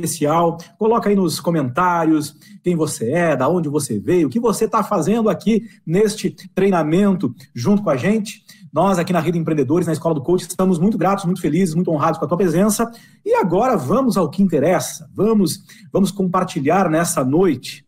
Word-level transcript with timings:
especial. 0.00 0.58
Coloca 0.78 1.08
aí 1.08 1.14
nos 1.14 1.40
comentários 1.40 2.34
quem 2.62 2.74
você 2.74 3.10
é, 3.12 3.36
da 3.36 3.48
onde 3.48 3.68
você 3.68 3.98
veio, 3.98 4.26
o 4.26 4.30
que 4.30 4.40
você 4.40 4.64
está 4.64 4.82
fazendo 4.82 5.28
aqui 5.28 5.68
neste 5.86 6.30
treinamento 6.54 7.34
junto 7.54 7.82
com 7.82 7.90
a 7.90 7.96
gente. 7.96 8.42
Nós 8.72 8.98
aqui 8.98 9.12
na 9.12 9.20
Rede 9.20 9.38
Empreendedores, 9.38 9.86
na 9.86 9.92
Escola 9.92 10.14
do 10.14 10.22
Coach, 10.22 10.42
estamos 10.42 10.78
muito 10.78 10.96
gratos, 10.96 11.24
muito 11.24 11.40
felizes, 11.40 11.74
muito 11.74 11.90
honrados 11.90 12.18
com 12.18 12.24
a 12.24 12.28
tua 12.28 12.38
presença. 12.38 12.90
E 13.24 13.34
agora 13.34 13.76
vamos 13.76 14.16
ao 14.16 14.30
que 14.30 14.42
interessa. 14.42 15.10
Vamos, 15.14 15.60
vamos 15.92 16.10
compartilhar 16.10 16.88
nessa 16.88 17.24
noite 17.24 17.84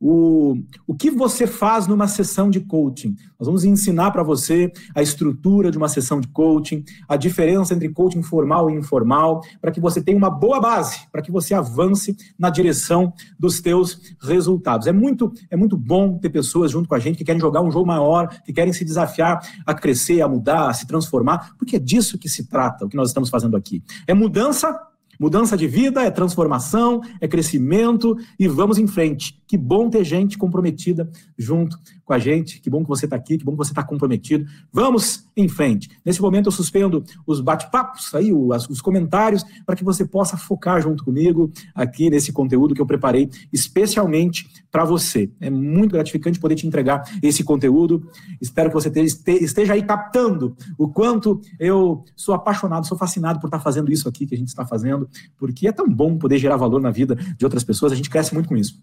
o, 0.00 0.56
o 0.86 0.94
que 0.94 1.10
você 1.10 1.46
faz 1.46 1.86
numa 1.86 2.08
sessão 2.08 2.48
de 2.48 2.60
coaching. 2.60 3.14
Nós 3.38 3.46
vamos 3.46 3.64
ensinar 3.64 4.10
para 4.10 4.22
você 4.22 4.72
a 4.94 5.02
estrutura 5.02 5.70
de 5.70 5.76
uma 5.76 5.88
sessão 5.88 6.20
de 6.20 6.28
coaching, 6.28 6.82
a 7.06 7.16
diferença 7.16 7.74
entre 7.74 7.88
coaching 7.90 8.22
formal 8.22 8.70
e 8.70 8.74
informal, 8.74 9.42
para 9.60 9.70
que 9.70 9.80
você 9.80 10.00
tenha 10.00 10.16
uma 10.16 10.30
boa 10.30 10.58
base, 10.58 11.06
para 11.12 11.20
que 11.20 11.30
você 11.30 11.52
avance 11.52 12.16
na 12.38 12.48
direção 12.48 13.12
dos 13.38 13.60
teus 13.60 14.14
resultados. 14.22 14.86
É 14.86 14.92
muito, 14.92 15.32
é 15.50 15.56
muito 15.56 15.76
bom 15.76 16.16
ter 16.16 16.30
pessoas 16.30 16.70
junto 16.70 16.88
com 16.88 16.94
a 16.94 16.98
gente 16.98 17.18
que 17.18 17.24
querem 17.24 17.40
jogar 17.40 17.60
um 17.60 17.70
jogo 17.70 17.86
maior, 17.86 18.28
que 18.42 18.52
querem 18.52 18.72
se 18.72 18.84
desafiar 18.84 19.40
a 19.66 19.74
crescer, 19.74 20.22
a 20.22 20.28
mudar, 20.28 20.70
a 20.70 20.72
se 20.72 20.86
transformar, 20.86 21.54
porque 21.58 21.76
é 21.76 21.78
disso 21.78 22.18
que 22.18 22.28
se 22.28 22.46
trata, 22.46 22.86
o 22.86 22.88
que 22.88 22.96
nós 22.96 23.08
estamos 23.08 23.28
fazendo 23.28 23.56
aqui. 23.56 23.82
É 24.06 24.14
mudança 24.14 24.78
Mudança 25.20 25.54
de 25.54 25.66
vida 25.66 26.02
é 26.02 26.10
transformação, 26.10 27.02
é 27.20 27.28
crescimento 27.28 28.16
e 28.38 28.48
vamos 28.48 28.78
em 28.78 28.86
frente. 28.86 29.38
Que 29.46 29.58
bom 29.58 29.90
ter 29.90 30.02
gente 30.02 30.38
comprometida 30.38 31.10
junto 31.36 31.76
com 32.06 32.14
a 32.14 32.18
gente. 32.18 32.58
Que 32.58 32.70
bom 32.70 32.82
que 32.82 32.88
você 32.88 33.04
está 33.04 33.16
aqui, 33.16 33.36
que 33.36 33.44
bom 33.44 33.52
que 33.52 33.58
você 33.58 33.72
está 33.72 33.82
comprometido. 33.82 34.46
Vamos 34.72 35.28
em 35.36 35.46
frente. 35.46 35.90
Nesse 36.02 36.22
momento 36.22 36.46
eu 36.46 36.52
suspendo 36.52 37.04
os 37.26 37.42
bate-papos, 37.42 38.14
aí 38.14 38.32
os 38.32 38.80
comentários, 38.80 39.44
para 39.66 39.76
que 39.76 39.84
você 39.84 40.06
possa 40.06 40.38
focar 40.38 40.80
junto 40.80 41.04
comigo 41.04 41.52
aqui 41.74 42.08
nesse 42.08 42.32
conteúdo 42.32 42.74
que 42.74 42.80
eu 42.80 42.86
preparei 42.86 43.28
especialmente 43.52 44.48
para 44.70 44.84
você. 44.84 45.30
É 45.38 45.50
muito 45.50 45.92
gratificante 45.92 46.40
poder 46.40 46.54
te 46.54 46.66
entregar 46.66 47.02
esse 47.22 47.44
conteúdo. 47.44 48.08
Espero 48.40 48.70
que 48.70 48.74
você 48.74 48.90
esteja 49.38 49.74
aí 49.74 49.82
captando 49.82 50.56
o 50.78 50.88
quanto 50.88 51.42
eu 51.58 52.04
sou 52.16 52.34
apaixonado, 52.34 52.86
sou 52.86 52.96
fascinado 52.96 53.38
por 53.38 53.48
estar 53.48 53.60
fazendo 53.60 53.92
isso 53.92 54.08
aqui 54.08 54.24
que 54.24 54.34
a 54.34 54.38
gente 54.38 54.48
está 54.48 54.64
fazendo 54.64 55.09
porque 55.36 55.68
é 55.68 55.72
tão 55.72 55.88
bom 55.88 56.16
poder 56.16 56.38
gerar 56.38 56.56
valor 56.56 56.80
na 56.80 56.90
vida 56.90 57.14
de 57.14 57.44
outras 57.44 57.64
pessoas, 57.64 57.92
a 57.92 57.96
gente 57.96 58.10
cresce 58.10 58.34
muito 58.34 58.48
com 58.48 58.56
isso. 58.56 58.80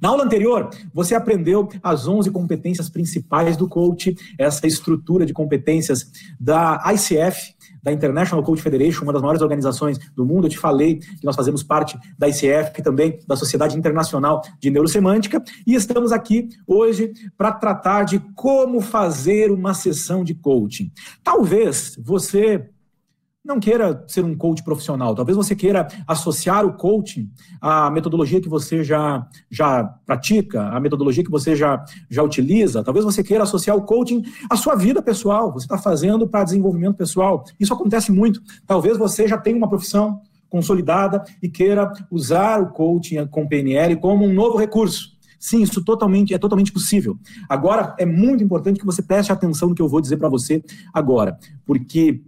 Na 0.00 0.08
aula 0.08 0.24
anterior, 0.24 0.70
você 0.92 1.14
aprendeu 1.14 1.68
as 1.82 2.08
11 2.08 2.30
competências 2.30 2.88
principais 2.88 3.56
do 3.56 3.68
coach, 3.68 4.16
essa 4.38 4.66
estrutura 4.66 5.26
de 5.26 5.32
competências 5.32 6.10
da 6.40 6.82
ICF, 6.92 7.54
da 7.82 7.92
International 7.92 8.42
Coach 8.42 8.62
Federation, 8.62 9.02
uma 9.04 9.12
das 9.12 9.20
maiores 9.20 9.42
organizações 9.42 9.98
do 10.16 10.24
mundo. 10.24 10.46
Eu 10.46 10.50
te 10.50 10.58
falei 10.58 10.96
que 10.96 11.24
nós 11.24 11.36
fazemos 11.36 11.62
parte 11.62 11.98
da 12.18 12.26
ICF, 12.28 12.82
também 12.82 13.18
da 13.26 13.36
Sociedade 13.36 13.76
Internacional 13.76 14.40
de 14.58 14.70
Neurosemântica, 14.70 15.42
e 15.66 15.74
estamos 15.74 16.10
aqui 16.10 16.48
hoje 16.66 17.12
para 17.36 17.52
tratar 17.52 18.04
de 18.04 18.18
como 18.34 18.80
fazer 18.80 19.50
uma 19.50 19.74
sessão 19.74 20.24
de 20.24 20.34
coaching. 20.34 20.90
Talvez 21.22 21.94
você 22.02 22.70
não 23.44 23.60
queira 23.60 24.02
ser 24.08 24.24
um 24.24 24.34
coach 24.34 24.64
profissional. 24.64 25.14
Talvez 25.14 25.36
você 25.36 25.54
queira 25.54 25.86
associar 26.08 26.64
o 26.64 26.72
coaching 26.72 27.30
à 27.60 27.90
metodologia 27.90 28.40
que 28.40 28.48
você 28.48 28.82
já, 28.82 29.28
já 29.50 29.84
pratica, 30.06 30.68
à 30.68 30.80
metodologia 30.80 31.22
que 31.22 31.30
você 31.30 31.54
já, 31.54 31.84
já 32.08 32.22
utiliza. 32.22 32.82
Talvez 32.82 33.04
você 33.04 33.22
queira 33.22 33.44
associar 33.44 33.76
o 33.76 33.82
coaching 33.82 34.22
à 34.48 34.56
sua 34.56 34.74
vida 34.74 35.02
pessoal. 35.02 35.52
Você 35.52 35.66
está 35.66 35.76
fazendo 35.76 36.26
para 36.26 36.44
desenvolvimento 36.44 36.96
pessoal. 36.96 37.44
Isso 37.60 37.74
acontece 37.74 38.10
muito. 38.10 38.40
Talvez 38.66 38.96
você 38.96 39.28
já 39.28 39.36
tenha 39.36 39.58
uma 39.58 39.68
profissão 39.68 40.22
consolidada 40.48 41.22
e 41.42 41.48
queira 41.48 41.92
usar 42.10 42.62
o 42.62 42.70
coaching 42.70 43.26
com 43.26 43.46
PNL 43.46 43.96
como 43.96 44.24
um 44.24 44.32
novo 44.32 44.56
recurso. 44.56 45.12
Sim, 45.38 45.60
isso 45.60 45.84
totalmente 45.84 46.32
é 46.32 46.38
totalmente 46.38 46.72
possível. 46.72 47.18
Agora 47.46 47.94
é 47.98 48.06
muito 48.06 48.42
importante 48.42 48.80
que 48.80 48.86
você 48.86 49.02
preste 49.02 49.30
atenção 49.30 49.68
no 49.68 49.74
que 49.74 49.82
eu 49.82 49.88
vou 49.88 50.00
dizer 50.00 50.16
para 50.16 50.30
você 50.30 50.64
agora, 50.94 51.36
porque 51.66 52.22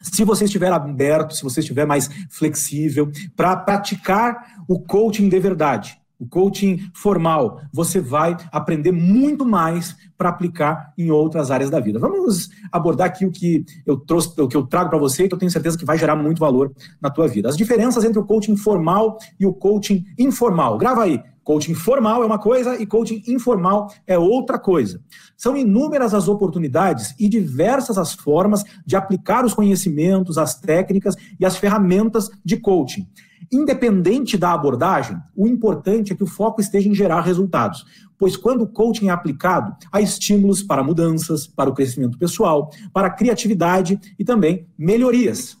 se 0.00 0.24
você 0.24 0.44
estiver 0.44 0.72
aberto, 0.72 1.34
se 1.34 1.42
você 1.42 1.60
estiver 1.60 1.86
mais 1.86 2.08
flexível 2.30 3.10
para 3.36 3.56
praticar 3.56 4.62
o 4.66 4.80
coaching 4.80 5.28
de 5.28 5.38
verdade, 5.38 6.00
o 6.20 6.26
coaching 6.26 6.78
formal, 6.94 7.62
você 7.72 7.98
vai 7.98 8.36
aprender 8.52 8.92
muito 8.92 9.44
mais 9.44 9.96
para 10.18 10.28
aplicar 10.28 10.92
em 10.98 11.10
outras 11.10 11.50
áreas 11.50 11.70
da 11.70 11.80
vida. 11.80 11.98
Vamos 11.98 12.50
abordar 12.70 13.06
aqui 13.06 13.24
o 13.24 13.30
que 13.30 13.64
eu 13.86 13.96
trouxe, 13.96 14.38
o 14.38 14.46
que 14.46 14.56
eu 14.56 14.66
trago 14.66 14.90
para 14.90 14.98
você, 14.98 15.26
que 15.26 15.34
eu 15.34 15.38
tenho 15.38 15.50
certeza 15.50 15.78
que 15.78 15.84
vai 15.84 15.96
gerar 15.96 16.16
muito 16.16 16.38
valor 16.38 16.72
na 17.00 17.08
tua 17.08 17.26
vida. 17.26 17.48
As 17.48 17.56
diferenças 17.56 18.04
entre 18.04 18.18
o 18.18 18.24
coaching 18.24 18.54
formal 18.54 19.16
e 19.38 19.46
o 19.46 19.52
coaching 19.54 20.04
informal. 20.18 20.76
Grava 20.76 21.04
aí. 21.04 21.22
Coaching 21.42 21.74
formal 21.74 22.22
é 22.22 22.26
uma 22.26 22.38
coisa 22.38 22.80
e 22.80 22.86
coaching 22.86 23.22
informal 23.26 23.92
é 24.06 24.18
outra 24.18 24.58
coisa. 24.58 25.00
São 25.36 25.56
inúmeras 25.56 26.12
as 26.12 26.28
oportunidades 26.28 27.14
e 27.18 27.28
diversas 27.28 27.96
as 27.96 28.12
formas 28.12 28.62
de 28.86 28.96
aplicar 28.96 29.44
os 29.44 29.54
conhecimentos, 29.54 30.36
as 30.36 30.54
técnicas 30.60 31.14
e 31.38 31.46
as 31.46 31.56
ferramentas 31.56 32.28
de 32.44 32.58
coaching. 32.58 33.06
Independente 33.50 34.36
da 34.36 34.52
abordagem, 34.52 35.16
o 35.34 35.46
importante 35.46 36.12
é 36.12 36.16
que 36.16 36.22
o 36.22 36.26
foco 36.26 36.60
esteja 36.60 36.88
em 36.88 36.94
gerar 36.94 37.22
resultados, 37.22 37.86
pois 38.18 38.36
quando 38.36 38.62
o 38.62 38.68
coaching 38.68 39.08
é 39.08 39.10
aplicado, 39.10 39.74
há 39.90 40.00
estímulos 40.00 40.62
para 40.62 40.84
mudanças, 40.84 41.46
para 41.46 41.70
o 41.70 41.74
crescimento 41.74 42.18
pessoal, 42.18 42.70
para 42.92 43.08
a 43.08 43.10
criatividade 43.10 43.98
e 44.18 44.24
também 44.24 44.66
melhorias. 44.78 45.59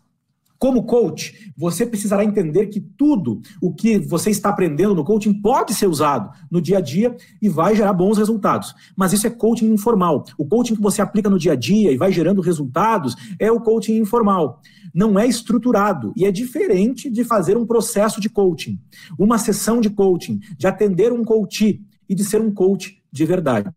Como 0.60 0.84
coach, 0.84 1.50
você 1.56 1.86
precisará 1.86 2.22
entender 2.22 2.66
que 2.66 2.80
tudo 2.80 3.40
o 3.62 3.72
que 3.72 3.98
você 3.98 4.28
está 4.28 4.50
aprendendo 4.50 4.94
no 4.94 5.02
coaching 5.02 5.32
pode 5.32 5.72
ser 5.72 5.86
usado 5.86 6.30
no 6.50 6.60
dia 6.60 6.76
a 6.76 6.80
dia 6.82 7.16
e 7.40 7.48
vai 7.48 7.74
gerar 7.74 7.94
bons 7.94 8.18
resultados. 8.18 8.74
Mas 8.94 9.14
isso 9.14 9.26
é 9.26 9.30
coaching 9.30 9.72
informal. 9.72 10.22
O 10.36 10.46
coaching 10.46 10.74
que 10.76 10.82
você 10.82 11.00
aplica 11.00 11.30
no 11.30 11.38
dia 11.38 11.52
a 11.52 11.56
dia 11.56 11.90
e 11.90 11.96
vai 11.96 12.12
gerando 12.12 12.42
resultados 12.42 13.16
é 13.38 13.50
o 13.50 13.58
coaching 13.58 13.96
informal. 13.96 14.60
Não 14.94 15.18
é 15.18 15.26
estruturado 15.26 16.12
e 16.14 16.26
é 16.26 16.30
diferente 16.30 17.08
de 17.08 17.24
fazer 17.24 17.56
um 17.56 17.64
processo 17.64 18.20
de 18.20 18.28
coaching, 18.28 18.78
uma 19.18 19.38
sessão 19.38 19.80
de 19.80 19.88
coaching, 19.88 20.40
de 20.58 20.66
atender 20.66 21.10
um 21.10 21.24
coach 21.24 21.80
e 22.06 22.14
de 22.14 22.22
ser 22.22 22.42
um 22.42 22.52
coach 22.52 23.02
de 23.10 23.24
verdade. 23.24 23.70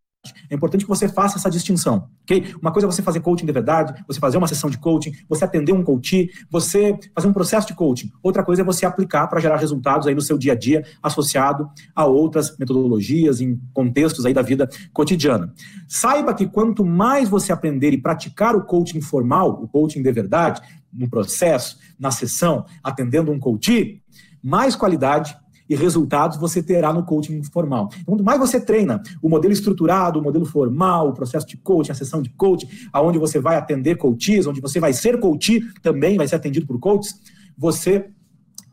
É 0.49 0.55
importante 0.55 0.85
que 0.85 0.89
você 0.89 1.09
faça 1.09 1.37
essa 1.37 1.49
distinção, 1.49 2.07
ok? 2.23 2.53
Uma 2.61 2.71
coisa 2.71 2.87
é 2.87 2.91
você 2.91 3.01
fazer 3.01 3.19
coaching 3.19 3.45
de 3.45 3.51
verdade, 3.51 4.03
você 4.07 4.19
fazer 4.19 4.37
uma 4.37 4.47
sessão 4.47 4.69
de 4.69 4.77
coaching, 4.77 5.11
você 5.27 5.43
atender 5.43 5.73
um 5.73 5.83
coach, 5.83 6.29
você 6.49 6.97
fazer 7.13 7.27
um 7.27 7.33
processo 7.33 7.67
de 7.67 7.73
coaching. 7.73 8.09
Outra 8.21 8.43
coisa 8.43 8.61
é 8.61 8.65
você 8.65 8.85
aplicar 8.85 9.27
para 9.27 9.41
gerar 9.41 9.57
resultados 9.57 10.07
aí 10.07 10.15
no 10.15 10.21
seu 10.21 10.37
dia 10.37 10.53
a 10.53 10.55
dia, 10.55 10.85
associado 11.01 11.69
a 11.93 12.05
outras 12.05 12.57
metodologias, 12.57 13.41
em 13.41 13.59
contextos 13.73 14.25
aí 14.25 14.33
da 14.33 14.41
vida 14.41 14.69
cotidiana. 14.93 15.53
Saiba 15.87 16.33
que 16.33 16.47
quanto 16.47 16.85
mais 16.85 17.27
você 17.27 17.51
aprender 17.51 17.91
e 17.91 18.01
praticar 18.01 18.55
o 18.55 18.63
coaching 18.63 19.01
formal, 19.01 19.61
o 19.61 19.67
coaching 19.67 20.01
de 20.01 20.11
verdade, 20.11 20.61
no 20.93 21.09
processo, 21.09 21.77
na 21.99 22.11
sessão, 22.11 22.65
atendendo 22.81 23.31
um 23.31 23.39
coach, 23.39 24.01
mais 24.41 24.75
qualidade 24.75 25.35
e 25.73 25.75
resultados 25.75 26.37
você 26.37 26.61
terá 26.61 26.93
no 26.93 27.03
coaching 27.03 27.43
formal. 27.43 27.89
Então, 27.91 28.13
quanto 28.13 28.23
mais 28.23 28.39
você 28.39 28.61
treina 28.61 29.01
o 29.21 29.27
modelo 29.27 29.51
estruturado, 29.51 30.19
o 30.19 30.23
modelo 30.23 30.45
formal, 30.45 31.09
o 31.09 31.13
processo 31.13 31.47
de 31.47 31.57
coaching, 31.57 31.91
a 31.91 31.95
sessão 31.95 32.21
de 32.21 32.29
coaching, 32.29 32.67
aonde 32.91 33.17
você 33.17 33.39
vai 33.39 33.55
atender 33.55 33.97
coaches, 33.97 34.45
onde 34.45 34.61
você 34.61 34.79
vai 34.79 34.93
ser 34.93 35.19
coach, 35.19 35.59
também 35.81 36.15
vai 36.15 36.27
ser 36.27 36.35
atendido 36.35 36.67
por 36.67 36.79
coaches, 36.79 37.15
você 37.57 38.09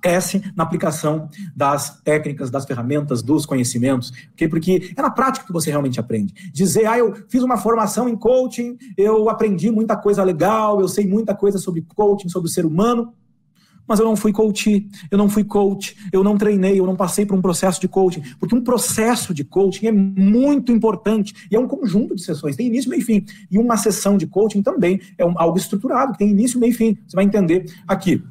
cresce 0.01 0.43
na 0.57 0.65
aplicação 0.65 1.29
das 1.55 2.01
técnicas, 2.03 2.51
das 2.51 2.65
ferramentas, 2.65 3.23
dos 3.23 3.45
conhecimentos, 3.45 4.11
okay? 4.33 4.49
porque 4.49 4.93
é 4.97 5.03
na 5.03 5.11
prática 5.11 5.47
que 5.47 5.53
você 5.53 5.71
realmente 5.71 6.01
aprende. 6.01 6.33
Dizer, 6.53 6.87
ah, 6.87 6.99
eu 6.99 7.15
fiz 7.29 7.43
uma 7.43 7.59
formação 7.59 8.09
em 8.09 8.17
coaching, 8.17 8.79
eu 8.97 9.29
aprendi 9.29 9.71
muita 9.71 9.97
coisa 9.97 10.25
legal, 10.25 10.81
eu 10.81 10.89
sei 10.89 11.07
muita 11.07 11.35
coisa 11.35 11.59
sobre 11.59 11.83
coaching, 11.83 12.29
sobre 12.29 12.49
o 12.49 12.53
ser 12.53 12.65
humano, 12.65 13.13
mas 13.91 13.99
eu 13.99 14.07
não 14.07 14.15
fui 14.15 14.33
coach, 14.33 14.89
eu 15.11 15.19
não 15.19 15.29
fui 15.29 15.43
coach, 15.43 15.97
eu 16.13 16.23
não 16.23 16.39
treinei, 16.39 16.79
eu 16.79 16.87
não 16.87 16.95
passei 16.95 17.27
por 17.27 17.37
um 17.37 17.43
processo 17.43 17.81
de 17.81 17.89
coaching, 17.89 18.23
porque 18.39 18.55
um 18.55 18.63
processo 18.63 19.35
de 19.35 19.43
coaching 19.43 19.89
é 19.89 19.93
muito 19.93 20.71
importante 20.71 21.35
e 21.51 21.57
é 21.57 21.59
um 21.59 21.67
conjunto 21.67 22.15
de 22.15 22.23
sessões, 22.23 22.55
tem 22.55 22.69
início, 22.69 22.89
meio 22.89 23.03
e 23.03 23.05
fim. 23.05 23.27
E 23.51 23.59
uma 23.59 23.77
sessão 23.77 24.17
de 24.17 24.29
coaching 24.29 24.63
também 24.63 25.01
é 25.19 25.27
um, 25.27 25.35
algo 25.37 25.59
estruturado, 25.59 26.17
tem 26.17 26.31
início, 26.31 26.61
meio 26.61 26.71
e 26.71 26.75
fim. 26.75 26.97
Você 27.05 27.17
vai 27.17 27.25
entender 27.25 27.67
aqui. 27.85 28.23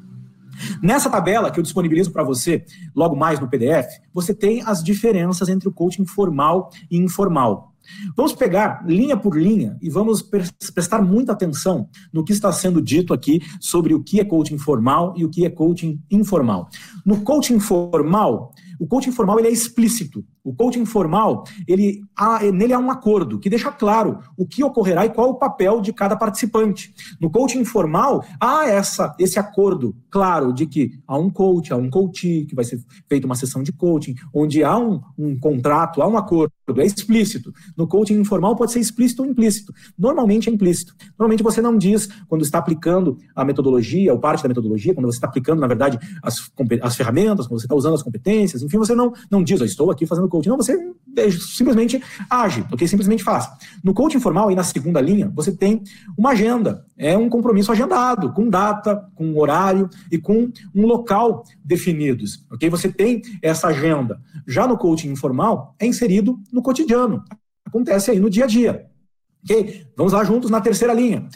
Nessa 0.82 1.10
tabela 1.10 1.50
que 1.50 1.58
eu 1.58 1.62
disponibilizo 1.62 2.10
para 2.10 2.22
você 2.22 2.64
logo 2.96 3.14
mais 3.14 3.38
no 3.38 3.46
PDF, 3.46 4.00
você 4.14 4.32
tem 4.32 4.62
as 4.64 4.82
diferenças 4.82 5.50
entre 5.50 5.68
o 5.68 5.72
coaching 5.72 6.06
formal 6.06 6.70
e 6.90 6.96
informal. 6.96 7.69
Vamos 8.16 8.32
pegar 8.32 8.84
linha 8.86 9.16
por 9.16 9.36
linha 9.36 9.76
e 9.80 9.88
vamos 9.88 10.22
prestar 10.22 11.02
muita 11.02 11.32
atenção 11.32 11.88
no 12.12 12.24
que 12.24 12.32
está 12.32 12.52
sendo 12.52 12.80
dito 12.80 13.12
aqui 13.12 13.40
sobre 13.60 13.94
o 13.94 14.02
que 14.02 14.20
é 14.20 14.24
coaching 14.24 14.58
formal 14.58 15.14
e 15.16 15.24
o 15.24 15.30
que 15.30 15.44
é 15.44 15.50
coaching 15.50 16.00
informal. 16.10 16.68
No 17.04 17.20
coaching 17.22 17.60
formal, 17.60 18.52
o 18.80 18.86
coaching 18.86 19.12
formal 19.12 19.38
ele 19.38 19.48
é 19.48 19.52
explícito. 19.52 20.24
O 20.42 20.54
coaching 20.54 20.86
formal, 20.86 21.44
ele 21.68 22.00
há, 22.16 22.42
nele 22.50 22.72
há 22.72 22.78
um 22.78 22.90
acordo 22.90 23.38
que 23.38 23.50
deixa 23.50 23.70
claro 23.70 24.20
o 24.38 24.46
que 24.46 24.64
ocorrerá 24.64 25.04
e 25.04 25.10
qual 25.10 25.28
o 25.28 25.34
papel 25.34 25.82
de 25.82 25.92
cada 25.92 26.16
participante. 26.16 26.94
No 27.20 27.30
coaching 27.30 27.62
formal, 27.62 28.24
há 28.40 28.66
essa, 28.66 29.14
esse 29.18 29.38
acordo 29.38 29.94
claro 30.10 30.50
de 30.54 30.66
que 30.66 30.92
há 31.06 31.18
um 31.18 31.28
coach, 31.28 31.70
há 31.74 31.76
um 31.76 31.90
coach, 31.90 32.46
que 32.48 32.54
vai 32.54 32.64
ser 32.64 32.80
feita 33.06 33.26
uma 33.26 33.34
sessão 33.34 33.62
de 33.62 33.70
coaching, 33.70 34.14
onde 34.34 34.64
há 34.64 34.78
um, 34.78 35.02
um 35.18 35.38
contrato, 35.38 36.00
há 36.00 36.08
um 36.08 36.16
acordo, 36.16 36.50
é 36.78 36.86
explícito. 36.86 37.52
No 37.76 37.86
coaching 37.86 38.14
informal 38.14 38.56
pode 38.56 38.72
ser 38.72 38.80
explícito 38.80 39.22
ou 39.22 39.28
implícito. 39.28 39.74
Normalmente 39.98 40.48
é 40.48 40.52
implícito. 40.52 40.94
Normalmente 41.18 41.42
você 41.42 41.60
não 41.60 41.76
diz 41.76 42.08
quando 42.28 42.42
está 42.42 42.58
aplicando 42.58 43.18
a 43.34 43.44
metodologia, 43.44 44.12
ou 44.12 44.18
parte 44.18 44.42
da 44.42 44.48
metodologia, 44.48 44.94
quando 44.94 45.06
você 45.06 45.16
está 45.16 45.26
aplicando, 45.26 45.60
na 45.60 45.66
verdade, 45.66 45.98
as, 46.22 46.50
as 46.82 46.96
ferramentas, 46.96 47.46
quando 47.46 47.60
você 47.60 47.66
está 47.66 47.74
usando 47.74 47.94
as 47.94 48.02
competências, 48.02 48.62
enfim, 48.70 48.78
você 48.78 48.94
não, 48.94 49.12
não 49.28 49.42
diz, 49.42 49.58
eu 49.58 49.66
estou 49.66 49.90
aqui 49.90 50.06
fazendo 50.06 50.28
coaching. 50.28 50.50
Não, 50.50 50.56
você 50.56 50.78
simplesmente 51.40 52.00
age, 52.30 52.64
ok? 52.72 52.86
Simplesmente 52.86 53.24
faz. 53.24 53.50
No 53.82 53.92
coaching 53.92 54.20
formal, 54.20 54.48
aí 54.48 54.54
na 54.54 54.62
segunda 54.62 55.00
linha, 55.00 55.30
você 55.34 55.50
tem 55.50 55.82
uma 56.16 56.30
agenda. 56.30 56.86
É 56.96 57.18
um 57.18 57.28
compromisso 57.28 57.72
agendado, 57.72 58.32
com 58.32 58.48
data, 58.48 59.04
com 59.16 59.36
horário 59.36 59.90
e 60.10 60.18
com 60.18 60.50
um 60.72 60.86
local 60.86 61.42
definidos, 61.64 62.46
ok? 62.50 62.70
Você 62.70 62.88
tem 62.88 63.22
essa 63.42 63.66
agenda. 63.68 64.20
Já 64.46 64.68
no 64.68 64.78
coaching 64.78 65.10
informal, 65.10 65.74
é 65.78 65.86
inserido 65.86 66.38
no 66.52 66.62
cotidiano. 66.62 67.24
Acontece 67.66 68.12
aí 68.12 68.20
no 68.20 68.30
dia 68.30 68.44
a 68.44 68.46
dia. 68.46 68.86
Ok? 69.42 69.86
Vamos 69.96 70.12
lá 70.12 70.22
juntos 70.22 70.50
na 70.50 70.60
terceira 70.60 70.92
linha 70.92 71.26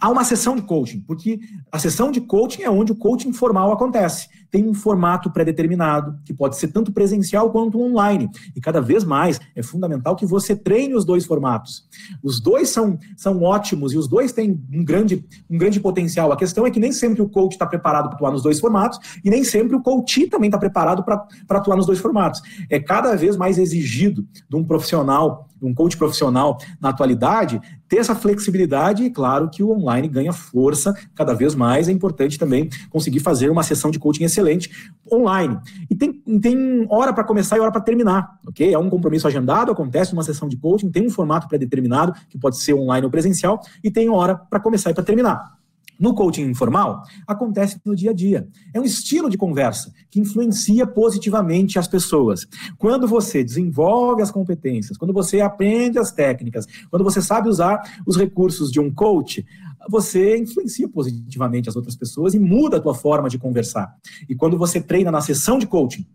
há 0.00 0.08
uma 0.08 0.24
sessão 0.24 0.56
de 0.56 0.62
coaching, 0.62 1.00
porque 1.00 1.40
a 1.70 1.78
sessão 1.78 2.10
de 2.10 2.20
coaching 2.20 2.62
é 2.62 2.70
onde 2.70 2.92
o 2.92 2.96
coaching 2.96 3.32
formal 3.32 3.72
acontece. 3.72 4.28
Tem 4.50 4.68
um 4.68 4.74
formato 4.74 5.30
pré-determinado, 5.30 6.18
que 6.24 6.34
pode 6.34 6.56
ser 6.56 6.68
tanto 6.68 6.92
presencial 6.92 7.50
quanto 7.50 7.80
online. 7.80 8.28
E 8.54 8.60
cada 8.60 8.80
vez 8.80 9.04
mais 9.04 9.40
é 9.54 9.62
fundamental 9.62 10.16
que 10.16 10.26
você 10.26 10.56
treine 10.56 10.94
os 10.94 11.04
dois 11.04 11.24
formatos. 11.24 11.88
Os 12.22 12.40
dois 12.40 12.68
são, 12.68 12.98
são 13.16 13.42
ótimos 13.42 13.92
e 13.92 13.98
os 13.98 14.08
dois 14.08 14.32
têm 14.32 14.60
um 14.72 14.84
grande, 14.84 15.24
um 15.48 15.56
grande 15.56 15.78
potencial. 15.80 16.32
A 16.32 16.36
questão 16.36 16.66
é 16.66 16.70
que 16.70 16.80
nem 16.80 16.92
sempre 16.92 17.22
o 17.22 17.28
coach 17.28 17.52
está 17.52 17.66
preparado 17.66 18.08
para 18.08 18.16
atuar 18.16 18.32
nos 18.32 18.42
dois 18.42 18.58
formatos 18.58 18.98
e 19.24 19.30
nem 19.30 19.44
sempre 19.44 19.76
o 19.76 19.82
coach 19.82 20.26
também 20.26 20.48
está 20.48 20.58
preparado 20.58 21.04
para 21.04 21.26
atuar 21.50 21.76
nos 21.76 21.86
dois 21.86 21.98
formatos. 21.98 22.42
É 22.68 22.80
cada 22.80 23.14
vez 23.14 23.36
mais 23.36 23.56
exigido 23.56 24.26
de 24.48 24.56
um 24.56 24.64
profissional 24.64 25.48
um 25.62 25.74
coach 25.74 25.96
profissional 25.96 26.58
na 26.80 26.88
atualidade, 26.88 27.60
ter 27.90 27.96
essa 27.96 28.14
flexibilidade 28.14 29.02
e, 29.02 29.10
claro, 29.10 29.50
que 29.50 29.64
o 29.64 29.72
online 29.72 30.06
ganha 30.06 30.32
força 30.32 30.94
cada 31.12 31.34
vez 31.34 31.56
mais. 31.56 31.88
É 31.88 31.92
importante 31.92 32.38
também 32.38 32.70
conseguir 32.88 33.18
fazer 33.18 33.50
uma 33.50 33.64
sessão 33.64 33.90
de 33.90 33.98
coaching 33.98 34.22
excelente 34.22 34.70
online. 35.12 35.58
E 35.90 35.96
tem, 35.96 36.12
tem 36.40 36.86
hora 36.88 37.12
para 37.12 37.24
começar 37.24 37.56
e 37.56 37.60
hora 37.60 37.72
para 37.72 37.80
terminar, 37.80 38.38
ok? 38.46 38.72
É 38.72 38.78
um 38.78 38.88
compromisso 38.88 39.26
agendado, 39.26 39.72
acontece 39.72 40.12
uma 40.12 40.22
sessão 40.22 40.48
de 40.48 40.56
coaching, 40.56 40.88
tem 40.88 41.04
um 41.04 41.10
formato 41.10 41.48
pré-determinado, 41.48 42.14
que 42.28 42.38
pode 42.38 42.58
ser 42.58 42.74
online 42.74 43.04
ou 43.04 43.10
presencial, 43.10 43.60
e 43.82 43.90
tem 43.90 44.08
hora 44.08 44.36
para 44.36 44.60
começar 44.60 44.92
e 44.92 44.94
para 44.94 45.02
terminar. 45.02 45.59
No 46.00 46.14
coaching 46.14 46.44
informal, 46.44 47.02
acontece 47.26 47.78
no 47.84 47.94
dia 47.94 48.10
a 48.10 48.14
dia. 48.14 48.48
É 48.72 48.80
um 48.80 48.84
estilo 48.84 49.28
de 49.28 49.36
conversa 49.36 49.92
que 50.10 50.18
influencia 50.18 50.86
positivamente 50.86 51.78
as 51.78 51.86
pessoas. 51.86 52.46
Quando 52.78 53.06
você 53.06 53.44
desenvolve 53.44 54.22
as 54.22 54.30
competências, 54.30 54.96
quando 54.96 55.12
você 55.12 55.42
aprende 55.42 55.98
as 55.98 56.10
técnicas, 56.10 56.66
quando 56.90 57.04
você 57.04 57.20
sabe 57.20 57.50
usar 57.50 57.82
os 58.06 58.16
recursos 58.16 58.72
de 58.72 58.80
um 58.80 58.90
coach, 58.90 59.44
você 59.90 60.38
influencia 60.38 60.88
positivamente 60.88 61.68
as 61.68 61.76
outras 61.76 61.94
pessoas 61.94 62.32
e 62.32 62.38
muda 62.38 62.78
a 62.78 62.80
tua 62.80 62.94
forma 62.94 63.28
de 63.28 63.38
conversar. 63.38 63.94
E 64.26 64.34
quando 64.34 64.56
você 64.56 64.80
treina 64.80 65.10
na 65.10 65.20
sessão 65.20 65.58
de 65.58 65.66
coaching, 65.66 66.06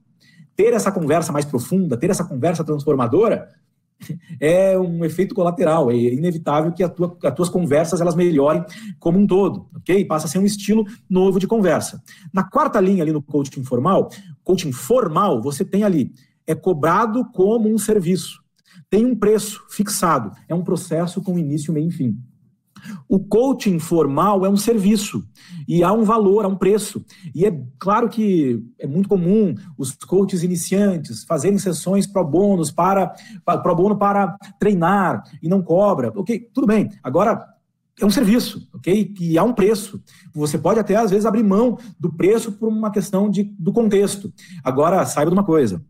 ter 0.56 0.74
essa 0.74 0.92
conversa 0.92 1.32
mais 1.32 1.46
profunda, 1.46 1.96
ter 1.96 2.10
essa 2.10 2.24
conversa 2.24 2.64
transformadora, 2.64 3.50
é 4.40 4.78
um 4.78 5.04
efeito 5.04 5.34
colateral, 5.34 5.90
é 5.92 5.96
inevitável 5.96 6.72
que 6.72 6.88
tua, 6.90 7.18
as 7.24 7.34
tuas 7.34 7.50
conversas 7.50 8.02
elas 8.02 8.16
melhorem 8.16 8.64
como 9.00 9.18
um 9.18 9.28
todo, 9.28 9.68
ok? 9.76 10.06
Passa 10.06 10.28
a 10.28 10.30
ser 10.30 10.40
um 10.40 10.46
estilo 10.46 10.86
novo 11.10 11.40
de 11.40 11.48
conversa. 11.48 12.02
Na 12.34 12.44
quarta 12.44 12.80
linha 12.80 13.04
ali 13.04 13.12
no 13.12 13.22
coaching 13.22 13.64
formal, 13.64 14.10
coaching 14.44 14.72
formal, 14.72 15.42
você 15.42 15.64
tem 15.64 15.84
ali, 15.84 16.12
é 16.46 16.54
cobrado 16.54 17.26
como 17.32 17.70
um 17.70 17.78
serviço, 17.78 18.44
tem 18.90 19.06
um 19.06 19.16
preço 19.16 19.64
fixado, 19.70 20.32
é 20.48 20.54
um 20.54 20.64
processo 20.64 21.22
com 21.22 21.40
início, 21.40 21.74
meio 21.74 21.90
e 21.90 21.92
fim. 21.92 22.18
O 23.08 23.20
coaching 23.20 23.80
formal 23.80 24.46
é 24.46 24.50
um 24.50 24.58
serviço 24.58 25.24
e 25.68 25.84
há 25.84 25.92
um 25.92 26.04
valor, 26.04 26.46
há 26.46 26.48
um 26.48 26.56
preço. 26.56 27.04
E 27.34 27.46
é 27.46 27.62
claro 27.80 28.10
que 28.10 28.64
é 28.80 28.88
muito 28.88 29.10
comum 29.10 29.56
os 29.78 29.94
coaches 29.94 30.44
iniciantes 30.44 31.24
fazerem 31.24 31.58
sessões 31.58 32.08
pro 32.08 32.24
bônus 32.24 32.72
para 32.72 33.14
pro 33.64 33.76
bono 33.76 33.98
para 33.98 34.38
treinar 34.60 35.24
e 35.42 35.48
não 35.48 35.62
cobra. 35.62 36.12
OK, 36.16 36.50
tudo 36.54 36.68
bem. 36.68 36.90
Agora 37.04 37.56
é 38.00 38.06
um 38.06 38.10
serviço, 38.10 38.68
ok? 38.74 39.14
E 39.20 39.38
há 39.38 39.44
um 39.44 39.54
preço. 39.54 40.02
Você 40.34 40.58
pode 40.58 40.80
até, 40.80 40.96
às 40.96 41.12
vezes, 41.12 41.26
abrir 41.26 41.44
mão 41.44 41.78
do 42.00 42.12
preço 42.12 42.52
por 42.52 42.68
uma 42.68 42.92
questão 42.92 43.30
de, 43.30 43.44
do 43.44 43.72
contexto. 43.72 44.34
Agora, 44.64 45.06
saiba 45.06 45.32
de 45.32 45.38
uma 45.38 45.46
coisa: 45.46 45.84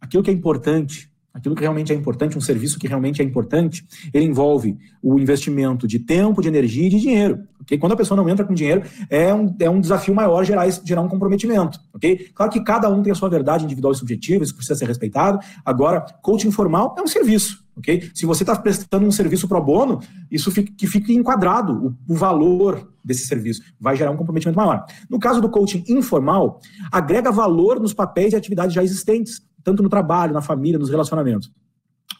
aquilo 0.00 0.22
que 0.22 0.30
é 0.30 0.34
importante 0.34 1.10
aquilo 1.36 1.54
que 1.54 1.60
realmente 1.60 1.92
é 1.92 1.94
importante, 1.94 2.36
um 2.36 2.40
serviço 2.40 2.78
que 2.78 2.88
realmente 2.88 3.20
é 3.20 3.24
importante, 3.24 3.86
ele 4.12 4.24
envolve 4.24 4.78
o 5.02 5.18
investimento 5.18 5.86
de 5.86 5.98
tempo, 5.98 6.40
de 6.40 6.48
energia 6.48 6.86
e 6.86 6.88
de 6.88 6.98
dinheiro. 6.98 7.44
Okay? 7.60 7.76
Quando 7.76 7.92
a 7.92 7.96
pessoa 7.96 8.16
não 8.16 8.26
entra 8.26 8.42
com 8.42 8.54
dinheiro, 8.54 8.82
é 9.10 9.34
um, 9.34 9.54
é 9.60 9.68
um 9.68 9.78
desafio 9.78 10.14
maior 10.14 10.44
gerar, 10.44 10.66
gerar 10.82 11.02
um 11.02 11.08
comprometimento. 11.08 11.78
Okay? 11.94 12.30
Claro 12.34 12.50
que 12.50 12.64
cada 12.64 12.88
um 12.88 13.02
tem 13.02 13.12
a 13.12 13.14
sua 13.14 13.28
verdade 13.28 13.66
individual 13.66 13.92
e 13.92 13.96
subjetiva, 13.96 14.42
isso 14.42 14.56
precisa 14.56 14.78
ser 14.78 14.86
respeitado. 14.86 15.38
Agora, 15.62 16.00
coaching 16.22 16.50
formal 16.50 16.94
é 16.98 17.02
um 17.02 17.06
serviço. 17.06 17.62
Okay? 17.76 18.10
Se 18.14 18.24
você 18.24 18.42
está 18.42 18.56
prestando 18.56 19.04
um 19.04 19.12
serviço 19.12 19.46
pro 19.46 19.62
bono, 19.62 20.00
isso 20.30 20.50
fica, 20.50 20.72
que 20.74 20.86
fique 20.86 21.14
enquadrado 21.14 21.96
o, 22.08 22.14
o 22.14 22.16
valor 22.16 22.90
desse 23.04 23.26
serviço. 23.26 23.60
Vai 23.78 23.94
gerar 23.94 24.10
um 24.10 24.16
comprometimento 24.16 24.56
maior. 24.56 24.86
No 25.10 25.18
caso 25.18 25.42
do 25.42 25.50
coaching 25.50 25.84
informal, 25.86 26.60
agrega 26.90 27.30
valor 27.30 27.78
nos 27.78 27.92
papéis 27.92 28.32
e 28.32 28.36
atividades 28.36 28.74
já 28.74 28.82
existentes 28.82 29.42
tanto 29.66 29.82
no 29.82 29.88
trabalho, 29.88 30.32
na 30.32 30.40
família, 30.40 30.78
nos 30.78 30.90
relacionamentos. 30.90 31.50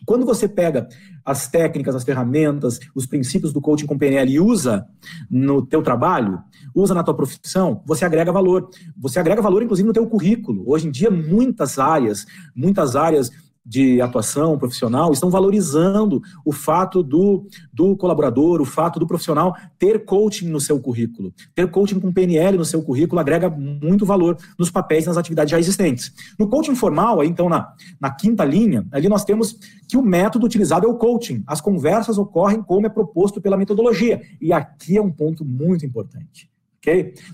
Quando 0.05 0.27
você 0.27 0.49
pega 0.49 0.89
as 1.25 1.47
técnicas, 1.47 1.95
as 1.95 2.03
ferramentas, 2.03 2.81
os 2.93 3.07
princípios 3.07 3.53
do 3.53 3.61
coaching 3.61 3.87
com 3.87 3.97
PNL 3.97 4.33
e 4.33 4.41
usa 4.41 4.85
no 5.31 5.65
teu 5.65 5.81
trabalho, 5.81 6.43
usa 6.75 6.93
na 6.93 7.05
tua 7.05 7.15
profissão, 7.15 7.83
você 7.87 8.05
agrega 8.05 8.33
valor. 8.33 8.69
Você 8.99 9.21
agrega 9.21 9.41
valor, 9.41 9.63
inclusive, 9.63 9.87
no 9.87 9.93
teu 9.93 10.09
currículo. 10.09 10.65
Hoje 10.67 10.89
em 10.89 10.91
dia, 10.91 11.09
muitas 11.09 11.79
áreas, 11.79 12.27
muitas 12.55 12.97
áreas 12.97 13.31
de 13.67 14.01
atuação 14.01 14.57
profissional 14.57 15.13
estão 15.13 15.29
valorizando 15.29 16.23
o 16.45 16.53
fato 16.53 17.03
do, 17.03 17.47
do 17.73 17.97
colaborador, 17.97 18.61
o 18.61 18.65
fato 18.65 19.01
do 19.01 19.07
profissional 19.07 19.57
ter 19.77 20.05
coaching 20.05 20.49
no 20.49 20.61
seu 20.61 20.79
currículo. 20.79 21.35
Ter 21.53 21.69
coaching 21.69 21.99
com 21.99 22.13
PNL 22.13 22.57
no 22.57 22.65
seu 22.65 22.81
currículo 22.81 23.21
agrega 23.21 23.51
muito 23.51 24.07
valor 24.07 24.39
nos 24.57 24.71
papéis 24.71 25.07
nas 25.07 25.17
atividades 25.17 25.51
já 25.51 25.59
existentes. 25.59 26.13
No 26.39 26.49
coaching 26.49 26.77
formal, 26.77 27.21
aí, 27.21 27.29
então, 27.29 27.49
na, 27.49 27.73
na 28.01 28.11
quinta 28.11 28.45
linha, 28.45 28.87
ali 28.93 29.09
nós 29.09 29.25
temos 29.25 29.59
que 29.89 29.97
o 29.97 30.03
método 30.03 30.47
utilizado 30.47 30.87
é 30.87 30.89
o 30.89 30.95
coaching. 30.95 31.43
As 31.47 31.61
conversas 31.61 32.19
ocorrem 32.19 32.63
como 32.63 32.87
é 32.87 32.89
proposto 32.89 33.41
pela 33.41 33.57
metodologia. 33.57 34.23
E 34.41 34.53
aqui 34.53 34.97
é 34.97 35.03
um 35.03 35.11
ponto 35.11 35.45
muito 35.45 35.85
importante. 35.85 36.49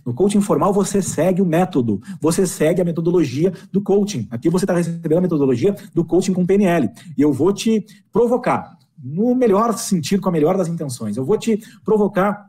No 0.05 0.15
coaching 0.15 0.41
formal, 0.41 0.73
você 0.73 1.03
segue 1.03 1.43
o 1.43 1.47
método, 1.47 2.01
você 2.21 2.47
segue 2.47 2.81
a 2.81 2.85
metodologia 2.85 3.53
do 3.71 3.83
coaching. 3.83 4.27
Aqui 4.31 4.49
você 4.49 4.65
está 4.65 4.75
recebendo 4.75 5.19
a 5.19 5.21
metodologia 5.21 5.75
do 5.95 6.05
coaching 6.05 6.33
com 6.33 6.47
PNL. 6.47 6.89
E 7.17 7.23
eu 7.23 7.33
vou 7.33 7.53
te 7.53 7.85
provocar, 8.13 8.79
no 9.03 9.35
melhor 9.35 9.77
sentido, 9.77 10.23
com 10.23 10.29
a 10.29 10.33
melhor 10.33 10.57
das 10.57 10.69
intenções, 10.69 11.17
eu 11.17 11.25
vou 11.25 11.37
te 11.37 11.61
provocar 11.85 12.47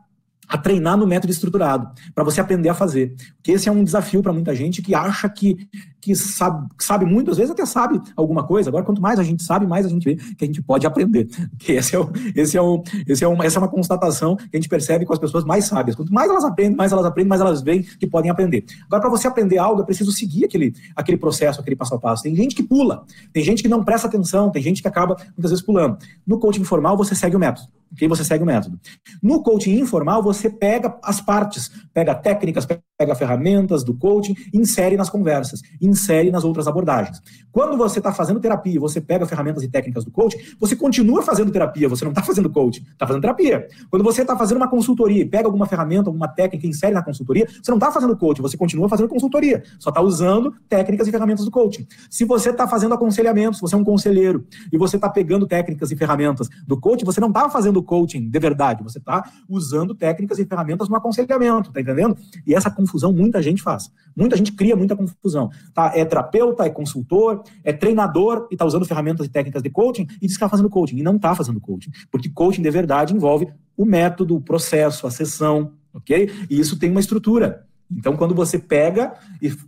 a 0.48 0.58
treinar 0.58 0.98
no 0.98 1.08
método 1.08 1.32
estruturado, 1.32 1.90
para 2.14 2.24
você 2.24 2.42
aprender 2.42 2.70
a 2.70 2.74
fazer. 2.74 3.16
Porque 3.38 3.54
esse 3.54 3.70
é 3.70 3.72
um 3.72 3.84
desafio 3.84 4.22
para 4.22 4.34
muita 4.34 4.54
gente 4.54 4.82
que 4.82 4.94
acha 4.94 5.28
que, 5.30 5.68
que 6.04 6.14
sabe, 6.16 6.68
sabe 6.80 7.06
muito, 7.06 7.32
às 7.32 7.38
vezes 7.38 7.52
até 7.52 7.66
sabe 7.66 8.02
alguma 8.14 8.46
coisa. 8.46 8.70
Agora, 8.70 8.84
quanto 8.84 9.02
mais 9.02 9.18
a 9.20 9.24
gente 9.24 9.42
sabe, 9.42 9.66
mais 9.66 9.86
a 9.86 9.90
gente 9.90 10.04
vê 10.04 10.16
que 10.36 10.44
a 10.44 10.46
gente 10.46 10.62
pode 10.62 10.86
aprender. 10.86 11.30
Que 11.58 11.72
esse 11.80 11.96
é 11.96 12.00
o, 12.00 12.12
esse 12.36 12.58
é 12.58 12.62
esse 13.08 13.24
é 13.24 13.28
uma, 13.28 13.46
essa 13.46 13.58
é 13.58 13.62
uma 13.62 13.70
constatação 13.70 14.36
que 14.36 14.50
a 14.52 14.58
gente 14.58 14.68
percebe 14.68 15.06
com 15.06 15.14
as 15.14 15.20
pessoas 15.20 15.46
mais 15.46 15.64
sábias. 15.64 15.96
Quanto 15.96 16.14
mais 16.14 16.30
elas 16.30 16.44
aprendem, 16.44 16.76
mais 16.76 16.92
elas 16.92 17.06
aprendem, 17.06 17.30
mais 17.30 17.40
elas 17.40 17.62
veem 17.62 17.84
que 17.84 18.06
podem 18.06 18.30
aprender. 18.30 18.66
Agora, 18.88 19.02
para 19.02 19.10
você 19.10 19.30
aprender 19.30 19.58
algo, 19.58 19.82
é 19.82 19.86
preciso 19.86 20.12
seguir 20.12 20.44
aquele, 20.44 20.74
aquele 20.94 21.18
processo, 21.18 21.62
aquele 21.62 21.78
passo 21.78 21.96
a 21.96 22.00
passo. 22.00 22.24
Tem 22.24 22.36
gente 22.36 22.54
que 22.54 22.64
pula, 22.64 23.06
tem 23.32 23.42
gente 23.42 23.64
que 23.64 23.70
não 23.70 23.82
presta 23.82 24.08
atenção, 24.08 24.52
tem 24.52 24.62
gente 24.62 24.82
que 24.82 24.88
acaba 24.90 25.16
muitas 25.38 25.52
vezes 25.52 25.62
pulando. 25.62 25.98
No 26.28 26.38
coaching 26.38 26.66
formal, 26.66 26.98
você 26.98 27.16
segue 27.16 27.38
o 27.38 27.40
método. 27.40 27.70
Okay? 27.94 28.08
Você 28.08 28.24
segue 28.24 28.44
o 28.44 28.48
método. 28.48 28.80
No 29.22 29.42
coaching 29.42 29.80
informal, 29.80 30.22
você 30.22 30.50
pega 30.50 30.98
as 31.02 31.22
partes, 31.22 31.72
pega 31.94 32.14
técnicas, 32.14 32.66
pega 32.66 32.82
pega 32.98 33.16
ferramentas 33.16 33.84
do 33.84 33.94
coaching, 33.96 34.36
insere 34.54 34.96
nas 34.96 35.10
conversas, 35.10 35.62
insere 35.82 36.30
nas 36.30 36.44
outras 36.44 36.68
abordagens. 36.68 37.20
Quando 37.52 37.76
você 37.76 38.00
está 38.00 38.14
fazendo 38.14 38.40
terapia, 38.40 38.80
você 38.80 39.02
pega 39.02 39.26
ferramentas 39.26 39.64
e 39.64 39.68
técnicas 39.68 40.06
do 40.06 40.12
coaching, 40.12 40.38
você 40.60 40.76
continua 40.76 41.24
fazendo 41.24 41.52
terapia, 41.52 41.90
você 41.90 42.06
não 42.06 42.12
está 42.12 42.22
fazendo 42.22 42.50
coaching, 42.52 42.82
está 42.92 43.08
fazendo 43.08 43.22
terapia. 43.22 43.68
Quando 43.90 44.04
você 44.04 44.22
está 44.22 44.38
fazendo 44.38 44.58
uma 44.58 44.70
consultoria, 44.70 45.28
pega 45.28 45.48
alguma 45.48 45.66
ferramenta, 45.66 46.10
alguma 46.10 46.28
técnica 46.28 46.68
e 46.68 46.70
insere 46.70 46.94
na 46.94 47.04
consultoria, 47.04 47.48
você 47.48 47.72
não 47.72 47.78
está 47.78 47.92
fazendo 47.92 48.16
coaching, 48.16 48.42
você 48.44 48.58
continua 48.58 48.88
fazendo 48.88 49.10
consultoria, 49.10 49.64
só 49.80 49.90
está 49.90 50.02
usando 50.02 50.54
técnicas 50.70 51.08
e 51.08 51.12
ferramentas 51.12 51.46
do 51.46 51.52
coaching. 51.52 51.88
Se 52.10 52.26
você 52.26 52.52
está 52.52 52.68
fazendo 52.68 52.94
aconselhamento, 52.94 53.56
se 53.56 53.62
você 53.62 53.74
é 53.74 53.78
um 53.78 53.84
conselheiro 53.84 54.46
e 54.72 54.78
você 54.78 54.98
está 54.98 55.10
pegando 55.10 55.48
técnicas 55.48 55.92
e 55.92 55.96
ferramentas 55.96 56.48
do 56.68 56.80
coaching, 56.80 57.06
você 57.06 57.20
não 57.20 57.30
está 57.30 57.50
fazendo 57.50 57.82
coaching 57.82 58.30
de 58.30 58.40
verdade, 58.40 58.84
você 58.84 59.00
está 59.00 59.24
usando 59.50 59.96
técnicas 59.96 60.38
e 60.38 60.46
ferramentas 60.46 60.88
no 60.88 60.96
aconselhamento, 60.96 61.72
tá 61.72 61.82
entendendo? 61.82 62.16
E 62.46 62.54
essa 62.54 62.70
confusão 62.86 63.12
muita 63.12 63.42
gente 63.42 63.62
faz. 63.62 63.92
Muita 64.16 64.38
gente 64.38 64.52
cria 64.52 64.76
muita 64.76 64.96
confusão. 64.96 65.50
Tá? 65.74 65.92
É 65.96 66.06
terapeuta, 66.06 66.64
é 66.66 66.70
consultor, 66.70 67.44
é 67.64 67.74
treinador 67.74 68.48
e 68.52 68.56
está 68.56 68.66
usando 68.66 68.86
ferramentas 68.86 69.26
e 69.26 69.30
técnicas 69.30 69.64
de 69.64 69.70
coaching 69.70 70.08
e 70.22 70.28
diz 70.28 70.30
que 70.30 70.34
está 70.34 70.50
fazendo 70.50 70.70
coaching. 70.70 70.98
E 70.98 71.04
não 71.04 71.16
está 71.16 71.34
fazendo 71.34 71.60
coaching. 71.60 71.92
Porque 72.12 72.30
coaching 72.30 72.62
de 72.62 72.70
verdade 72.70 73.14
envolve 73.14 73.48
o 73.76 73.86
método, 73.86 74.36
o 74.36 74.42
processo, 74.42 75.08
a 75.08 75.12
sessão, 75.12 75.74
ok? 75.94 76.32
E 76.50 76.60
isso 76.60 76.78
tem 76.78 76.92
uma 76.92 77.00
estrutura. 77.00 77.66
Então, 77.92 78.16
quando 78.16 78.34
você 78.34 78.58
pega 78.58 79.14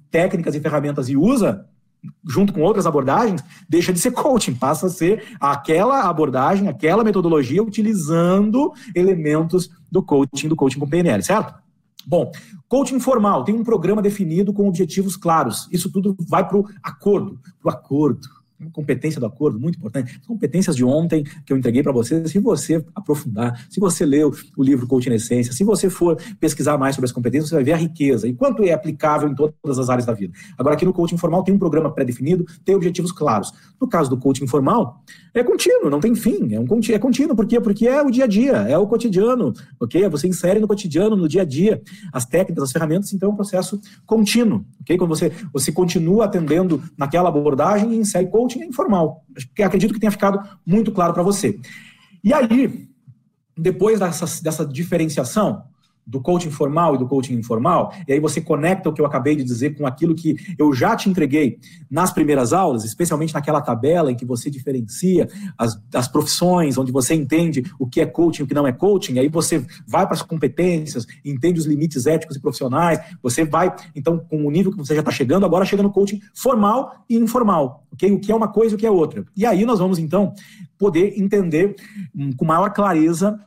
técnicas 0.09 0.55
e 0.55 0.59
ferramentas 0.59 1.09
e 1.09 1.17
usa, 1.17 1.65
junto 2.27 2.53
com 2.53 2.61
outras 2.61 2.85
abordagens, 2.85 3.43
deixa 3.67 3.91
de 3.91 3.99
ser 3.99 4.11
coaching, 4.11 4.53
passa 4.55 4.87
a 4.87 4.89
ser 4.89 5.23
aquela 5.39 6.03
abordagem, 6.07 6.67
aquela 6.67 7.03
metodologia 7.03 7.63
utilizando 7.63 8.71
elementos 8.95 9.69
do 9.91 10.03
coaching, 10.03 10.47
do 10.47 10.55
coaching 10.55 10.79
com 10.79 10.87
PNL, 10.87 11.23
certo? 11.23 11.64
Bom, 12.07 12.31
coaching 12.67 12.99
formal 12.99 13.43
tem 13.43 13.55
um 13.55 13.63
programa 13.63 14.01
definido 14.01 14.53
com 14.53 14.67
objetivos 14.67 15.15
claros. 15.17 15.67
Isso 15.71 15.91
tudo 15.91 16.15
vai 16.27 16.47
para 16.47 16.57
o 16.57 16.65
acordo, 16.83 17.39
para 17.61 17.71
o 17.71 17.75
acordo 17.75 18.44
competência 18.71 19.19
do 19.19 19.25
acordo, 19.25 19.59
muito 19.59 19.77
importante. 19.77 20.17
As 20.19 20.27
competências 20.27 20.75
de 20.75 20.83
ontem 20.83 21.23
que 21.45 21.51
eu 21.51 21.57
entreguei 21.57 21.83
para 21.83 21.91
você, 21.91 22.27
se 22.27 22.39
você 22.39 22.83
aprofundar, 22.93 23.65
se 23.69 23.79
você 23.79 24.05
leu 24.05 24.31
o 24.57 24.63
livro 24.63 24.87
Coaching 24.87 25.13
Essência, 25.13 25.53
se 25.53 25.63
você 25.63 25.89
for 25.89 26.17
pesquisar 26.39 26.77
mais 26.77 26.95
sobre 26.95 27.05
as 27.05 27.11
competências, 27.11 27.49
você 27.49 27.55
vai 27.55 27.63
ver 27.63 27.73
a 27.73 27.77
riqueza 27.77 28.27
e 28.27 28.33
quanto 28.33 28.63
é 28.63 28.71
aplicável 28.71 29.29
em 29.29 29.35
todas 29.35 29.79
as 29.79 29.89
áreas 29.89 30.05
da 30.05 30.13
vida. 30.13 30.33
Agora, 30.57 30.75
aqui 30.75 30.85
no 30.85 30.93
coaching 30.93 31.15
informal 31.15 31.43
tem 31.43 31.53
um 31.53 31.59
programa 31.59 31.91
pré-definido, 31.91 32.45
tem 32.63 32.75
objetivos 32.75 33.11
claros. 33.11 33.51
No 33.79 33.87
caso 33.87 34.09
do 34.09 34.17
coaching 34.17 34.45
informal, 34.45 35.03
é 35.33 35.43
contínuo, 35.43 35.89
não 35.89 35.99
tem 35.99 36.15
fim, 36.15 36.53
é, 36.53 36.59
um 36.59 36.63
é 36.63 36.99
contínuo. 36.99 37.35
Por 37.35 37.45
quê? 37.45 37.59
Porque 37.59 37.87
é 37.87 38.01
o 38.01 38.09
dia 38.09 38.23
a 38.23 38.27
dia, 38.27 38.53
é 38.53 38.77
o 38.77 38.87
cotidiano, 38.87 39.53
ok? 39.79 40.07
Você 40.09 40.27
insere 40.27 40.59
no 40.59 40.67
cotidiano, 40.67 41.15
no 41.15 41.27
dia 41.27 41.41
a 41.41 41.45
dia, 41.45 41.81
as 42.13 42.25
técnicas, 42.25 42.63
as 42.63 42.71
ferramentas, 42.71 43.11
então 43.13 43.29
é 43.29 43.31
um 43.33 43.35
processo 43.35 43.79
contínuo, 44.05 44.65
ok? 44.81 44.97
Quando 44.97 45.09
você, 45.09 45.31
você 45.51 45.71
continua 45.71 46.25
atendendo 46.25 46.81
naquela 46.97 47.29
abordagem 47.29 47.93
e 47.93 47.97
insere 47.97 48.27
coaching 48.45 48.61
é 48.61 48.65
informal. 48.65 49.25
Acredito 49.59 49.93
que 49.93 49.99
tenha 49.99 50.11
ficado 50.11 50.39
muito 50.65 50.91
claro 50.91 51.13
para 51.13 51.23
você. 51.23 51.59
E 52.23 52.33
aí, 52.33 52.87
depois 53.57 53.99
dessa, 53.99 54.43
dessa 54.43 54.65
diferenciação, 54.65 55.63
do 56.05 56.21
coaching 56.21 56.51
formal 56.51 56.95
e 56.95 56.97
do 56.97 57.07
coaching 57.07 57.33
informal, 57.33 57.93
e 58.07 58.13
aí 58.13 58.19
você 58.19 58.39
conecta 58.39 58.89
o 58.89 58.93
que 58.93 59.01
eu 59.01 59.05
acabei 59.05 59.35
de 59.35 59.43
dizer 59.43 59.75
com 59.75 59.87
aquilo 59.87 60.13
que 60.13 60.35
eu 60.57 60.73
já 60.73 60.95
te 60.95 61.09
entreguei 61.09 61.57
nas 61.89 62.11
primeiras 62.11 62.53
aulas, 62.53 62.83
especialmente 62.83 63.33
naquela 63.33 63.61
tabela 63.61 64.11
em 64.11 64.15
que 64.15 64.25
você 64.25 64.49
diferencia 64.49 65.27
as, 65.57 65.79
as 65.93 66.07
profissões, 66.07 66.77
onde 66.77 66.91
você 66.91 67.15
entende 67.15 67.63
o 67.79 67.87
que 67.87 68.01
é 68.01 68.05
coaching 68.05 68.43
e 68.43 68.45
o 68.45 68.47
que 68.47 68.53
não 68.53 68.67
é 68.67 68.71
coaching, 68.71 69.19
aí 69.19 69.27
você 69.27 69.65
vai 69.87 70.05
para 70.05 70.15
as 70.15 70.21
competências, 70.21 71.05
entende 71.23 71.59
os 71.59 71.65
limites 71.65 72.05
éticos 72.05 72.35
e 72.37 72.39
profissionais, 72.39 72.99
você 73.21 73.43
vai, 73.43 73.73
então, 73.95 74.19
com 74.19 74.45
o 74.45 74.51
nível 74.51 74.71
que 74.71 74.77
você 74.77 74.93
já 74.93 74.99
está 75.01 75.11
chegando, 75.11 75.45
agora 75.45 75.65
chega 75.65 75.81
no 75.81 75.91
coaching 75.91 76.21
formal 76.33 77.03
e 77.09 77.17
informal, 77.17 77.83
ok? 77.91 78.11
O 78.11 78.19
que 78.19 78.31
é 78.31 78.35
uma 78.35 78.47
coisa 78.47 78.73
e 78.73 78.75
o 78.75 78.77
que 78.77 78.85
é 78.85 78.91
outra. 78.91 79.25
E 79.35 79.45
aí 79.45 79.65
nós 79.65 79.79
vamos, 79.79 79.99
então, 79.99 80.33
poder 80.77 81.19
entender 81.19 81.75
hum, 82.15 82.31
com 82.35 82.45
maior 82.45 82.71
clareza 82.71 83.39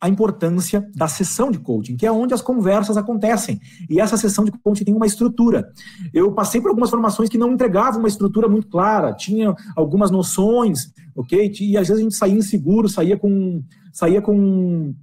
a 0.00 0.08
importância 0.08 0.88
da 0.94 1.08
sessão 1.08 1.50
de 1.50 1.58
coaching, 1.58 1.96
que 1.96 2.06
é 2.06 2.12
onde 2.12 2.34
as 2.34 2.42
conversas 2.42 2.96
acontecem. 2.96 3.60
E 3.88 4.00
essa 4.00 4.16
sessão 4.16 4.44
de 4.44 4.52
coaching 4.52 4.84
tem 4.84 4.94
uma 4.94 5.06
estrutura. 5.06 5.68
Eu 6.12 6.32
passei 6.32 6.60
por 6.60 6.68
algumas 6.68 6.90
formações 6.90 7.28
que 7.28 7.38
não 7.38 7.52
entregavam 7.52 8.00
uma 8.00 8.08
estrutura 8.08 8.48
muito 8.48 8.68
clara, 8.68 9.14
tinha 9.14 9.54
algumas 9.74 10.10
noções, 10.10 10.92
ok? 11.14 11.52
E 11.60 11.76
às 11.76 11.88
vezes 11.88 12.00
a 12.00 12.04
gente 12.04 12.16
saía 12.16 12.34
inseguro, 12.34 12.88
saía 12.88 13.16
com, 13.16 13.62
saía 13.92 14.20
com, 14.20 14.94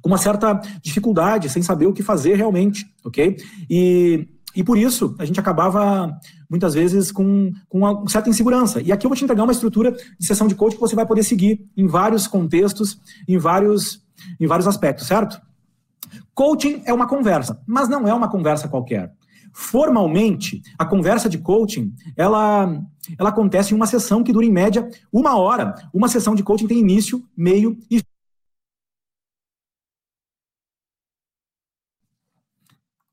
com 0.00 0.08
uma 0.08 0.18
certa 0.18 0.60
dificuldade, 0.82 1.50
sem 1.50 1.62
saber 1.62 1.86
o 1.86 1.92
que 1.92 2.02
fazer 2.02 2.36
realmente, 2.36 2.86
ok? 3.04 3.36
E 3.68 4.28
e 4.58 4.64
por 4.64 4.76
isso, 4.76 5.14
a 5.18 5.24
gente 5.24 5.38
acabava, 5.38 6.12
muitas 6.50 6.74
vezes, 6.74 7.12
com, 7.12 7.52
com 7.68 7.78
uma 7.78 8.08
certa 8.08 8.28
insegurança. 8.28 8.80
E 8.80 8.90
aqui 8.90 9.06
eu 9.06 9.08
vou 9.08 9.16
te 9.16 9.22
entregar 9.22 9.44
uma 9.44 9.52
estrutura 9.52 9.92
de 9.92 10.26
sessão 10.26 10.48
de 10.48 10.54
coaching 10.56 10.76
que 10.76 10.80
você 10.80 10.96
vai 10.96 11.06
poder 11.06 11.22
seguir 11.22 11.64
em 11.76 11.86
vários 11.86 12.26
contextos, 12.26 12.98
em 13.28 13.38
vários 13.38 14.02
em 14.38 14.46
vários 14.46 14.66
aspectos, 14.66 15.06
certo? 15.06 15.40
Coaching 16.34 16.82
é 16.84 16.92
uma 16.92 17.06
conversa, 17.06 17.60
mas 17.66 17.88
não 17.88 18.06
é 18.06 18.14
uma 18.14 18.30
conversa 18.30 18.68
qualquer. 18.68 19.12
Formalmente, 19.52 20.62
a 20.78 20.84
conversa 20.84 21.28
de 21.28 21.38
coaching, 21.38 21.92
ela, 22.16 22.80
ela 23.18 23.30
acontece 23.30 23.72
em 23.72 23.76
uma 23.76 23.86
sessão 23.86 24.22
que 24.22 24.32
dura 24.32 24.46
em 24.46 24.52
média 24.52 24.88
uma 25.12 25.36
hora. 25.36 25.74
Uma 25.92 26.08
sessão 26.08 26.34
de 26.34 26.42
coaching 26.42 26.66
tem 26.66 26.78
início, 26.78 27.24
meio 27.36 27.78
e 27.90 28.00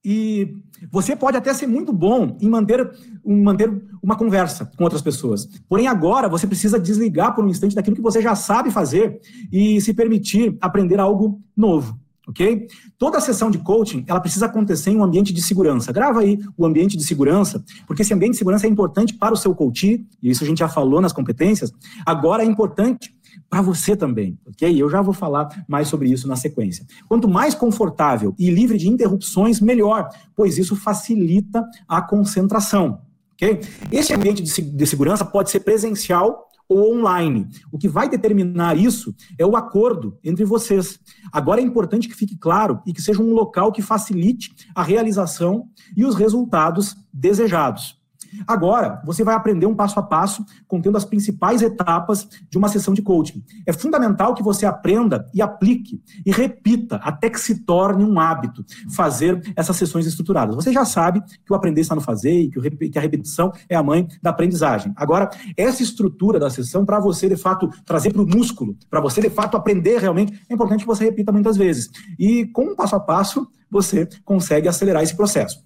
E 0.08 0.56
você 0.92 1.16
pode 1.16 1.38
até 1.38 1.54
ser 1.54 1.68
muito 1.68 1.92
bom 1.94 2.38
em 2.40 2.50
manter, 2.50 2.92
em 3.26 3.42
manter 3.42 3.72
uma 4.02 4.16
conversa 4.16 4.70
com 4.78 4.84
outras 4.84 5.02
pessoas. 5.02 5.48
Porém, 5.68 5.88
agora 5.88 6.28
você 6.28 6.46
precisa 6.48 6.80
desligar 6.80 7.34
por 7.34 7.44
um 7.44 7.50
instante 7.50 7.76
daquilo 7.76 7.96
que 7.96 8.02
você 8.02 8.22
já 8.22 8.36
sabe 8.36 8.72
fazer 8.72 9.20
e 9.52 9.80
se 9.82 9.94
permitir 9.94 10.58
aprender 10.62 11.00
algo 11.00 11.42
novo. 11.56 12.00
Ok? 12.28 12.68
Toda 12.98 13.20
sessão 13.20 13.52
de 13.52 13.60
coaching 13.60 14.04
ela 14.08 14.20
precisa 14.20 14.48
acontecer 14.48 14.90
em 14.90 14.98
um 14.98 15.04
ambiente 15.04 15.32
de 15.32 15.42
segurança. 15.44 15.92
Grava 15.92 16.22
aí 16.22 16.40
o 16.58 16.66
ambiente 16.66 16.98
de 16.98 17.06
segurança, 17.06 17.64
porque 17.86 18.02
esse 18.02 18.14
ambiente 18.14 18.32
de 18.32 18.40
segurança 18.40 18.66
é 18.66 18.70
importante 18.70 19.14
para 19.14 19.34
o 19.34 19.38
seu 19.38 19.54
coach, 19.54 20.04
e 20.24 20.30
isso 20.30 20.44
a 20.44 20.48
gente 20.48 20.58
já 20.58 20.68
falou 20.68 21.00
nas 21.00 21.14
competências. 21.14 21.72
Agora 22.04 22.44
é 22.44 22.46
importante 22.46 23.15
para 23.50 23.62
você 23.62 23.96
também, 23.96 24.38
ok? 24.46 24.82
Eu 24.82 24.90
já 24.90 25.02
vou 25.02 25.14
falar 25.14 25.66
mais 25.68 25.88
sobre 25.88 26.10
isso 26.10 26.28
na 26.28 26.36
sequência. 26.36 26.86
Quanto 27.08 27.28
mais 27.28 27.54
confortável 27.54 28.34
e 28.38 28.50
livre 28.50 28.78
de 28.78 28.90
interrupções, 28.90 29.60
melhor, 29.60 30.10
pois 30.36 30.58
isso 30.58 30.76
facilita 30.76 31.64
a 31.88 32.02
concentração, 32.02 33.02
ok? 33.34 33.62
Esse 33.92 34.14
ambiente 34.14 34.42
de 34.42 34.88
segurança 34.88 35.24
pode 35.24 35.50
ser 35.50 35.62
presencial 35.62 36.46
ou 36.68 36.96
online. 36.96 37.48
O 37.72 37.78
que 37.78 37.88
vai 37.88 38.10
determinar 38.10 38.78
isso 38.78 39.16
é 39.38 39.46
o 39.46 39.56
acordo 39.56 40.18
entre 40.24 40.44
vocês. 40.44 41.00
Agora 41.32 41.62
é 41.62 41.64
importante 41.64 42.08
que 42.08 42.16
fique 42.16 42.38
claro 42.38 42.82
e 42.86 42.94
que 42.94 43.02
seja 43.02 43.22
um 43.22 43.34
local 43.34 43.72
que 43.72 43.82
facilite 43.82 44.52
a 44.74 44.84
realização 44.84 45.70
e 45.96 46.06
os 46.06 46.16
resultados 46.16 46.96
desejados. 47.14 48.00
Agora, 48.48 49.02
você 49.06 49.24
vai 49.24 49.36
aprender 49.36 49.66
um 49.66 49.76
passo 49.76 50.00
a 50.00 50.04
passo, 50.04 50.46
contendo 50.68 50.98
as 50.98 51.06
principais 51.06 51.62
etapas 51.62 52.28
de 52.50 52.58
uma 52.58 52.68
sessão 52.68 52.94
de 52.94 53.02
coaching. 53.02 53.44
É 53.66 53.74
fundamental 53.74 54.34
que 54.34 54.44
você 54.44 54.66
aprenda 54.66 55.26
e 55.34 55.42
aplique 55.42 56.02
e 56.26 56.32
repita 56.32 56.98
até 56.98 57.30
que 57.30 57.40
se 57.40 57.64
torne 57.66 58.04
um 58.04 58.20
hábito 58.20 58.66
fazer 58.94 59.42
essas 59.56 59.76
sessões 59.76 60.06
estruturadas. 60.06 60.56
Você 60.56 60.72
já 60.72 60.86
sabe 60.86 61.22
que 61.22 61.52
o 61.52 61.56
aprender 61.56 61.82
está 61.82 61.96
no 61.96 62.02
fazer 62.02 62.34
e 62.34 62.50
que 62.90 62.98
a 62.98 63.02
repetição 63.02 63.52
é 63.70 63.76
a 63.76 63.84
mãe 63.84 64.08
da 64.22 64.30
aprendizagem. 64.30 64.94
Agora, 64.96 65.30
essa 65.58 65.84
estrutura 65.84 66.40
da 66.40 66.50
sessão, 66.50 66.86
para 66.86 67.00
você 67.00 67.30
de 67.30 67.38
fato 67.38 67.70
trazer 67.86 68.12
para 68.12 68.22
o 68.22 68.28
músculo, 68.28 68.78
para 68.90 69.00
você 69.00 69.22
de 69.22 69.30
fato 69.30 69.58
aprender 69.58 70.00
realmente, 70.00 70.40
é 70.50 70.54
importante 70.54 70.82
que 70.82 70.88
você 70.88 71.06
repita 71.06 71.32
muitas 71.32 71.58
vezes. 71.58 71.90
E 72.18 72.46
com 72.48 72.66
um 72.66 72.76
passo 72.76 72.96
a 72.96 73.00
passo, 73.00 73.48
você 73.70 74.08
consegue 74.24 74.68
acelerar 74.68 75.04
esse 75.04 75.16
processo. 75.16 75.64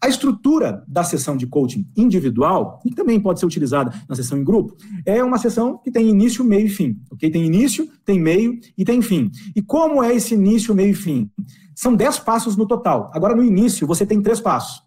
A 0.00 0.08
estrutura 0.08 0.84
da 0.86 1.02
sessão 1.02 1.36
de 1.36 1.46
coaching 1.46 1.86
individual, 1.96 2.80
e 2.84 2.90
também 2.90 3.18
pode 3.20 3.40
ser 3.40 3.46
utilizada 3.46 3.92
na 4.08 4.14
sessão 4.14 4.38
em 4.38 4.44
grupo, 4.44 4.76
é 5.04 5.22
uma 5.22 5.38
sessão 5.38 5.78
que 5.78 5.90
tem 5.90 6.08
início, 6.08 6.44
meio 6.44 6.66
e 6.66 6.68
fim. 6.68 6.98
Ok? 7.10 7.30
Tem 7.30 7.44
início, 7.44 7.88
tem 8.04 8.20
meio 8.20 8.58
e 8.76 8.84
tem 8.84 9.00
fim. 9.02 9.30
E 9.54 9.62
como 9.62 10.02
é 10.02 10.14
esse 10.14 10.34
início, 10.34 10.74
meio 10.74 10.90
e 10.90 10.94
fim? 10.94 11.30
São 11.74 11.94
dez 11.94 12.18
passos 12.18 12.56
no 12.56 12.66
total. 12.66 13.10
Agora, 13.14 13.34
no 13.34 13.44
início, 13.44 13.86
você 13.86 14.06
tem 14.06 14.22
três 14.22 14.40
passos. 14.40 14.85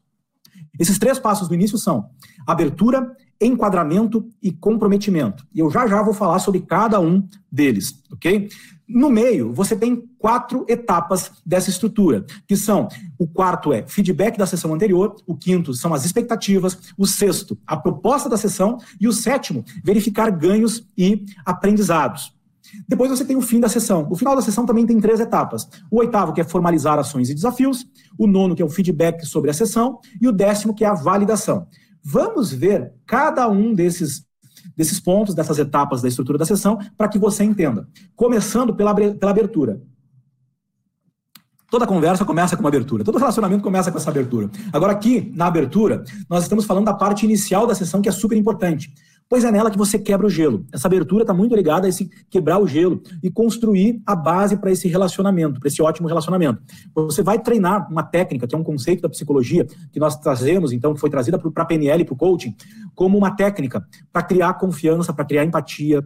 Esses 0.80 0.98
três 0.98 1.20
passos 1.20 1.48
do 1.48 1.54
início 1.54 1.78
são 1.78 2.10
abertura, 2.48 3.16
enquadramento 3.40 4.28
e 4.42 4.52
comprometimento. 4.52 5.46
E 5.54 5.60
eu 5.60 5.70
já 5.70 5.88
já 5.88 6.02
vou 6.02 6.14
falar 6.14 6.40
sobre 6.40 6.62
cada 6.62 7.00
um 7.00 7.28
deles, 7.52 8.02
ok? 8.12 8.50
No 8.88 9.08
meio, 9.08 9.54
você 9.54 9.76
tem 9.76 10.04
quatro 10.18 10.66
etapas 10.68 11.32
dessa 11.46 11.70
estrutura, 11.70 12.26
que 12.48 12.56
são: 12.56 12.88
o 13.20 13.28
quarto 13.28 13.72
é 13.72 13.86
feedback 13.88 14.36
da 14.36 14.48
sessão 14.48 14.74
anterior, 14.74 15.16
o 15.28 15.36
quinto 15.36 15.76
são 15.76 15.94
as 15.94 16.06
expectativas, 16.06 16.78
o 16.98 17.06
sexto, 17.06 17.56
a 17.68 17.78
proposta 17.78 18.28
da 18.28 18.36
sessão, 18.36 18.78
e 19.00 19.08
o 19.08 19.14
sétimo, 19.14 19.64
verificar 19.84 20.32
ganhos 20.32 20.84
e 20.98 21.24
aprendizados. 21.46 22.34
Depois 22.88 23.10
você 23.10 23.26
tem 23.26 23.36
o 23.36 23.42
fim 23.42 23.60
da 23.60 23.70
sessão. 23.70 24.08
O 24.10 24.16
final 24.16 24.36
da 24.36 24.42
sessão 24.42 24.66
também 24.66 24.86
tem 24.86 25.00
três 25.00 25.20
etapas. 25.20 25.68
O 25.92 26.00
oitavo, 26.00 26.34
que 26.34 26.42
é 26.42 26.44
formalizar 26.44 26.98
ações 27.00 27.30
e 27.30 27.34
desafios. 27.34 27.86
O 28.18 28.28
nono, 28.28 28.56
que 28.56 28.62
é 28.62 28.66
o 28.66 28.70
feedback 28.70 29.26
sobre 29.26 29.50
a 29.50 29.54
sessão. 29.54 30.00
E 30.22 30.28
o 30.28 30.32
décimo, 30.32 30.74
que 30.74 30.84
é 30.84 30.88
a 30.88 30.94
validação. 30.94 31.68
Vamos 32.04 32.52
ver 32.52 32.94
cada 33.06 33.48
um 33.50 33.74
desses, 33.74 34.26
desses 34.76 35.00
pontos, 35.00 35.36
dessas 35.36 35.60
etapas 35.60 36.02
da 36.02 36.08
estrutura 36.08 36.38
da 36.38 36.46
sessão, 36.46 36.78
para 36.98 37.08
que 37.08 37.20
você 37.20 37.44
entenda. 37.44 37.88
Começando 38.16 38.74
pela, 38.74 38.94
pela 38.94 39.32
abertura. 39.32 39.82
Toda 41.70 41.86
conversa 41.86 42.26
começa 42.26 42.56
com 42.56 42.64
uma 42.64 42.70
abertura, 42.70 43.04
todo 43.04 43.20
relacionamento 43.20 43.62
começa 43.62 43.92
com 43.92 43.98
essa 44.00 44.10
abertura. 44.10 44.50
Agora, 44.74 44.92
aqui, 44.92 45.32
na 45.36 45.46
abertura, 45.46 46.04
nós 46.28 46.42
estamos 46.42 46.66
falando 46.66 46.86
da 46.86 46.96
parte 46.96 47.26
inicial 47.26 47.68
da 47.68 47.76
sessão, 47.76 48.02
que 48.02 48.10
é 48.10 48.12
super 48.12 48.36
importante 48.36 48.92
pois 49.30 49.44
é 49.44 49.52
nela 49.52 49.70
que 49.70 49.78
você 49.78 50.00
quebra 50.00 50.26
o 50.26 50.30
gelo. 50.30 50.66
Essa 50.74 50.88
abertura 50.88 51.22
está 51.22 51.34
muito 51.34 51.56
ligada 51.56 51.86
a 51.86 51.90
esse 51.90 52.10
quebrar 52.30 52.58
o 52.58 52.68
gelo 52.68 53.02
e 53.22 53.30
construir 53.30 54.02
a 54.06 54.16
base 54.16 54.58
para 54.58 54.72
esse 54.72 54.88
relacionamento, 54.88 55.60
para 55.60 55.68
esse 55.68 55.82
ótimo 55.82 56.08
relacionamento. 56.08 56.60
Você 56.96 57.22
vai 57.22 57.38
treinar 57.38 57.90
uma 57.92 58.02
técnica, 58.02 58.48
que 58.48 58.56
é 58.56 58.58
um 58.58 58.64
conceito 58.64 59.02
da 59.02 59.10
psicologia, 59.10 59.68
que 59.92 60.00
nós 60.00 60.18
trazemos, 60.18 60.72
então, 60.74 60.96
que 60.96 61.00
foi 61.00 61.12
trazida 61.12 61.38
para 61.38 61.64
a 61.64 61.66
PNL 61.66 62.04
para 62.04 62.14
o 62.14 62.18
coaching, 62.18 62.56
como 62.96 63.18
uma 63.18 63.36
técnica 63.36 63.86
para 64.12 64.24
criar 64.24 64.56
confiança, 64.56 65.14
para 65.14 65.24
criar 65.24 65.46
empatia, 65.46 66.04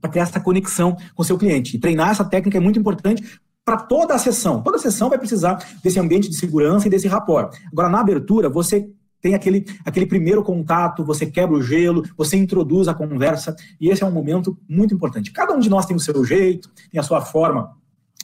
para 0.00 0.10
criar 0.10 0.22
essa 0.22 0.40
conexão 0.40 0.96
com 1.14 1.22
o 1.22 1.24
seu 1.24 1.36
cliente. 1.36 1.76
E 1.76 1.78
treinar 1.78 2.10
essa 2.10 2.24
técnica 2.24 2.56
é 2.56 2.60
muito 2.60 2.78
importante 2.78 3.22
para 3.62 3.76
toda 3.76 4.14
a 4.14 4.18
sessão. 4.18 4.62
Toda 4.62 4.78
a 4.78 4.80
sessão 4.80 5.10
vai 5.10 5.18
precisar 5.18 5.56
desse 5.82 6.00
ambiente 6.00 6.30
de 6.30 6.36
segurança 6.36 6.86
e 6.86 6.90
desse 6.90 7.08
rapport. 7.08 7.54
Agora, 7.70 7.90
na 7.90 8.00
abertura, 8.00 8.48
você 8.48 8.88
tem 9.24 9.34
aquele, 9.34 9.64
aquele 9.86 10.04
primeiro 10.04 10.42
contato, 10.42 11.02
você 11.02 11.24
quebra 11.24 11.56
o 11.56 11.62
gelo, 11.62 12.02
você 12.14 12.36
introduz 12.36 12.88
a 12.88 12.94
conversa, 12.94 13.56
e 13.80 13.88
esse 13.88 14.02
é 14.02 14.06
um 14.06 14.10
momento 14.10 14.54
muito 14.68 14.94
importante. 14.94 15.32
Cada 15.32 15.54
um 15.54 15.58
de 15.58 15.70
nós 15.70 15.86
tem 15.86 15.96
o 15.96 15.98
seu 15.98 16.22
jeito, 16.26 16.70
tem 16.92 17.00
a 17.00 17.02
sua 17.02 17.22
forma 17.22 17.70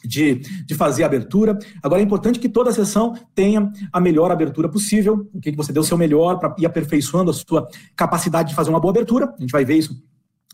de, 0.04 0.40
de 0.66 0.75
fazer 0.75 1.02
a 1.02 1.07
abertura. 1.07 1.59
Agora 1.83 2.02
é 2.02 2.04
importante 2.04 2.38
que 2.38 2.50
toda 2.50 2.71
sessão 2.71 3.14
tenha 3.35 3.73
a 3.90 3.99
melhor 3.99 4.30
abertura 4.30 4.69
possível, 4.69 5.26
que 5.42 5.57
você 5.57 5.73
dê 5.73 5.80
o 5.80 5.85
seu 5.85 5.97
melhor 5.97 6.38
para 6.38 6.54
ir 6.59 6.66
aperfeiçoando 6.66 7.30
a 7.30 7.35
sua 7.35 7.66
capacidade 7.97 8.50
de 8.50 8.54
fazer 8.54 8.69
uma 8.69 8.78
boa 8.78 8.92
abertura. 8.92 9.35
A 9.38 9.40
gente 9.40 9.52
vai 9.52 9.64
ver 9.64 9.78
isso 9.78 10.02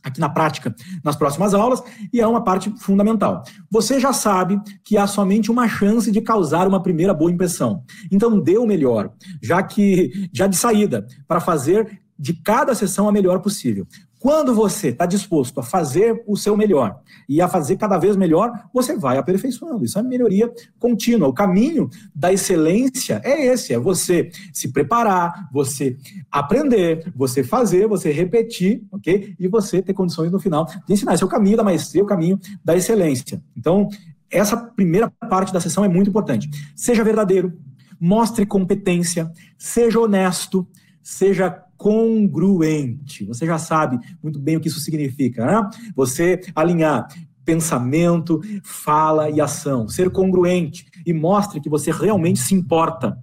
aqui 0.06 0.20
na 0.20 0.28
prática 0.28 0.74
nas 1.04 1.16
próximas 1.16 1.52
aulas, 1.52 1.82
e 2.12 2.20
é 2.20 2.26
uma 2.26 2.42
parte 2.42 2.72
fundamental. 2.78 3.42
Você 3.70 3.98
já 3.98 4.12
sabe 4.12 4.60
que 4.84 4.96
há 4.96 5.06
somente 5.06 5.50
uma 5.50 5.68
chance 5.68 6.10
de 6.10 6.20
causar 6.20 6.68
uma 6.68 6.82
primeira 6.82 7.12
boa 7.12 7.30
impressão. 7.30 7.82
Então 8.10 8.40
dê 8.40 8.56
o 8.56 8.66
melhor, 8.66 9.10
já 9.42 9.62
que 9.62 10.28
já 10.32 10.46
de 10.46 10.56
saída, 10.56 11.06
para 11.26 11.40
fazer 11.40 12.00
de 12.18 12.32
cada 12.32 12.74
sessão 12.74 13.08
a 13.08 13.12
melhor 13.12 13.40
possível. 13.40 13.86
Quando 14.18 14.54
você 14.54 14.88
está 14.88 15.04
disposto 15.04 15.60
a 15.60 15.62
fazer 15.62 16.22
o 16.26 16.36
seu 16.36 16.56
melhor 16.56 17.00
e 17.28 17.40
a 17.40 17.48
fazer 17.48 17.76
cada 17.76 17.98
vez 17.98 18.16
melhor, 18.16 18.50
você 18.72 18.96
vai 18.96 19.18
aperfeiçoando. 19.18 19.84
Isso 19.84 19.98
é 19.98 20.02
melhoria 20.02 20.50
contínua. 20.78 21.28
O 21.28 21.34
caminho 21.34 21.90
da 22.14 22.32
excelência 22.32 23.20
é 23.22 23.46
esse: 23.46 23.74
é 23.74 23.78
você 23.78 24.30
se 24.52 24.72
preparar, 24.72 25.48
você 25.52 25.96
aprender, 26.30 27.12
você 27.14 27.44
fazer, 27.44 27.86
você 27.86 28.10
repetir, 28.10 28.82
ok? 28.90 29.34
E 29.38 29.48
você 29.48 29.82
ter 29.82 29.92
condições 29.92 30.32
no 30.32 30.38
final 30.38 30.64
de 30.64 30.94
ensinar. 30.94 31.14
Esse 31.14 31.22
é 31.22 31.26
o 31.26 31.30
caminho 31.30 31.56
da 31.56 31.64
maestria, 31.64 32.02
o 32.02 32.06
caminho 32.06 32.40
da 32.64 32.74
excelência. 32.74 33.42
Então, 33.56 33.88
essa 34.30 34.56
primeira 34.56 35.10
parte 35.28 35.52
da 35.52 35.60
sessão 35.60 35.84
é 35.84 35.88
muito 35.88 36.08
importante. 36.08 36.48
Seja 36.74 37.04
verdadeiro, 37.04 37.52
mostre 38.00 38.46
competência, 38.46 39.30
seja 39.58 40.00
honesto, 40.00 40.66
seja 41.02 41.65
congruente. 41.76 43.24
Você 43.26 43.46
já 43.46 43.58
sabe 43.58 43.98
muito 44.22 44.38
bem 44.38 44.56
o 44.56 44.60
que 44.60 44.68
isso 44.68 44.80
significa, 44.80 45.44
né? 45.46 45.70
Você 45.94 46.40
alinhar 46.54 47.06
pensamento, 47.44 48.40
fala 48.64 49.30
e 49.30 49.40
ação, 49.40 49.88
ser 49.88 50.10
congruente 50.10 50.86
e 51.06 51.12
mostre 51.12 51.60
que 51.60 51.70
você 51.70 51.92
realmente 51.92 52.40
se 52.40 52.54
importa 52.54 53.16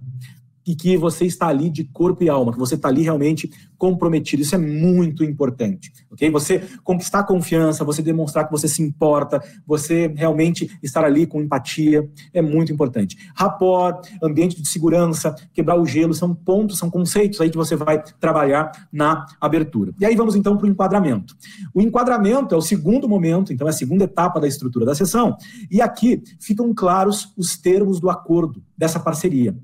e 0.66 0.74
que 0.74 0.96
você 0.96 1.24
está 1.24 1.48
ali 1.48 1.68
de 1.70 1.84
corpo 1.84 2.24
e 2.24 2.28
alma, 2.28 2.52
que 2.52 2.58
você 2.58 2.74
está 2.74 2.88
ali 2.88 3.02
realmente 3.02 3.50
comprometido. 3.76 4.42
Isso 4.42 4.54
é 4.54 4.58
muito 4.58 5.22
importante, 5.22 5.92
ok? 6.10 6.30
Você 6.30 6.62
conquistar 6.82 7.24
confiança, 7.24 7.84
você 7.84 8.02
demonstrar 8.02 8.46
que 8.46 8.52
você 8.52 8.66
se 8.66 8.82
importa, 8.82 9.42
você 9.66 10.12
realmente 10.16 10.70
estar 10.82 11.04
ali 11.04 11.26
com 11.26 11.40
empatia, 11.40 12.08
é 12.32 12.40
muito 12.40 12.72
importante. 12.72 13.16
Rapport, 13.34 14.08
ambiente 14.22 14.60
de 14.60 14.66
segurança, 14.66 15.34
quebrar 15.52 15.78
o 15.78 15.86
gelo, 15.86 16.14
são 16.14 16.34
pontos, 16.34 16.78
são 16.78 16.90
conceitos 16.90 17.40
aí 17.40 17.50
que 17.50 17.56
você 17.56 17.76
vai 17.76 18.02
trabalhar 18.18 18.72
na 18.92 19.26
abertura. 19.40 19.92
E 20.00 20.06
aí 20.06 20.16
vamos 20.16 20.34
então 20.34 20.56
para 20.56 20.66
o 20.66 20.70
enquadramento. 20.70 21.36
O 21.74 21.80
enquadramento 21.80 22.54
é 22.54 22.58
o 22.58 22.62
segundo 22.62 23.08
momento, 23.08 23.52
então 23.52 23.66
é 23.66 23.70
a 23.70 23.74
segunda 23.74 24.04
etapa 24.04 24.40
da 24.40 24.48
estrutura 24.48 24.86
da 24.86 24.94
sessão, 24.94 25.36
e 25.70 25.82
aqui 25.82 26.22
ficam 26.40 26.72
claros 26.74 27.32
os 27.36 27.56
termos 27.56 28.00
do 28.00 28.08
acordo 28.08 28.62
dessa 28.76 28.98
parceria. 28.98 29.54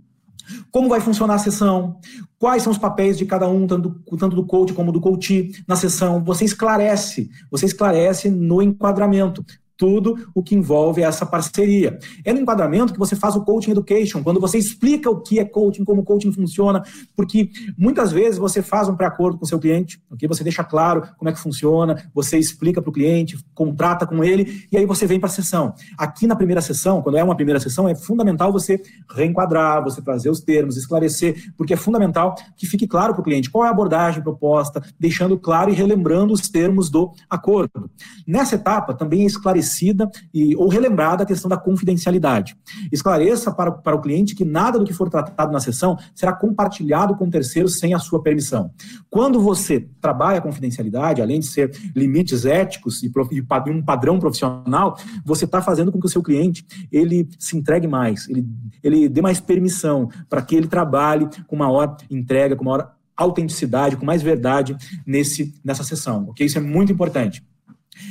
Como 0.70 0.88
vai 0.88 1.00
funcionar 1.00 1.34
a 1.34 1.38
sessão? 1.38 1.98
Quais 2.38 2.62
são 2.62 2.72
os 2.72 2.78
papéis 2.78 3.18
de 3.18 3.26
cada 3.26 3.48
um, 3.48 3.66
tanto, 3.66 3.90
tanto 4.18 4.36
do 4.36 4.46
coach 4.46 4.72
como 4.72 4.92
do 4.92 5.00
coach 5.00 5.50
na 5.66 5.76
sessão? 5.76 6.22
Você 6.24 6.44
esclarece, 6.44 7.30
você 7.50 7.66
esclarece 7.66 8.30
no 8.30 8.62
enquadramento 8.62 9.44
tudo 9.80 10.28
o 10.34 10.42
que 10.42 10.54
envolve 10.54 11.02
essa 11.02 11.24
parceria. 11.24 11.98
É 12.22 12.34
no 12.34 12.40
enquadramento 12.40 12.92
que 12.92 12.98
você 12.98 13.16
faz 13.16 13.34
o 13.34 13.40
coaching 13.42 13.70
education, 13.70 14.22
quando 14.22 14.38
você 14.38 14.58
explica 14.58 15.08
o 15.08 15.22
que 15.22 15.40
é 15.40 15.44
coaching, 15.44 15.84
como 15.86 16.04
coaching 16.04 16.30
funciona, 16.32 16.82
porque 17.16 17.48
muitas 17.78 18.12
vezes 18.12 18.38
você 18.38 18.60
faz 18.60 18.90
um 18.90 18.94
pré-acordo 18.94 19.38
com 19.38 19.46
seu 19.46 19.58
cliente, 19.58 19.98
ok? 20.10 20.28
Você 20.28 20.44
deixa 20.44 20.62
claro 20.62 21.08
como 21.16 21.30
é 21.30 21.32
que 21.32 21.38
funciona, 21.38 21.96
você 22.14 22.36
explica 22.36 22.82
para 22.82 22.90
o 22.90 22.92
cliente, 22.92 23.42
contrata 23.54 24.06
com 24.06 24.22
ele, 24.22 24.66
e 24.70 24.76
aí 24.76 24.84
você 24.84 25.06
vem 25.06 25.18
para 25.18 25.30
a 25.30 25.32
sessão. 25.32 25.72
Aqui 25.96 26.26
na 26.26 26.36
primeira 26.36 26.60
sessão, 26.60 27.00
quando 27.00 27.16
é 27.16 27.24
uma 27.24 27.34
primeira 27.34 27.58
sessão, 27.58 27.88
é 27.88 27.94
fundamental 27.94 28.52
você 28.52 28.82
reenquadrar, 29.10 29.82
você 29.82 30.02
trazer 30.02 30.28
os 30.28 30.42
termos, 30.42 30.76
esclarecer, 30.76 31.54
porque 31.56 31.72
é 31.72 31.76
fundamental 31.76 32.34
que 32.54 32.66
fique 32.66 32.86
claro 32.86 33.14
para 33.14 33.22
o 33.22 33.24
cliente 33.24 33.48
qual 33.48 33.64
é 33.64 33.68
a 33.68 33.70
abordagem 33.70 34.22
proposta, 34.22 34.82
deixando 34.98 35.38
claro 35.38 35.70
e 35.70 35.74
relembrando 35.74 36.34
os 36.34 36.50
termos 36.50 36.90
do 36.90 37.12
acordo. 37.30 37.90
Nessa 38.26 38.56
etapa, 38.56 38.92
também 38.92 39.22
é 39.22 39.24
esclarecer 39.24 39.69
esclarecida 39.70 40.10
e, 40.34 40.56
ou 40.56 40.68
relembrada 40.68 41.22
a 41.22 41.26
questão 41.26 41.48
da 41.48 41.56
confidencialidade. 41.56 42.56
Esclareça 42.90 43.52
para, 43.52 43.70
para 43.70 43.96
o 43.96 44.00
cliente 44.00 44.34
que 44.34 44.44
nada 44.44 44.78
do 44.78 44.84
que 44.84 44.92
for 44.92 45.08
tratado 45.08 45.52
na 45.52 45.60
sessão 45.60 45.96
será 46.14 46.32
compartilhado 46.32 47.16
com 47.16 47.30
terceiros 47.30 47.78
sem 47.78 47.94
a 47.94 47.98
sua 47.98 48.22
permissão. 48.22 48.70
Quando 49.08 49.40
você 49.40 49.88
trabalha 50.00 50.38
a 50.38 50.42
confidencialidade, 50.42 51.22
além 51.22 51.40
de 51.40 51.46
ser 51.46 51.70
limites 51.94 52.44
éticos 52.44 53.02
e, 53.02 53.10
e 53.36 53.70
um 53.70 53.82
padrão 53.82 54.18
profissional, 54.18 54.96
você 55.24 55.44
está 55.44 55.62
fazendo 55.62 55.92
com 55.92 56.00
que 56.00 56.06
o 56.06 56.10
seu 56.10 56.22
cliente 56.22 56.66
ele 56.90 57.28
se 57.38 57.56
entregue 57.56 57.86
mais, 57.86 58.28
ele, 58.28 58.46
ele 58.82 59.08
dê 59.08 59.22
mais 59.22 59.40
permissão 59.40 60.08
para 60.28 60.42
que 60.42 60.54
ele 60.56 60.66
trabalhe 60.66 61.28
com 61.46 61.56
maior 61.56 61.96
entrega, 62.10 62.56
com 62.56 62.64
maior 62.64 62.92
autenticidade, 63.16 63.96
com 63.96 64.04
mais 64.06 64.22
verdade 64.22 64.76
nesse, 65.06 65.54
nessa 65.62 65.84
sessão. 65.84 66.28
Ok? 66.30 66.46
Isso 66.46 66.56
é 66.56 66.60
muito 66.60 66.90
importante. 66.90 67.42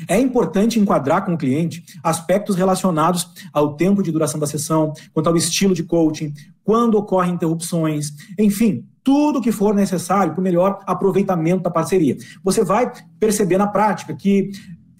É 0.08 0.19
importante 0.19 0.80
enquadrar 0.80 1.25
com 1.25 1.34
o 1.34 1.38
cliente 1.38 1.84
aspectos 2.04 2.56
relacionados 2.56 3.30
ao 3.54 3.75
tempo 3.75 4.04
de 4.04 4.12
duração 4.12 4.39
da 4.39 4.47
sessão, 4.47 4.93
quanto 5.13 5.28
ao 5.28 5.38
estilo 5.38 5.73
de 5.73 5.84
coaching, 5.84 6.34
quando 6.63 6.95
ocorrem 6.95 7.34
interrupções, 7.34 8.13
enfim, 8.38 8.86
tudo 9.04 9.41
que 9.41 9.52
for 9.52 9.73
necessário 9.73 10.34
para 10.34 10.39
o 10.39 10.43
melhor 10.43 10.80
aproveitamento 10.86 11.63
da 11.63 11.71
parceria. 11.71 12.15
Você 12.43 12.63
vai 12.63 12.91
perceber 13.19 13.58
na 13.58 13.67
prática 13.67 14.13
que 14.13 14.52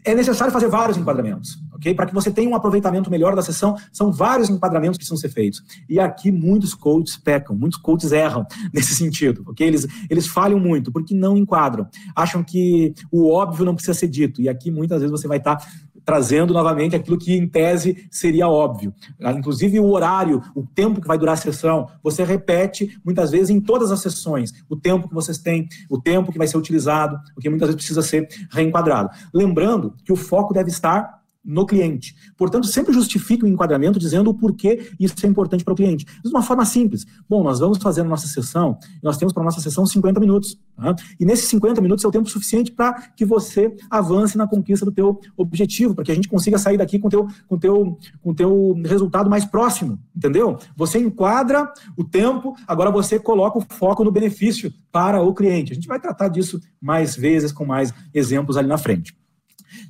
é 0.04 0.16
necessário 0.16 0.52
fazer 0.52 0.68
vários 0.68 0.98
enquadramentos, 0.98 1.60
ok? 1.74 1.94
Para 1.94 2.06
que 2.06 2.14
você 2.14 2.32
tenha 2.32 2.50
um 2.50 2.56
aproveitamento 2.56 3.10
melhor 3.12 3.36
da 3.36 3.42
sessão, 3.42 3.76
são 3.92 4.12
vários 4.12 4.50
enquadramentos 4.50 4.98
que 4.98 5.00
precisam 5.00 5.18
ser 5.18 5.30
feitos. 5.30 5.64
E 5.90 6.00
aqui 6.00 6.32
muitos 6.32 6.74
coaches 6.74 7.18
pecam, 7.18 7.56
muitos 7.56 7.80
coaches 7.80 8.12
erram 8.12 8.46
nesse 8.74 8.96
sentido, 8.96 9.44
ok? 9.48 9.68
Eles, 9.68 9.88
eles 10.10 10.28
falham 10.28 10.60
muito 10.60 10.92
porque 10.92 11.14
não 11.14 11.38
enquadram, 11.38 11.88
acham 12.16 12.44
que 12.44 12.94
o 13.12 13.30
óbvio 13.30 13.66
não 13.66 13.76
precisa 13.76 13.94
ser 13.94 14.08
dito. 14.08 14.42
E 14.42 14.48
aqui 14.48 14.72
muitas 14.72 15.02
vezes 15.02 15.12
você 15.12 15.28
vai 15.28 15.38
estar 15.38 15.58
trazendo 16.06 16.54
novamente 16.54 16.96
aquilo 16.96 17.18
que 17.18 17.36
em 17.36 17.48
tese 17.48 18.08
seria 18.12 18.48
óbvio. 18.48 18.94
Inclusive 19.38 19.80
o 19.80 19.90
horário, 19.90 20.42
o 20.56 20.64
tempo 20.64 21.02
que 21.02 21.08
vai 21.08 21.18
durar 21.18 21.34
a 21.34 21.38
sessão, 21.38 21.88
você 22.04 22.24
repete 22.24 23.00
muitas 23.04 23.32
vezes 23.32 23.50
em 23.50 23.60
todas 23.60 23.92
as 23.92 24.00
sessões, 24.00 24.52
o 24.68 24.76
tempo 24.76 25.08
que 25.08 25.14
vocês 25.14 25.38
têm, 25.38 25.68
o 25.90 26.00
tempo 26.00 26.32
que 26.32 26.38
vai 26.38 26.48
ser 26.48 26.58
utilizado, 26.58 27.20
o 27.36 27.42
que 27.42 27.50
muitas 27.50 27.68
vezes 27.68 27.78
precisa 27.78 28.02
ser 28.02 28.28
reenquadrado. 28.52 29.10
Lembrando 29.34 29.94
que 30.04 30.14
o 30.14 30.16
foco 30.16 30.54
deve 30.54 30.70
estar 30.70 31.19
no 31.44 31.66
cliente. 31.66 32.16
Portanto, 32.38 32.68
sempre 32.68 32.94
justifique 32.94 33.44
o 33.44 33.48
enquadramento 33.48 33.98
dizendo 33.98 34.30
o 34.30 34.34
porquê 34.34 34.92
isso 35.00 35.16
é 35.24 35.28
importante 35.28 35.64
para 35.64 35.74
o 35.74 35.76
cliente. 35.76 36.06
De 36.24 36.30
uma 36.30 36.42
forma 36.42 36.66
simples. 36.66 37.06
Bom, 37.28 37.44
nós 37.44 37.60
vamos 37.60 37.78
fazer 37.78 38.02
a 38.02 38.04
nossa 38.04 38.28
sessão, 38.28 38.78
nós 39.02 39.18
temos 39.18 39.34
para 39.34 39.42
a 39.44 39.46
nossa 39.46 39.62
sessão 39.62 39.86
50 39.86 40.20
minutos. 40.20 40.60
Tá? 40.76 40.96
E 41.20 41.26
nesses 41.26 41.48
50 41.50 41.82
minutos 41.82 42.04
é 42.04 42.08
o 42.08 42.12
tempo 42.12 42.30
suficiente 42.30 42.72
para 42.72 42.94
que 43.16 43.26
você 43.26 43.76
avance 43.90 44.38
na 44.38 44.48
conquista 44.48 44.86
do 44.86 44.92
teu 44.92 45.20
objetivo, 45.38 45.96
para 45.96 46.04
que 46.04 46.12
a 46.12 46.16
gente 46.16 46.28
consiga 46.28 46.58
sair 46.58 46.78
daqui 46.78 47.00
com 47.00 47.10
teu, 47.10 47.28
com 47.48 47.58
teu, 47.58 47.98
com 48.22 48.34
teu 48.34 48.74
resultado 48.86 49.30
mais 49.30 49.46
próximo, 49.46 50.00
entendeu? 50.16 50.58
Você 50.76 51.00
enquadra 51.00 51.72
o 51.98 52.04
tempo, 52.04 52.56
agora 52.68 52.92
você 52.92 53.20
coloca 53.20 53.58
o 53.58 53.66
foco 53.70 54.04
no 54.04 54.12
benefício 54.12 54.72
para 54.92 55.22
o 55.22 55.34
cliente. 55.34 55.72
A 55.72 55.76
gente 55.76 55.88
vai 55.88 56.00
tratar 56.00 56.28
disso 56.28 56.60
mais 56.82 57.16
vezes, 57.16 57.52
com 57.52 57.66
mais 57.66 57.94
exemplos 58.14 58.58
ali 58.58 58.68
na 58.68 58.78
frente. 58.78 59.19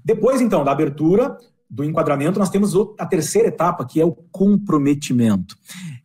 Depois, 0.10 0.42
então, 0.42 0.64
da 0.64 0.72
abertura, 0.72 1.38
do 1.70 1.84
enquadramento, 1.84 2.40
nós 2.40 2.50
temos 2.50 2.74
a 2.98 3.06
terceira 3.06 3.50
etapa, 3.50 3.86
que 3.86 4.02
é 4.02 4.04
o 4.04 4.12
comprometimento. 4.12 5.56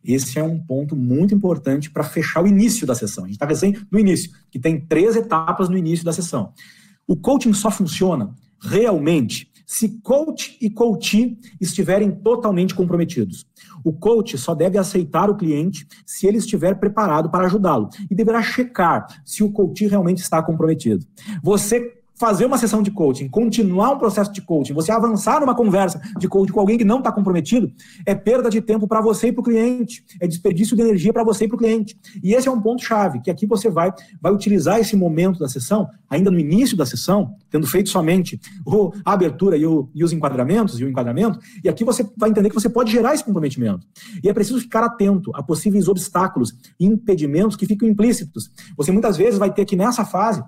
Esse 0.03 0.37
é 0.37 0.43
um 0.43 0.59
ponto 0.59 0.95
muito 0.95 1.33
importante 1.33 1.89
para 1.89 2.03
fechar 2.03 2.43
o 2.43 2.47
início 2.47 2.85
da 2.85 2.93
sessão. 2.93 3.23
A 3.23 3.27
gente 3.27 3.37
está 3.37 3.47
recém 3.47 3.75
no 3.89 3.97
início, 3.97 4.29
que 4.51 4.59
tem 4.59 4.79
três 4.79 5.15
etapas 5.15 5.69
no 5.69 5.75
início 5.75 6.05
da 6.05 6.13
sessão. 6.13 6.53
O 7.07 7.15
coaching 7.15 7.51
só 7.53 7.71
funciona 7.71 8.35
realmente 8.61 9.51
se 9.65 9.99
coach 10.03 10.55
e 10.61 10.69
coachee 10.69 11.39
estiverem 11.59 12.11
totalmente 12.11 12.75
comprometidos. 12.75 13.43
O 13.83 13.91
coach 13.91 14.37
só 14.37 14.53
deve 14.53 14.77
aceitar 14.77 15.31
o 15.31 15.35
cliente 15.35 15.87
se 16.05 16.27
ele 16.27 16.37
estiver 16.37 16.75
preparado 16.75 17.31
para 17.31 17.47
ajudá-lo 17.47 17.89
e 18.07 18.13
deverá 18.13 18.43
checar 18.43 19.07
se 19.25 19.43
o 19.43 19.51
coach 19.51 19.87
realmente 19.87 20.19
está 20.19 20.43
comprometido. 20.43 21.03
Você 21.41 22.04
fazer 22.17 22.45
uma 22.45 22.57
sessão 22.57 22.81
de 22.81 22.91
coaching, 22.91 23.27
continuar 23.27 23.91
um 23.91 23.97
processo 23.97 24.31
de 24.31 24.41
coaching, 24.41 24.73
você 24.73 24.91
avançar 24.91 25.39
numa 25.39 25.55
conversa 25.55 26.01
de 26.17 26.27
coaching 26.27 26.53
com 26.53 26.59
alguém 26.59 26.77
que 26.77 26.85
não 26.85 26.99
está 26.99 27.11
comprometido, 27.11 27.71
é 28.05 28.15
perda 28.15 28.49
de 28.49 28.61
tempo 28.61 28.87
para 28.87 29.01
você 29.01 29.27
e 29.27 29.31
para 29.31 29.41
o 29.41 29.43
cliente, 29.43 30.03
é 30.21 30.27
desperdício 30.27 30.75
de 30.75 30.81
energia 30.81 31.11
para 31.11 31.23
você 31.23 31.45
e 31.45 31.47
para 31.47 31.55
o 31.55 31.57
cliente. 31.57 31.97
E 32.23 32.33
esse 32.33 32.47
é 32.47 32.51
um 32.51 32.61
ponto 32.61 32.83
chave, 32.83 33.21
que 33.21 33.29
aqui 33.29 33.45
você 33.45 33.69
vai, 33.69 33.93
vai 34.21 34.31
utilizar 34.31 34.79
esse 34.79 34.95
momento 34.95 35.39
da 35.39 35.47
sessão, 35.47 35.87
ainda 36.09 36.31
no 36.31 36.39
início 36.39 36.77
da 36.77 36.85
sessão, 36.85 37.35
tendo 37.49 37.67
feito 37.67 37.89
somente 37.89 38.39
a 39.03 39.13
abertura 39.13 39.57
e, 39.57 39.65
o, 39.65 39.89
e 39.93 40.03
os 40.03 40.13
enquadramentos 40.13 40.79
e 40.79 40.85
o 40.85 40.89
enquadramento, 40.89 41.39
e 41.63 41.69
aqui 41.69 41.83
você 41.83 42.07
vai 42.17 42.29
entender 42.29 42.49
que 42.49 42.55
você 42.55 42.69
pode 42.69 42.91
gerar 42.91 43.13
esse 43.13 43.23
comprometimento. 43.23 43.85
E 44.23 44.29
é 44.29 44.33
preciso 44.33 44.59
ficar 44.59 44.83
atento 44.83 45.31
a 45.35 45.43
possíveis 45.43 45.87
obstáculos 45.87 46.53
e 46.79 46.85
impedimentos 46.85 47.55
que 47.55 47.65
ficam 47.65 47.87
implícitos. 47.87 48.49
Você 48.77 48.91
muitas 48.91 49.17
vezes 49.17 49.37
vai 49.37 49.53
ter 49.53 49.65
que, 49.65 49.75
nessa 49.75 50.05
fase, 50.05 50.43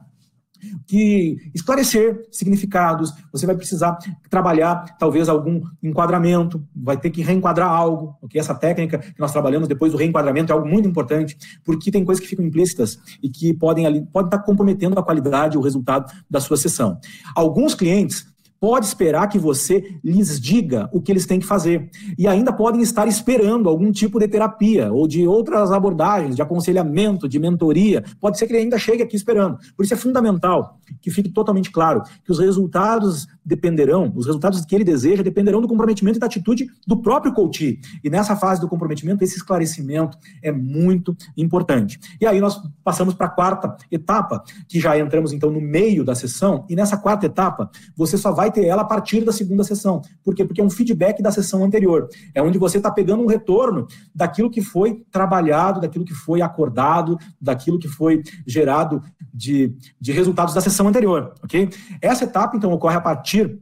que 0.85 1.37
esclarecer 1.53 2.27
significados, 2.31 3.13
você 3.31 3.45
vai 3.45 3.55
precisar 3.55 3.97
trabalhar 4.29 4.97
talvez 4.97 5.29
algum 5.29 5.61
enquadramento, 5.81 6.65
vai 6.75 6.97
ter 6.97 7.09
que 7.09 7.21
reenquadrar 7.21 7.69
algo, 7.69 8.15
porque 8.19 8.39
essa 8.39 8.55
técnica 8.55 8.97
que 8.97 9.19
nós 9.19 9.31
trabalhamos 9.31 9.67
depois 9.67 9.91
do 9.91 9.97
reenquadramento 9.97 10.51
é 10.51 10.55
algo 10.55 10.67
muito 10.67 10.87
importante, 10.87 11.37
porque 11.63 11.91
tem 11.91 12.05
coisas 12.05 12.21
que 12.23 12.29
ficam 12.29 12.45
implícitas 12.45 12.99
e 13.21 13.29
que 13.29 13.53
podem 13.53 13.85
ali 13.85 14.01
podem 14.01 14.27
estar 14.27 14.39
comprometendo 14.39 14.97
a 14.99 15.03
qualidade, 15.03 15.57
o 15.57 15.61
resultado 15.61 16.11
da 16.29 16.39
sua 16.39 16.57
sessão. 16.57 16.99
Alguns 17.35 17.75
clientes 17.75 18.25
pode 18.59 18.85
esperar 18.85 19.27
que 19.27 19.37
você 19.39 19.97
lhes 20.03 20.39
diga 20.39 20.89
o 20.91 21.01
que 21.01 21.11
eles 21.11 21.25
têm 21.25 21.39
que 21.39 21.45
fazer. 21.45 21.89
E 22.17 22.27
ainda 22.27 22.51
podem 22.51 22.81
estar 22.81 23.07
esperando 23.07 23.69
algum 23.69 23.91
tipo 23.91 24.19
de 24.19 24.27
terapia 24.27 24.91
ou 24.91 25.07
de 25.07 25.27
outras 25.27 25.71
abordagens, 25.71 26.35
de 26.35 26.41
aconselhamento, 26.41 27.27
de 27.27 27.39
mentoria. 27.39 28.03
Pode 28.19 28.37
ser 28.37 28.47
que 28.47 28.53
ele 28.53 28.63
ainda 28.63 28.77
chegue 28.77 29.03
aqui 29.03 29.15
esperando. 29.15 29.57
Por 29.75 29.83
isso 29.83 29.93
é 29.93 29.97
fundamental 29.97 30.76
que 31.01 31.11
fique 31.11 31.29
totalmente 31.29 31.71
claro 31.71 32.01
que 32.23 32.31
os 32.31 32.39
resultados 32.39 33.27
dependerão, 33.45 34.11
os 34.15 34.25
resultados 34.25 34.65
que 34.65 34.75
ele 34.75 34.83
deseja 34.83 35.23
dependerão 35.23 35.61
do 35.61 35.67
comprometimento 35.67 36.17
e 36.17 36.19
da 36.19 36.25
atitude 36.25 36.67
do 36.85 37.01
próprio 37.01 37.33
coach. 37.33 37.79
E 38.03 38.09
nessa 38.09 38.35
fase 38.35 38.59
do 38.59 38.67
comprometimento, 38.67 39.23
esse 39.23 39.37
esclarecimento 39.37 40.17
é 40.41 40.51
muito 40.51 41.15
importante. 41.35 41.99
E 42.19 42.25
aí 42.25 42.41
nós 42.41 42.61
passamos 42.83 43.13
para 43.13 43.27
a 43.27 43.29
quarta 43.29 43.77
etapa, 43.91 44.43
que 44.67 44.79
já 44.79 44.97
entramos 44.97 45.31
então 45.31 45.49
no 45.49 45.61
meio 45.61 46.03
da 46.03 46.15
sessão, 46.15 46.65
e 46.69 46.75
nessa 46.75 46.97
quarta 46.97 47.25
etapa, 47.25 47.69
você 47.95 48.17
só 48.17 48.31
vai 48.31 48.51
ter 48.51 48.65
ela 48.65 48.81
a 48.81 48.85
partir 48.85 49.23
da 49.23 49.31
segunda 49.31 49.63
sessão. 49.63 50.01
Por 50.23 50.35
quê? 50.35 50.43
Porque 50.43 50.61
é 50.61 50.63
um 50.63 50.69
feedback 50.69 51.21
da 51.21 51.31
sessão 51.31 51.63
anterior. 51.63 52.07
É 52.33 52.41
onde 52.41 52.57
você 52.57 52.77
está 52.77 52.91
pegando 52.91 53.23
um 53.23 53.27
retorno 53.27 53.87
daquilo 54.13 54.49
que 54.49 54.61
foi 54.61 55.05
trabalhado, 55.11 55.79
daquilo 55.79 56.05
que 56.05 56.13
foi 56.13 56.41
acordado, 56.41 57.17
daquilo 57.39 57.79
que 57.79 57.87
foi 57.87 58.21
gerado 58.45 59.01
de, 59.37 59.71
de 60.01 60.11
resultados 60.11 60.55
da 60.55 60.61
sessão 60.61 60.87
anterior, 60.87 61.33
ok? 61.43 61.69
Essa 62.01 62.23
etapa, 62.23 62.57
então, 62.57 62.71
ocorre 62.73 62.95
a 62.95 63.01
partir 63.01 63.59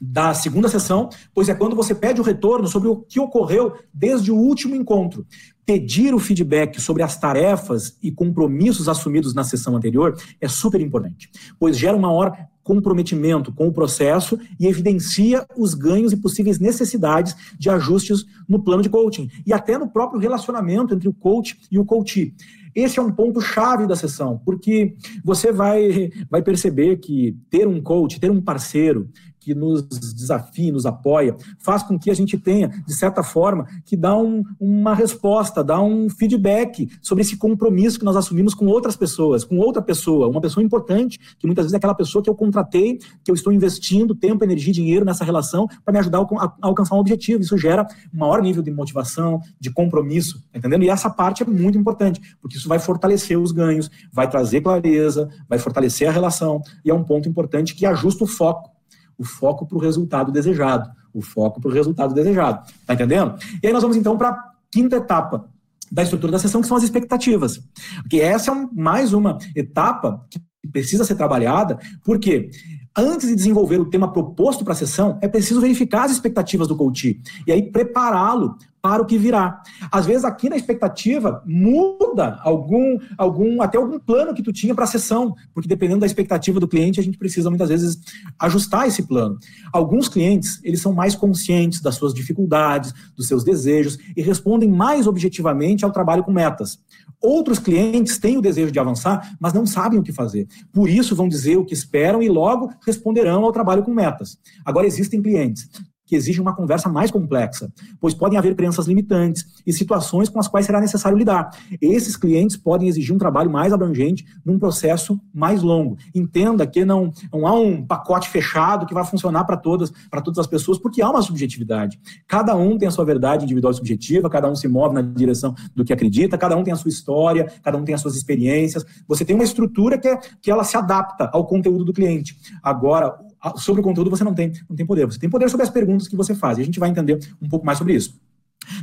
da 0.00 0.34
segunda 0.34 0.68
sessão, 0.68 1.08
pois 1.34 1.48
é 1.48 1.54
quando 1.54 1.76
você 1.76 1.94
pede 1.94 2.20
o 2.20 2.24
retorno 2.24 2.66
sobre 2.66 2.88
o 2.88 2.96
que 2.96 3.20
ocorreu 3.20 3.74
desde 3.92 4.32
o 4.32 4.36
último 4.36 4.74
encontro. 4.74 5.26
Pedir 5.64 6.14
o 6.14 6.18
feedback 6.18 6.80
sobre 6.80 7.02
as 7.02 7.18
tarefas 7.18 7.96
e 8.02 8.10
compromissos 8.10 8.88
assumidos 8.88 9.34
na 9.34 9.44
sessão 9.44 9.76
anterior 9.76 10.16
é 10.40 10.48
super 10.48 10.80
importante, 10.80 11.30
pois 11.58 11.76
gera 11.76 11.96
um 11.96 12.00
maior 12.00 12.32
comprometimento 12.62 13.50
com 13.50 13.66
o 13.66 13.72
processo 13.72 14.38
e 14.60 14.66
evidencia 14.66 15.46
os 15.56 15.72
ganhos 15.72 16.12
e 16.12 16.16
possíveis 16.18 16.58
necessidades 16.58 17.34
de 17.58 17.70
ajustes 17.70 18.26
no 18.46 18.62
plano 18.62 18.82
de 18.82 18.90
coaching 18.90 19.30
e 19.46 19.54
até 19.54 19.78
no 19.78 19.88
próprio 19.88 20.20
relacionamento 20.20 20.94
entre 20.94 21.08
o 21.08 21.14
coach 21.14 21.58
e 21.70 21.78
o 21.78 21.84
coachee. 21.84 22.34
Esse 22.74 22.98
é 22.98 23.02
um 23.02 23.12
ponto 23.12 23.40
chave 23.40 23.86
da 23.86 23.96
sessão, 23.96 24.40
porque 24.44 24.94
você 25.24 25.52
vai, 25.52 26.10
vai 26.30 26.42
perceber 26.42 26.96
que 26.96 27.36
ter 27.50 27.66
um 27.66 27.80
coach, 27.80 28.20
ter 28.20 28.30
um 28.30 28.40
parceiro 28.40 29.08
que 29.48 29.54
nos 29.54 29.82
desafia, 29.82 30.70
nos 30.70 30.84
apoia, 30.84 31.34
faz 31.58 31.82
com 31.82 31.98
que 31.98 32.10
a 32.10 32.14
gente 32.14 32.36
tenha, 32.36 32.68
de 32.68 32.94
certa 32.94 33.22
forma, 33.22 33.66
que 33.82 33.96
dá 33.96 34.14
um, 34.14 34.42
uma 34.60 34.94
resposta, 34.94 35.64
dá 35.64 35.80
um 35.80 36.10
feedback 36.10 36.86
sobre 37.00 37.22
esse 37.22 37.34
compromisso 37.36 37.98
que 37.98 38.04
nós 38.04 38.14
assumimos 38.14 38.52
com 38.52 38.66
outras 38.66 38.94
pessoas, 38.94 39.44
com 39.44 39.56
outra 39.56 39.80
pessoa, 39.80 40.28
uma 40.28 40.40
pessoa 40.40 40.62
importante, 40.62 41.18
que 41.38 41.46
muitas 41.46 41.64
vezes 41.64 41.72
é 41.72 41.76
aquela 41.78 41.94
pessoa 41.94 42.22
que 42.22 42.28
eu 42.28 42.34
contratei, 42.34 42.98
que 43.24 43.30
eu 43.30 43.34
estou 43.34 43.50
investindo 43.50 44.14
tempo, 44.14 44.44
energia 44.44 44.72
dinheiro 44.72 45.06
nessa 45.06 45.24
relação 45.24 45.66
para 45.82 45.92
me 45.92 45.98
ajudar 45.98 46.18
a, 46.18 46.54
alcançar 46.60 46.96
um 46.96 46.98
objetivo. 46.98 47.40
Isso 47.40 47.56
gera 47.56 47.86
um 48.12 48.18
maior 48.18 48.42
nível 48.42 48.62
de 48.62 48.70
motivação, 48.70 49.40
de 49.58 49.70
compromisso, 49.70 50.44
tá 50.52 50.58
entendendo? 50.58 50.82
E 50.82 50.90
essa 50.90 51.08
parte 51.08 51.42
é 51.42 51.46
muito 51.46 51.78
importante, 51.78 52.20
porque 52.40 52.58
isso 52.58 52.67
vai 52.68 52.78
fortalecer 52.78 53.38
os 53.38 53.50
ganhos, 53.50 53.90
vai 54.12 54.28
trazer 54.28 54.60
clareza, 54.60 55.28
vai 55.48 55.58
fortalecer 55.58 56.08
a 56.08 56.12
relação, 56.12 56.62
e 56.84 56.90
é 56.90 56.94
um 56.94 57.02
ponto 57.02 57.28
importante 57.28 57.74
que 57.74 57.86
ajusta 57.86 58.24
o 58.24 58.26
foco 58.26 58.78
o 59.18 59.24
foco 59.24 59.66
para 59.66 59.76
o 59.76 59.80
resultado 59.80 60.30
desejado. 60.30 60.88
O 61.12 61.20
foco 61.20 61.60
para 61.60 61.70
o 61.70 61.74
resultado 61.74 62.14
desejado. 62.14 62.64
Tá 62.86 62.94
entendendo? 62.94 63.34
E 63.62 63.66
aí 63.66 63.72
nós 63.72 63.82
vamos 63.82 63.96
então 63.96 64.16
para 64.16 64.28
a 64.28 64.52
quinta 64.70 64.96
etapa 64.96 65.50
da 65.90 66.02
estrutura 66.02 66.32
da 66.32 66.38
sessão, 66.38 66.60
que 66.60 66.68
são 66.68 66.76
as 66.76 66.84
expectativas. 66.84 67.60
Porque 68.02 68.20
essa 68.20 68.50
é 68.50 68.54
um, 68.54 68.70
mais 68.72 69.12
uma 69.12 69.38
etapa 69.56 70.24
que 70.30 70.68
precisa 70.70 71.04
ser 71.04 71.16
trabalhada, 71.16 71.78
porque 72.04 72.50
antes 72.98 73.28
de 73.28 73.34
desenvolver 73.34 73.80
o 73.80 73.84
tema 73.84 74.12
proposto 74.12 74.64
para 74.64 74.72
a 74.72 74.76
sessão, 74.76 75.18
é 75.22 75.28
preciso 75.28 75.60
verificar 75.60 76.04
as 76.04 76.12
expectativas 76.12 76.66
do 76.66 76.76
coach 76.76 77.20
e 77.46 77.52
aí 77.52 77.62
prepará-lo 77.70 78.56
para 78.80 79.02
o 79.02 79.06
que 79.06 79.18
virá. 79.18 79.60
Às 79.90 80.06
vezes 80.06 80.24
aqui 80.24 80.48
na 80.48 80.56
expectativa 80.56 81.42
muda 81.44 82.38
algum, 82.42 82.98
algum 83.16 83.60
até 83.60 83.76
algum 83.76 83.98
plano 83.98 84.34
que 84.34 84.42
tu 84.42 84.52
tinha 84.52 84.74
para 84.74 84.84
a 84.84 84.86
sessão, 84.86 85.34
porque 85.52 85.68
dependendo 85.68 86.00
da 86.00 86.06
expectativa 86.06 86.60
do 86.60 86.68
cliente, 86.68 87.00
a 87.00 87.02
gente 87.02 87.18
precisa 87.18 87.50
muitas 87.50 87.68
vezes 87.68 87.98
ajustar 88.38 88.86
esse 88.86 89.02
plano. 89.02 89.36
Alguns 89.72 90.08
clientes, 90.08 90.60
eles 90.62 90.80
são 90.80 90.92
mais 90.92 91.14
conscientes 91.14 91.80
das 91.80 91.96
suas 91.96 92.14
dificuldades, 92.14 92.94
dos 93.16 93.26
seus 93.26 93.44
desejos 93.44 93.98
e 94.16 94.22
respondem 94.22 94.70
mais 94.70 95.06
objetivamente 95.06 95.84
ao 95.84 95.90
trabalho 95.90 96.24
com 96.24 96.32
metas. 96.32 96.78
Outros 97.20 97.58
clientes 97.58 98.18
têm 98.18 98.36
o 98.36 98.42
desejo 98.42 98.70
de 98.70 98.78
avançar, 98.78 99.36
mas 99.40 99.52
não 99.52 99.66
sabem 99.66 99.98
o 99.98 100.02
que 100.02 100.12
fazer. 100.12 100.46
Por 100.72 100.88
isso 100.88 101.16
vão 101.16 101.28
dizer 101.28 101.56
o 101.56 101.64
que 101.64 101.74
esperam 101.74 102.22
e 102.22 102.28
logo 102.28 102.70
responderão 102.86 103.44
ao 103.44 103.52
trabalho 103.52 103.82
com 103.82 103.92
metas. 103.92 104.38
Agora 104.64 104.86
existem 104.86 105.20
clientes 105.20 105.68
que 106.08 106.16
exigem 106.16 106.40
uma 106.40 106.56
conversa 106.56 106.88
mais 106.88 107.10
complexa, 107.10 107.70
pois 108.00 108.14
podem 108.14 108.38
haver 108.38 108.56
crenças 108.56 108.86
limitantes 108.86 109.44
e 109.66 109.72
situações 109.72 110.30
com 110.30 110.40
as 110.40 110.48
quais 110.48 110.64
será 110.64 110.80
necessário 110.80 111.18
lidar. 111.18 111.50
Esses 111.80 112.16
clientes 112.16 112.56
podem 112.56 112.88
exigir 112.88 113.14
um 113.14 113.18
trabalho 113.18 113.50
mais 113.50 113.72
abrangente 113.72 114.24
num 114.44 114.58
processo 114.58 115.20
mais 115.32 115.62
longo. 115.62 115.98
Entenda 116.14 116.66
que 116.66 116.82
não, 116.84 117.12
não 117.30 117.46
há 117.46 117.52
um 117.52 117.84
pacote 117.84 118.30
fechado 118.30 118.86
que 118.86 118.94
vai 118.94 119.04
funcionar 119.04 119.44
para 119.44 119.56
todas, 119.56 119.92
para 120.10 120.22
todas 120.22 120.38
as 120.38 120.46
pessoas, 120.46 120.78
porque 120.78 121.02
há 121.02 121.10
uma 121.10 121.20
subjetividade. 121.20 122.00
Cada 122.26 122.56
um 122.56 122.78
tem 122.78 122.88
a 122.88 122.90
sua 122.90 123.04
verdade 123.04 123.44
individual 123.44 123.72
e 123.72 123.76
subjetiva, 123.76 124.30
cada 124.30 124.50
um 124.50 124.56
se 124.56 124.66
move 124.66 124.94
na 124.94 125.02
direção 125.02 125.54
do 125.76 125.84
que 125.84 125.92
acredita, 125.92 126.38
cada 126.38 126.56
um 126.56 126.64
tem 126.64 126.72
a 126.72 126.76
sua 126.76 126.88
história, 126.88 127.52
cada 127.62 127.76
um 127.76 127.84
tem 127.84 127.94
as 127.94 128.00
suas 128.00 128.16
experiências. 128.16 128.84
Você 129.06 129.26
tem 129.26 129.34
uma 129.34 129.44
estrutura 129.44 129.98
que, 129.98 130.08
é, 130.08 130.18
que 130.40 130.50
ela 130.50 130.64
se 130.64 130.76
adapta 130.76 131.28
ao 131.34 131.46
conteúdo 131.46 131.84
do 131.84 131.92
cliente. 131.92 132.34
Agora, 132.62 133.18
sobre 133.56 133.80
o 133.80 133.84
conteúdo 133.84 134.10
você 134.10 134.24
não 134.24 134.34
tem, 134.34 134.52
não 134.68 134.76
tem 134.76 134.86
poder. 134.86 135.06
Você 135.06 135.18
tem 135.18 135.30
poder 135.30 135.48
sobre 135.48 135.64
as 135.64 135.70
perguntas 135.70 136.08
que 136.08 136.16
você 136.16 136.34
faz. 136.34 136.58
E 136.58 136.62
a 136.62 136.64
gente 136.64 136.80
vai 136.80 136.88
entender 136.88 137.18
um 137.40 137.48
pouco 137.48 137.64
mais 137.64 137.78
sobre 137.78 137.94
isso. 137.94 138.20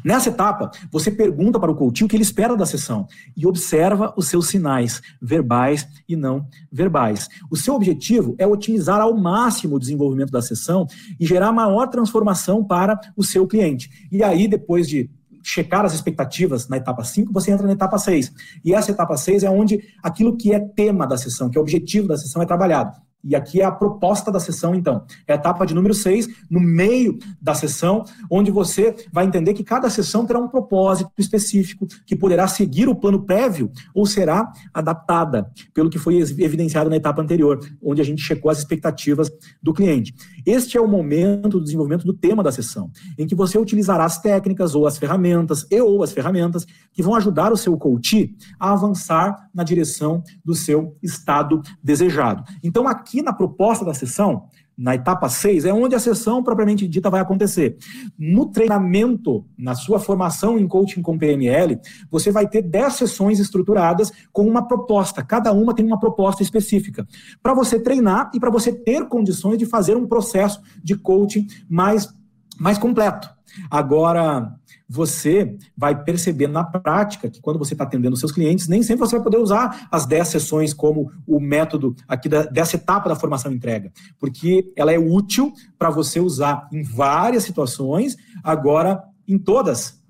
Nessa 0.03 0.29
etapa, 0.29 0.71
você 0.91 1.11
pergunta 1.11 1.59
para 1.59 1.71
o 1.71 1.75
coach 1.75 2.03
o 2.03 2.07
que 2.07 2.15
ele 2.15 2.23
espera 2.23 2.55
da 2.55 2.65
sessão 2.65 3.07
e 3.35 3.45
observa 3.45 4.13
os 4.17 4.27
seus 4.27 4.47
sinais 4.47 5.01
verbais 5.21 5.87
e 6.07 6.15
não 6.15 6.47
verbais. 6.71 7.27
O 7.51 7.55
seu 7.55 7.75
objetivo 7.75 8.35
é 8.37 8.47
otimizar 8.47 8.99
ao 8.99 9.15
máximo 9.15 9.75
o 9.75 9.79
desenvolvimento 9.79 10.31
da 10.31 10.41
sessão 10.41 10.87
e 11.19 11.25
gerar 11.25 11.51
maior 11.51 11.87
transformação 11.87 12.63
para 12.63 12.99
o 13.15 13.23
seu 13.23 13.45
cliente. 13.45 14.07
E 14.11 14.23
aí, 14.23 14.47
depois 14.47 14.87
de 14.87 15.09
checar 15.43 15.85
as 15.85 15.93
expectativas 15.93 16.67
na 16.67 16.77
etapa 16.77 17.03
5, 17.03 17.31
você 17.31 17.51
entra 17.51 17.67
na 17.67 17.73
etapa 17.73 17.99
6. 17.99 18.33
E 18.63 18.73
essa 18.73 18.89
etapa 18.89 19.15
6 19.15 19.43
é 19.43 19.49
onde 19.49 19.79
aquilo 20.01 20.35
que 20.35 20.51
é 20.51 20.59
tema 20.59 21.05
da 21.05 21.17
sessão, 21.17 21.49
que 21.49 21.57
é 21.57 21.61
objetivo 21.61 22.07
da 22.07 22.17
sessão, 22.17 22.41
é 22.41 22.45
trabalhado. 22.45 23.04
E 23.25 23.35
aqui 23.35 23.61
é 23.61 23.65
a 23.65 23.71
proposta 23.71 24.31
da 24.31 24.39
sessão, 24.39 24.75
então. 24.75 25.03
É 25.27 25.33
a 25.33 25.35
etapa 25.35 25.65
de 25.65 25.73
número 25.73 25.93
6, 25.93 26.27
no 26.49 26.59
meio 26.59 27.17
da 27.41 27.55
sessão, 27.55 28.05
onde 28.29 28.51
você 28.51 28.95
vai 29.11 29.25
entender 29.25 29.53
que 29.53 29.63
cada 29.63 29.89
sessão 29.89 30.25
terá 30.25 30.39
um 30.39 30.47
propósito 30.47 31.11
específico, 31.17 31.87
que 32.05 32.15
poderá 32.15 32.47
seguir 32.47 32.87
o 32.87 32.95
plano 32.95 33.25
prévio 33.25 33.71
ou 33.93 34.05
será 34.05 34.51
adaptada, 34.73 35.49
pelo 35.73 35.89
que 35.89 35.97
foi 35.97 36.17
evidenciado 36.17 36.89
na 36.89 36.95
etapa 36.95 37.21
anterior, 37.21 37.59
onde 37.81 38.01
a 38.01 38.05
gente 38.05 38.21
checou 38.21 38.51
as 38.51 38.59
expectativas 38.59 39.31
do 39.61 39.73
cliente. 39.73 40.13
Este 40.45 40.77
é 40.77 40.81
o 40.81 40.87
momento 40.87 41.59
do 41.59 41.63
desenvolvimento 41.63 42.05
do 42.05 42.13
tema 42.13 42.43
da 42.43 42.51
sessão, 42.51 42.91
em 43.17 43.25
que 43.25 43.33
você 43.33 43.57
utilizará 43.57 44.05
as 44.05 44.21
técnicas 44.21 44.75
ou 44.75 44.85
as 44.85 44.97
ferramentas, 44.97 45.65
e 45.71 45.81
ou 45.81 46.03
as 46.03 46.11
ferramentas, 46.11 46.65
que 46.93 47.01
vão 47.01 47.15
ajudar 47.15 47.51
o 47.51 47.57
seu 47.57 47.75
coach 47.77 48.35
a 48.59 48.71
avançar 48.73 49.49
na 49.53 49.63
direção 49.63 50.23
do 50.43 50.53
seu 50.53 50.95
estado 51.01 51.61
desejado. 51.83 52.43
Então, 52.63 52.87
aqui 52.87 53.14
aqui 53.15 53.21
na 53.21 53.31
proposta 53.31 53.85
da 53.85 53.93
sessão, 53.93 54.47
na 54.77 54.93
etapa 54.93 55.29
6, 55.29 55.63
é 55.63 55.73
onde 55.73 55.95
a 55.95 55.99
sessão 55.99 56.43
propriamente 56.43 56.85
dita 56.85 57.09
vai 57.09 57.21
acontecer. 57.21 57.77
No 58.19 58.47
treinamento, 58.47 59.45
na 59.57 59.73
sua 59.73 59.99
formação 59.99 60.59
em 60.59 60.67
coaching 60.67 61.01
com 61.01 61.17
PNL, 61.17 61.79
você 62.11 62.29
vai 62.29 62.45
ter 62.45 62.61
10 62.61 62.93
sessões 62.93 63.39
estruturadas 63.39 64.11
com 64.33 64.45
uma 64.45 64.67
proposta. 64.67 65.23
Cada 65.23 65.53
uma 65.53 65.73
tem 65.73 65.85
uma 65.85 65.99
proposta 65.99 66.43
específica. 66.43 67.07
Para 67.41 67.53
você 67.53 67.79
treinar 67.79 68.29
e 68.33 68.39
para 68.39 68.51
você 68.51 68.73
ter 68.73 69.07
condições 69.07 69.57
de 69.57 69.65
fazer 69.65 69.95
um 69.95 70.07
processo 70.07 70.61
de 70.83 70.95
coaching 70.97 71.47
mais, 71.69 72.13
mais 72.59 72.77
completo. 72.77 73.29
Agora, 73.69 74.53
você 74.87 75.57
vai 75.75 76.03
perceber 76.03 76.47
na 76.47 76.63
prática 76.63 77.29
que 77.29 77.41
quando 77.41 77.57
você 77.57 77.73
está 77.73 77.83
atendendo 77.83 78.15
seus 78.15 78.31
clientes, 78.31 78.67
nem 78.67 78.83
sempre 78.83 79.07
você 79.07 79.15
vai 79.15 79.23
poder 79.23 79.37
usar 79.37 79.87
as 79.91 80.05
10 80.05 80.27
sessões 80.27 80.73
como 80.73 81.11
o 81.25 81.39
método 81.39 81.95
aqui 82.07 82.29
da, 82.29 82.43
dessa 82.43 82.75
etapa 82.75 83.09
da 83.09 83.15
formação 83.15 83.51
entrega, 83.51 83.91
porque 84.19 84.71
ela 84.75 84.91
é 84.91 84.99
útil 84.99 85.53
para 85.77 85.89
você 85.89 86.19
usar 86.19 86.67
em 86.71 86.83
várias 86.83 87.43
situações, 87.43 88.15
agora 88.43 89.01
em 89.27 89.37
todas 89.37 90.03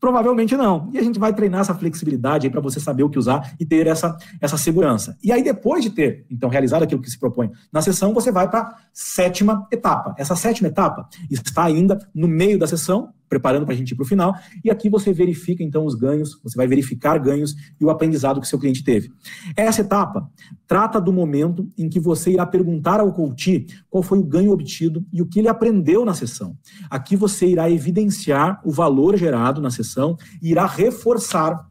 Provavelmente 0.00 0.56
não. 0.56 0.88
E 0.92 0.98
a 0.98 1.02
gente 1.02 1.18
vai 1.18 1.32
treinar 1.32 1.60
essa 1.60 1.74
flexibilidade 1.74 2.46
aí 2.46 2.50
para 2.50 2.60
você 2.60 2.78
saber 2.78 3.02
o 3.02 3.10
que 3.10 3.18
usar 3.18 3.54
e 3.58 3.66
ter 3.66 3.86
essa, 3.86 4.16
essa 4.40 4.56
segurança. 4.56 5.16
E 5.22 5.32
aí, 5.32 5.42
depois 5.42 5.82
de 5.82 5.90
ter, 5.90 6.24
então, 6.30 6.48
realizado 6.48 6.82
aquilo 6.82 7.02
que 7.02 7.10
se 7.10 7.18
propõe 7.18 7.50
na 7.72 7.82
sessão, 7.82 8.14
você 8.14 8.30
vai 8.30 8.48
para 8.48 8.60
a 8.60 8.74
sétima 8.92 9.66
etapa. 9.72 10.14
Essa 10.16 10.36
sétima 10.36 10.68
etapa 10.68 11.08
está 11.30 11.64
ainda 11.64 11.98
no 12.14 12.28
meio 12.28 12.58
da 12.58 12.66
sessão, 12.66 13.12
preparando 13.28 13.64
para 13.64 13.74
a 13.74 13.76
gente 13.76 13.90
ir 13.92 13.94
para 13.94 14.04
o 14.04 14.06
final. 14.06 14.34
E 14.64 14.70
aqui 14.70 14.88
você 14.88 15.12
verifica, 15.12 15.62
então, 15.62 15.84
os 15.84 15.94
ganhos, 15.94 16.40
você 16.42 16.56
vai 16.56 16.66
verificar 16.66 17.18
ganhos 17.18 17.54
e 17.80 17.84
o 17.84 17.90
aprendizado 17.90 18.40
que 18.40 18.48
seu 18.48 18.58
cliente 18.58 18.82
teve. 18.82 19.10
Essa 19.56 19.82
etapa 19.82 20.28
trata 20.66 21.00
do 21.00 21.12
momento 21.12 21.70
em 21.76 21.88
que 21.88 22.00
você 22.00 22.32
irá 22.32 22.46
perguntar 22.46 23.00
ao 23.00 23.12
coach 23.12 23.66
qual 23.88 24.02
foi 24.02 24.18
o 24.18 24.24
ganho 24.24 24.52
obtido 24.52 25.04
e 25.12 25.22
o 25.22 25.26
que 25.26 25.38
ele 25.38 25.48
aprendeu 25.48 26.04
na 26.04 26.14
sessão. 26.14 26.56
Aqui 26.90 27.16
você 27.16 27.46
irá 27.46 27.70
evidenciar 27.70 28.60
o 28.64 28.70
valor 28.70 29.16
gerado 29.16 29.60
na 29.60 29.70
sessão 29.70 30.16
e 30.42 30.50
irá 30.50 30.66
reforçar 30.66 31.68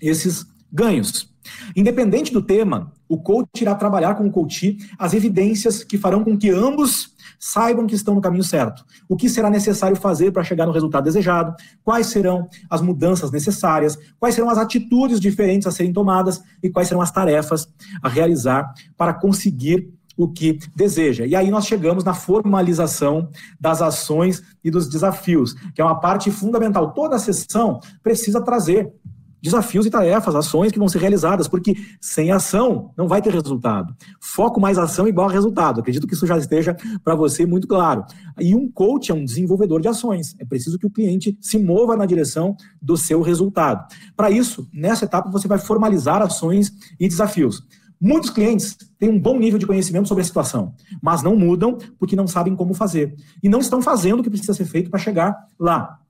esses 0.00 0.46
ganhos. 0.72 1.29
Independente 1.74 2.32
do 2.32 2.42
tema, 2.42 2.92
o 3.08 3.18
coach 3.18 3.60
irá 3.60 3.74
trabalhar 3.74 4.14
com 4.14 4.26
o 4.26 4.30
coach 4.30 4.76
as 4.98 5.14
evidências 5.14 5.82
que 5.82 5.98
farão 5.98 6.22
com 6.22 6.36
que 6.36 6.50
ambos 6.50 7.14
saibam 7.38 7.86
que 7.86 7.94
estão 7.94 8.14
no 8.14 8.20
caminho 8.20 8.44
certo. 8.44 8.84
O 9.08 9.16
que 9.16 9.28
será 9.28 9.48
necessário 9.48 9.96
fazer 9.96 10.30
para 10.30 10.44
chegar 10.44 10.66
no 10.66 10.72
resultado 10.72 11.04
desejado? 11.04 11.54
Quais 11.82 12.08
serão 12.08 12.48
as 12.68 12.82
mudanças 12.82 13.30
necessárias? 13.30 13.98
Quais 14.18 14.34
serão 14.34 14.50
as 14.50 14.58
atitudes 14.58 15.18
diferentes 15.18 15.66
a 15.66 15.70
serem 15.70 15.92
tomadas? 15.92 16.42
E 16.62 16.68
quais 16.68 16.88
serão 16.88 17.00
as 17.00 17.10
tarefas 17.10 17.66
a 18.02 18.08
realizar 18.08 18.72
para 18.96 19.14
conseguir 19.14 19.90
o 20.22 20.28
que 20.28 20.58
deseja. 20.76 21.24
E 21.24 21.34
aí 21.34 21.50
nós 21.50 21.64
chegamos 21.64 22.04
na 22.04 22.12
formalização 22.12 23.30
das 23.58 23.80
ações 23.80 24.42
e 24.62 24.70
dos 24.70 24.86
desafios, 24.86 25.54
que 25.74 25.80
é 25.80 25.84
uma 25.84 25.98
parte 25.98 26.30
fundamental. 26.30 26.92
Toda 26.92 27.16
a 27.16 27.18
sessão 27.18 27.80
precisa 28.02 28.42
trazer 28.42 28.92
desafios 29.42 29.86
e 29.86 29.90
tarefas, 29.90 30.34
ações 30.34 30.72
que 30.72 30.78
vão 30.78 30.88
ser 30.88 30.98
realizadas, 30.98 31.48
porque 31.48 31.74
sem 32.00 32.30
ação 32.30 32.92
não 32.96 33.08
vai 33.08 33.22
ter 33.22 33.32
resultado. 33.32 33.94
Foco 34.20 34.60
mais 34.60 34.78
ação 34.78 35.08
igual 35.08 35.28
resultado. 35.28 35.80
Acredito 35.80 36.06
que 36.06 36.14
isso 36.14 36.26
já 36.26 36.36
esteja 36.36 36.76
para 37.02 37.14
você 37.14 37.46
muito 37.46 37.66
claro. 37.66 38.04
E 38.38 38.54
um 38.54 38.70
coach 38.70 39.10
é 39.10 39.14
um 39.14 39.24
desenvolvedor 39.24 39.80
de 39.80 39.88
ações. 39.88 40.34
É 40.38 40.44
preciso 40.44 40.78
que 40.78 40.86
o 40.86 40.90
cliente 40.90 41.36
se 41.40 41.58
mova 41.58 41.96
na 41.96 42.06
direção 42.06 42.56
do 42.80 42.96
seu 42.96 43.22
resultado. 43.22 43.86
Para 44.16 44.30
isso, 44.30 44.68
nessa 44.72 45.04
etapa, 45.04 45.30
você 45.30 45.48
vai 45.48 45.58
formalizar 45.58 46.22
ações 46.22 46.72
e 46.98 47.08
desafios. 47.08 47.62
Muitos 48.00 48.30
clientes 48.30 48.78
têm 48.98 49.10
um 49.10 49.20
bom 49.20 49.38
nível 49.38 49.58
de 49.58 49.66
conhecimento 49.66 50.08
sobre 50.08 50.22
a 50.22 50.24
situação, 50.24 50.74
mas 51.02 51.22
não 51.22 51.36
mudam 51.36 51.76
porque 51.98 52.16
não 52.16 52.26
sabem 52.26 52.56
como 52.56 52.72
fazer. 52.72 53.14
E 53.42 53.48
não 53.48 53.58
estão 53.60 53.82
fazendo 53.82 54.20
o 54.20 54.22
que 54.22 54.30
precisa 54.30 54.54
ser 54.54 54.64
feito 54.64 54.88
para 54.88 54.98
chegar 54.98 55.36
lá 55.58 56.00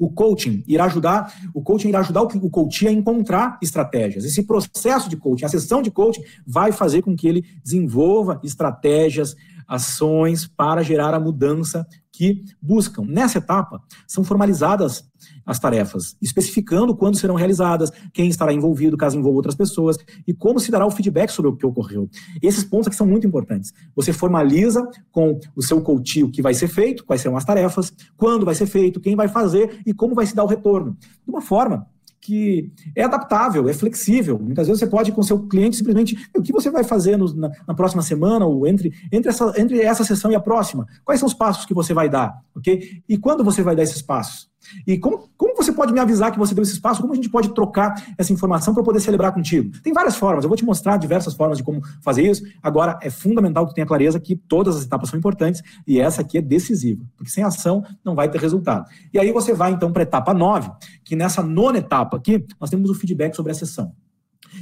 o 0.00 0.10
coaching 0.10 0.64
irá 0.66 0.86
ajudar, 0.86 1.30
o 1.52 1.62
coaching 1.62 1.90
irá 1.90 2.00
ajudar 2.00 2.22
o 2.22 2.50
coach 2.50 2.88
a 2.88 2.90
encontrar 2.90 3.58
estratégias. 3.62 4.24
Esse 4.24 4.44
processo 4.44 5.10
de 5.10 5.16
coaching, 5.18 5.44
a 5.44 5.48
sessão 5.48 5.82
de 5.82 5.90
coaching 5.90 6.22
vai 6.46 6.72
fazer 6.72 7.02
com 7.02 7.14
que 7.14 7.28
ele 7.28 7.44
desenvolva 7.62 8.40
estratégias, 8.42 9.36
ações 9.68 10.48
para 10.48 10.82
gerar 10.82 11.12
a 11.12 11.20
mudança 11.20 11.86
que 12.20 12.44
buscam. 12.60 13.02
Nessa 13.08 13.38
etapa, 13.38 13.82
são 14.06 14.22
formalizadas 14.22 15.02
as 15.46 15.58
tarefas, 15.58 16.18
especificando 16.20 16.94
quando 16.94 17.16
serão 17.16 17.34
realizadas, 17.34 17.90
quem 18.12 18.28
estará 18.28 18.52
envolvido, 18.52 18.94
caso 18.94 19.18
envolva 19.18 19.38
outras 19.38 19.54
pessoas, 19.54 19.96
e 20.26 20.34
como 20.34 20.60
se 20.60 20.70
dará 20.70 20.86
o 20.86 20.90
feedback 20.90 21.30
sobre 21.30 21.50
o 21.50 21.56
que 21.56 21.64
ocorreu. 21.64 22.10
Esses 22.42 22.62
pontos 22.62 22.88
aqui 22.88 22.96
são 22.96 23.06
muito 23.06 23.26
importantes. 23.26 23.72
Você 23.96 24.12
formaliza 24.12 24.86
com 25.10 25.40
o 25.56 25.62
seu 25.62 25.80
coach 25.80 26.22
o 26.22 26.30
que 26.30 26.42
vai 26.42 26.52
ser 26.52 26.68
feito, 26.68 27.06
quais 27.06 27.22
serão 27.22 27.38
as 27.38 27.44
tarefas, 27.46 27.90
quando 28.18 28.44
vai 28.44 28.54
ser 28.54 28.66
feito, 28.66 29.00
quem 29.00 29.16
vai 29.16 29.26
fazer 29.26 29.80
e 29.86 29.94
como 29.94 30.14
vai 30.14 30.26
se 30.26 30.34
dar 30.34 30.44
o 30.44 30.46
retorno. 30.46 30.98
De 31.24 31.30
uma 31.30 31.40
forma 31.40 31.86
que 32.20 32.70
é 32.94 33.04
adaptável, 33.04 33.68
é 33.68 33.72
flexível. 33.72 34.38
Muitas 34.38 34.66
vezes 34.66 34.80
você 34.80 34.86
pode, 34.86 35.12
com 35.12 35.22
seu 35.22 35.46
cliente, 35.46 35.76
simplesmente, 35.76 36.28
o 36.36 36.42
que 36.42 36.52
você 36.52 36.70
vai 36.70 36.84
fazer 36.84 37.16
no, 37.16 37.34
na, 37.34 37.50
na, 37.66 37.74
próxima 37.74 38.02
semana, 38.02 38.44
ou 38.44 38.66
entre, 38.66 38.92
entre, 39.10 39.30
essa, 39.30 39.52
entre 39.56 39.80
essa 39.80 40.04
sessão 40.04 40.30
e 40.30 40.34
a 40.34 40.40
próxima? 40.40 40.86
Quais 41.04 41.18
são 41.18 41.26
os 41.26 41.34
passos 41.34 41.64
que 41.64 41.74
você 41.74 41.94
vai 41.94 42.08
dar? 42.08 42.40
ok? 42.54 43.02
E 43.08 43.16
quando 43.16 43.42
você 43.42 43.62
vai 43.62 43.74
dar 43.74 43.82
esses 43.82 44.02
passos? 44.02 44.49
E 44.86 44.98
como, 44.98 45.28
como 45.36 45.56
você 45.56 45.72
pode 45.72 45.92
me 45.92 46.00
avisar 46.00 46.30
que 46.30 46.38
você 46.38 46.54
deu 46.54 46.62
esse 46.62 46.72
espaço? 46.72 47.00
Como 47.00 47.12
a 47.12 47.16
gente 47.16 47.28
pode 47.28 47.54
trocar 47.54 47.94
essa 48.16 48.32
informação 48.32 48.74
para 48.74 48.82
poder 48.82 49.00
celebrar 49.00 49.32
contigo? 49.32 49.70
Tem 49.82 49.92
várias 49.92 50.16
formas, 50.16 50.44
eu 50.44 50.48
vou 50.48 50.56
te 50.56 50.64
mostrar 50.64 50.96
diversas 50.96 51.34
formas 51.34 51.58
de 51.58 51.64
como 51.64 51.80
fazer 52.02 52.22
isso. 52.22 52.42
Agora, 52.62 52.98
é 53.02 53.10
fundamental 53.10 53.66
que 53.66 53.74
tenha 53.74 53.86
clareza 53.86 54.20
que 54.20 54.36
todas 54.36 54.76
as 54.76 54.84
etapas 54.84 55.08
são 55.08 55.18
importantes 55.18 55.62
e 55.86 56.00
essa 56.00 56.22
aqui 56.22 56.38
é 56.38 56.42
decisiva, 56.42 57.04
porque 57.16 57.30
sem 57.30 57.44
ação 57.44 57.82
não 58.04 58.14
vai 58.14 58.30
ter 58.30 58.40
resultado. 58.40 58.86
E 59.12 59.18
aí 59.18 59.32
você 59.32 59.52
vai 59.52 59.72
então 59.72 59.92
para 59.92 60.02
a 60.02 60.04
etapa 60.04 60.34
9, 60.34 60.70
que 61.04 61.16
nessa 61.16 61.42
nona 61.42 61.78
etapa 61.78 62.16
aqui, 62.16 62.44
nós 62.60 62.70
temos 62.70 62.90
o 62.90 62.94
feedback 62.94 63.34
sobre 63.34 63.52
a 63.52 63.54
sessão. 63.54 63.92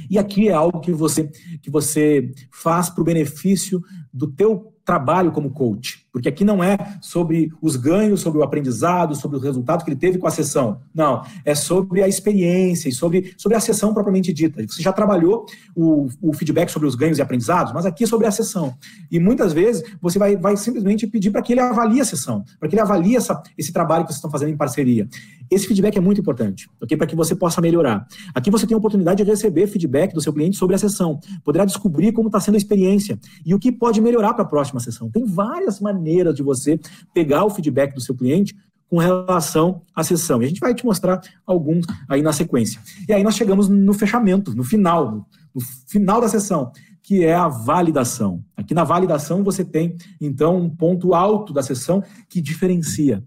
E 0.09 0.17
aqui 0.17 0.49
é 0.49 0.53
algo 0.53 0.79
que 0.79 0.91
você, 0.91 1.27
que 1.61 1.69
você 1.69 2.31
faz 2.51 2.89
para 2.89 3.01
o 3.01 3.05
benefício 3.05 3.81
do 4.13 4.27
teu 4.27 4.73
trabalho 4.89 5.31
como 5.31 5.51
coach. 5.51 6.03
Porque 6.11 6.27
aqui 6.27 6.43
não 6.43 6.63
é 6.63 6.75
sobre 6.99 7.51
os 7.61 7.75
ganhos, 7.75 8.21
sobre 8.21 8.39
o 8.39 8.43
aprendizado, 8.43 9.13
sobre 9.15 9.37
o 9.37 9.39
resultado 9.39 9.83
que 9.83 9.91
ele 9.91 9.99
teve 9.99 10.17
com 10.17 10.25
a 10.25 10.31
sessão. 10.31 10.81
Não, 10.91 11.23
é 11.45 11.53
sobre 11.53 12.01
a 12.01 12.07
experiência 12.07 12.89
e 12.89 12.91
sobre, 12.91 13.35
sobre 13.37 13.55
a 13.55 13.59
sessão 13.59 13.93
propriamente 13.93 14.33
dita. 14.33 14.65
Você 14.67 14.81
já 14.81 14.91
trabalhou 14.91 15.45
o, 15.75 16.07
o 16.19 16.33
feedback 16.33 16.69
sobre 16.69 16.87
os 16.87 16.95
ganhos 16.95 17.19
e 17.19 17.21
aprendizados, 17.21 17.71
mas 17.71 17.85
aqui 17.85 18.03
é 18.03 18.07
sobre 18.07 18.25
a 18.25 18.31
sessão. 18.31 18.73
E 19.11 19.19
muitas 19.19 19.53
vezes 19.53 19.83
você 20.01 20.17
vai, 20.17 20.35
vai 20.35 20.57
simplesmente 20.57 21.05
pedir 21.05 21.29
para 21.29 21.43
que 21.43 21.53
ele 21.53 21.61
avalie 21.61 22.01
a 22.01 22.05
sessão, 22.05 22.43
para 22.59 22.67
que 22.67 22.73
ele 22.73 22.81
avalie 22.81 23.15
essa, 23.15 23.39
esse 23.55 23.71
trabalho 23.71 24.03
que 24.03 24.09
vocês 24.09 24.17
estão 24.17 24.31
fazendo 24.31 24.49
em 24.49 24.57
parceria. 24.57 25.07
Esse 25.51 25.67
feedback 25.67 25.97
é 25.97 26.01
muito 26.01 26.21
importante, 26.21 26.69
ok? 26.81 26.95
Para 26.97 27.07
que 27.07 27.15
você 27.15 27.35
possa 27.35 27.59
melhorar. 27.61 28.07
Aqui 28.35 28.51
você 28.51 28.67
tem 28.67 28.75
a 28.75 28.77
oportunidade 28.77 29.23
de 29.23 29.29
receber 29.29 29.67
feedback 29.67 30.13
do 30.13 30.21
seu 30.21 30.31
cliente 30.33 30.57
sobre 30.57 30.75
a 30.75 30.79
sessão. 30.79 31.19
Poderá 31.43 31.65
descobrir 31.65 32.11
como 32.11 32.27
está 32.27 32.39
sendo 32.39 32.55
a 32.55 32.57
experiência 32.57 33.19
e 33.45 33.53
o 33.53 33.59
que 33.59 33.71
pode 33.71 33.99
melhorar 33.99 34.33
para 34.33 34.43
a 34.43 34.47
próxima 34.47 34.78
sessão. 34.79 35.09
Tem 35.09 35.25
várias 35.25 35.79
maneiras 35.79 36.35
de 36.35 36.43
você 36.43 36.79
pegar 37.13 37.45
o 37.45 37.49
feedback 37.49 37.93
do 37.93 38.01
seu 38.01 38.15
cliente 38.15 38.55
com 38.89 38.97
relação 38.97 39.83
à 39.95 40.03
sessão. 40.03 40.41
E 40.41 40.45
a 40.45 40.47
gente 40.47 40.59
vai 40.59 40.73
te 40.73 40.83
mostrar 40.83 41.21
alguns 41.45 41.85
aí 42.07 42.21
na 42.21 42.33
sequência. 42.33 42.81
E 43.07 43.13
aí 43.13 43.23
nós 43.23 43.35
chegamos 43.35 43.69
no 43.69 43.93
fechamento, 43.93 44.55
no 44.55 44.63
final, 44.63 45.27
no 45.53 45.61
final 45.87 46.19
da 46.19 46.27
sessão, 46.27 46.71
que 47.03 47.23
é 47.23 47.35
a 47.35 47.47
validação. 47.47 48.43
Aqui 48.57 48.73
na 48.73 48.83
validação 48.83 49.43
você 49.43 49.63
tem, 49.63 49.95
então, 50.19 50.57
um 50.57 50.69
ponto 50.69 51.13
alto 51.13 51.53
da 51.53 51.61
sessão 51.61 52.03
que 52.27 52.41
diferencia 52.41 53.23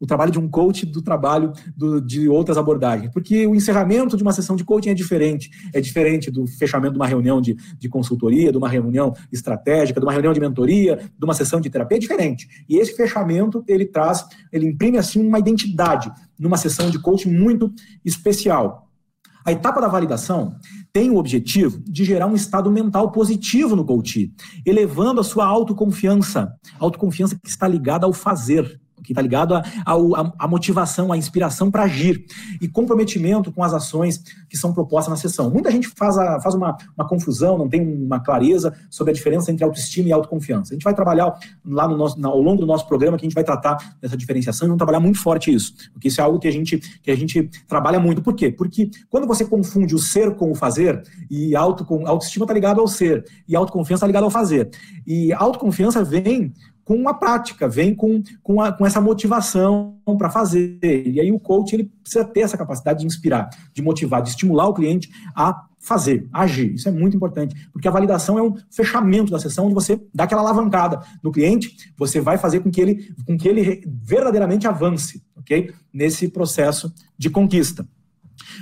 o 0.00 0.06
trabalho 0.06 0.30
de 0.30 0.38
um 0.38 0.48
coach 0.48 0.86
do 0.86 1.02
trabalho 1.02 1.52
do, 1.76 2.00
de 2.00 2.28
outras 2.28 2.56
abordagens. 2.56 3.10
Porque 3.12 3.46
o 3.46 3.54
encerramento 3.54 4.16
de 4.16 4.22
uma 4.22 4.32
sessão 4.32 4.54
de 4.54 4.64
coaching 4.64 4.90
é 4.90 4.94
diferente. 4.94 5.50
É 5.72 5.80
diferente 5.80 6.30
do 6.30 6.46
fechamento 6.46 6.92
de 6.92 6.98
uma 6.98 7.06
reunião 7.06 7.40
de, 7.40 7.56
de 7.78 7.88
consultoria, 7.88 8.52
de 8.52 8.58
uma 8.58 8.68
reunião 8.68 9.12
estratégica, 9.32 10.00
de 10.00 10.06
uma 10.06 10.12
reunião 10.12 10.32
de 10.32 10.40
mentoria, 10.40 10.96
de 10.96 11.24
uma 11.24 11.34
sessão 11.34 11.60
de 11.60 11.68
terapia, 11.68 11.96
é 11.96 12.00
diferente. 12.00 12.48
E 12.68 12.76
esse 12.76 12.94
fechamento, 12.96 13.64
ele 13.66 13.86
traz, 13.86 14.24
ele 14.52 14.66
imprime 14.66 14.98
assim 14.98 15.26
uma 15.26 15.38
identidade 15.38 16.10
numa 16.38 16.56
sessão 16.56 16.90
de 16.90 17.00
coaching 17.00 17.30
muito 17.30 17.72
especial. 18.04 18.88
A 19.44 19.52
etapa 19.52 19.80
da 19.80 19.88
validação 19.88 20.54
tem 20.92 21.10
o 21.10 21.16
objetivo 21.16 21.80
de 21.86 22.04
gerar 22.04 22.26
um 22.26 22.34
estado 22.34 22.70
mental 22.70 23.10
positivo 23.10 23.74
no 23.74 23.84
coach, 23.84 24.30
elevando 24.64 25.20
a 25.20 25.24
sua 25.24 25.46
autoconfiança, 25.46 26.52
autoconfiança 26.78 27.38
que 27.42 27.48
está 27.48 27.66
ligada 27.66 28.04
ao 28.04 28.12
fazer 28.12 28.78
que 29.08 29.12
está 29.12 29.22
ligado 29.22 29.54
à 29.86 30.46
motivação, 30.46 31.10
à 31.10 31.16
inspiração 31.16 31.70
para 31.70 31.84
agir 31.84 32.26
e 32.60 32.68
comprometimento 32.68 33.50
com 33.50 33.64
as 33.64 33.72
ações 33.72 34.22
que 34.50 34.56
são 34.56 34.70
propostas 34.70 35.10
na 35.10 35.16
sessão. 35.16 35.48
Muita 35.48 35.70
gente 35.70 35.88
faz, 35.88 36.18
a, 36.18 36.38
faz 36.42 36.54
uma, 36.54 36.76
uma, 36.94 37.08
confusão, 37.08 37.56
não 37.56 37.66
tem 37.66 37.80
uma 37.80 38.20
clareza 38.20 38.74
sobre 38.90 39.10
a 39.10 39.14
diferença 39.14 39.50
entre 39.50 39.64
autoestima 39.64 40.10
e 40.10 40.12
autoconfiança. 40.12 40.74
A 40.74 40.74
gente 40.74 40.84
vai 40.84 40.94
trabalhar 40.94 41.32
lá 41.64 41.88
no 41.88 41.96
nosso, 41.96 42.26
ao 42.26 42.38
longo 42.38 42.60
do 42.60 42.66
nosso 42.66 42.86
programa 42.86 43.16
que 43.16 43.24
a 43.24 43.28
gente 43.28 43.34
vai 43.34 43.44
tratar 43.44 43.96
dessa 43.98 44.14
diferenciação 44.14 44.66
e 44.66 44.68
vamos 44.68 44.78
trabalhar 44.78 45.00
muito 45.00 45.18
forte 45.18 45.52
isso, 45.52 45.72
porque 45.94 46.08
isso 46.08 46.20
é 46.20 46.24
algo 46.24 46.38
que 46.38 46.46
a 46.46 46.52
gente, 46.52 46.78
que 47.02 47.10
a 47.10 47.16
gente 47.16 47.48
trabalha 47.66 47.98
muito. 47.98 48.20
Por 48.20 48.34
quê? 48.34 48.50
Porque 48.50 48.90
quando 49.08 49.26
você 49.26 49.42
confunde 49.42 49.94
o 49.94 49.98
ser 49.98 50.34
com 50.36 50.50
o 50.50 50.54
fazer, 50.54 51.02
e 51.30 51.56
auto, 51.56 51.86
autoestima 52.06 52.44
está 52.44 52.52
ligado 52.52 52.78
ao 52.78 52.86
ser, 52.86 53.24
e 53.48 53.56
autoconfiança 53.56 54.00
está 54.00 54.06
ligado 54.06 54.24
ao 54.24 54.30
fazer. 54.30 54.68
E 55.06 55.32
autoconfiança 55.32 56.04
vem 56.04 56.52
com 56.88 57.06
a 57.06 57.12
prática, 57.12 57.68
vem 57.68 57.94
com, 57.94 58.22
com, 58.42 58.62
a, 58.62 58.72
com 58.72 58.86
essa 58.86 58.98
motivação 58.98 59.98
para 60.16 60.30
fazer. 60.30 60.78
E 60.82 61.20
aí 61.20 61.30
o 61.30 61.38
coach 61.38 61.74
ele 61.74 61.92
precisa 62.02 62.24
ter 62.24 62.40
essa 62.40 62.56
capacidade 62.56 63.00
de 63.00 63.06
inspirar, 63.06 63.50
de 63.74 63.82
motivar, 63.82 64.22
de 64.22 64.30
estimular 64.30 64.66
o 64.68 64.72
cliente 64.72 65.10
a 65.36 65.66
fazer, 65.78 66.26
agir. 66.32 66.72
Isso 66.72 66.88
é 66.88 66.90
muito 66.90 67.14
importante, 67.14 67.54
porque 67.74 67.86
a 67.86 67.90
validação 67.90 68.38
é 68.38 68.42
um 68.42 68.54
fechamento 68.70 69.30
da 69.30 69.38
sessão 69.38 69.66
onde 69.66 69.74
você 69.74 70.00
dá 70.14 70.24
aquela 70.24 70.40
alavancada 70.40 71.02
no 71.22 71.30
cliente, 71.30 71.92
você 71.94 72.22
vai 72.22 72.38
fazer 72.38 72.60
com 72.60 72.70
que 72.70 72.80
ele, 72.80 73.14
com 73.26 73.36
que 73.36 73.46
ele 73.46 73.84
verdadeiramente 73.86 74.66
avance, 74.66 75.22
ok? 75.36 75.70
Nesse 75.92 76.26
processo 76.28 76.90
de 77.18 77.28
conquista. 77.28 77.86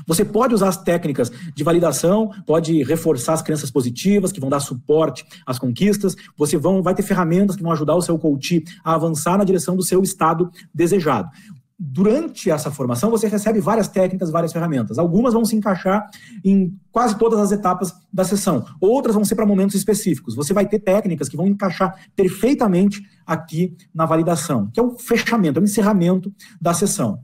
Você 0.06 0.24
pode 0.24 0.54
usar 0.54 0.68
as 0.68 0.76
técnicas 0.76 1.30
de 1.54 1.64
validação, 1.64 2.30
pode 2.46 2.82
reforçar 2.82 3.34
as 3.34 3.42
crenças 3.42 3.70
positivas, 3.70 4.32
que 4.32 4.40
vão 4.40 4.50
dar 4.50 4.60
suporte 4.60 5.26
às 5.44 5.58
conquistas. 5.58 6.16
Você 6.36 6.56
vão, 6.56 6.82
vai 6.82 6.94
ter 6.94 7.02
ferramentas 7.02 7.56
que 7.56 7.62
vão 7.62 7.72
ajudar 7.72 7.94
o 7.94 8.02
seu 8.02 8.18
coach 8.18 8.64
a 8.84 8.94
avançar 8.94 9.38
na 9.38 9.44
direção 9.44 9.76
do 9.76 9.82
seu 9.82 10.02
estado 10.02 10.50
desejado. 10.74 11.30
Durante 11.78 12.50
essa 12.50 12.70
formação, 12.70 13.10
você 13.10 13.28
recebe 13.28 13.60
várias 13.60 13.86
técnicas, 13.86 14.30
várias 14.30 14.50
ferramentas. 14.50 14.98
Algumas 14.98 15.34
vão 15.34 15.44
se 15.44 15.54
encaixar 15.54 16.08
em 16.42 16.74
quase 16.90 17.18
todas 17.18 17.38
as 17.38 17.52
etapas 17.52 17.92
da 18.10 18.24
sessão, 18.24 18.64
outras 18.80 19.14
vão 19.14 19.26
ser 19.26 19.34
para 19.34 19.44
momentos 19.44 19.76
específicos. 19.76 20.34
Você 20.34 20.54
vai 20.54 20.66
ter 20.66 20.78
técnicas 20.78 21.28
que 21.28 21.36
vão 21.36 21.46
encaixar 21.46 21.94
perfeitamente 22.16 23.02
aqui 23.26 23.76
na 23.94 24.06
validação, 24.06 24.70
que 24.72 24.80
é 24.80 24.82
o 24.82 24.98
fechamento, 24.98 25.58
é 25.58 25.62
o 25.62 25.64
encerramento 25.64 26.32
da 26.58 26.72
sessão. 26.72 27.20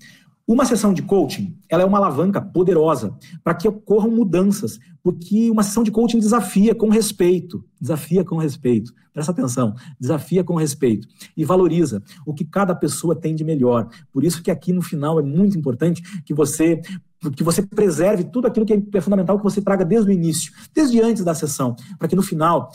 Uma 0.47 0.65
sessão 0.65 0.93
de 0.93 1.03
coaching, 1.03 1.57
ela 1.69 1.83
é 1.83 1.87
uma 1.87 1.99
alavanca 1.99 2.41
poderosa 2.41 3.17
para 3.45 3.55
que 3.55 3.69
ocorram 3.69 4.11
mudanças, 4.11 4.79
porque 5.03 5.51
uma 5.51 5.63
sessão 5.63 5.85
de 5.85 5.91
coaching 5.91 6.19
desafia 6.19 6.75
com 6.75 6.89
respeito, 6.89 7.65
desafia 7.81 8.25
com 8.25 8.37
respeito. 8.37 8.93
Presta 9.13 9.31
atenção, 9.31 9.75
desafia 10.01 10.43
com 10.43 10.55
respeito 10.55 11.07
e 11.37 11.45
valoriza 11.45 12.03
o 12.27 12.35
que 12.35 12.45
cada 12.45 12.75
pessoa 12.75 13.15
tem 13.15 13.35
de 13.35 13.45
melhor. 13.45 13.89
Por 14.11 14.25
isso 14.25 14.43
que 14.43 14.51
aqui 14.51 14.73
no 14.73 14.83
final 14.83 15.21
é 15.21 15.23
muito 15.23 15.57
importante 15.57 16.03
que 16.25 16.35
você 16.35 16.81
que 17.37 17.45
você 17.45 17.63
preserve 17.63 18.25
tudo 18.25 18.49
aquilo 18.49 18.67
que 18.67 18.83
é 18.93 19.01
fundamental 19.01 19.39
que 19.39 19.45
você 19.45 19.63
traga 19.63 19.85
desde 19.85 20.11
o 20.11 20.13
início, 20.13 20.53
desde 20.75 21.01
antes 21.01 21.23
da 21.23 21.33
sessão, 21.33 21.77
para 21.97 22.09
que 22.09 22.17
no 22.17 22.23
final 22.23 22.73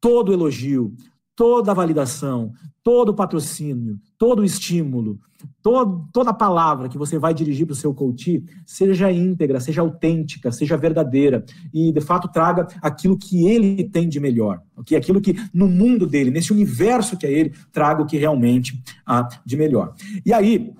todo 0.00 0.32
elogio, 0.32 0.92
toda 1.38 1.70
a 1.70 1.74
validação, 1.74 2.52
todo 2.82 3.10
o 3.10 3.14
patrocínio, 3.14 3.96
todo 4.18 4.40
o 4.40 4.44
estímulo, 4.44 5.20
todo, 5.62 6.04
toda 6.12 6.30
a 6.30 6.34
palavra 6.34 6.88
que 6.88 6.98
você 6.98 7.16
vai 7.16 7.32
dirigir 7.32 7.64
para 7.64 7.74
o 7.74 7.76
seu 7.76 7.94
coach 7.94 8.42
seja 8.66 9.12
íntegra, 9.12 9.60
seja 9.60 9.80
autêntica, 9.80 10.50
seja 10.50 10.76
verdadeira 10.76 11.44
e 11.72 11.92
de 11.92 12.00
fato 12.00 12.26
traga 12.26 12.66
aquilo 12.82 13.16
que 13.16 13.46
ele 13.46 13.84
tem 13.84 14.08
de 14.08 14.18
melhor, 14.18 14.60
okay? 14.76 14.98
aquilo 14.98 15.20
que 15.20 15.36
no 15.54 15.68
mundo 15.68 16.08
dele, 16.08 16.32
nesse 16.32 16.52
universo 16.52 17.16
que 17.16 17.24
é 17.24 17.30
ele, 17.30 17.54
traga 17.70 18.02
o 18.02 18.06
que 18.06 18.18
realmente 18.18 18.82
há 19.06 19.28
de 19.46 19.56
melhor. 19.56 19.94
E 20.26 20.32
aí, 20.32 20.72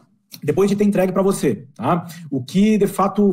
depois 0.42 0.68
de 0.68 0.74
ter 0.74 0.82
entregue 0.82 1.12
para 1.12 1.22
você, 1.22 1.68
tá? 1.76 2.04
o 2.32 2.42
que 2.42 2.76
de 2.76 2.88
fato 2.88 3.30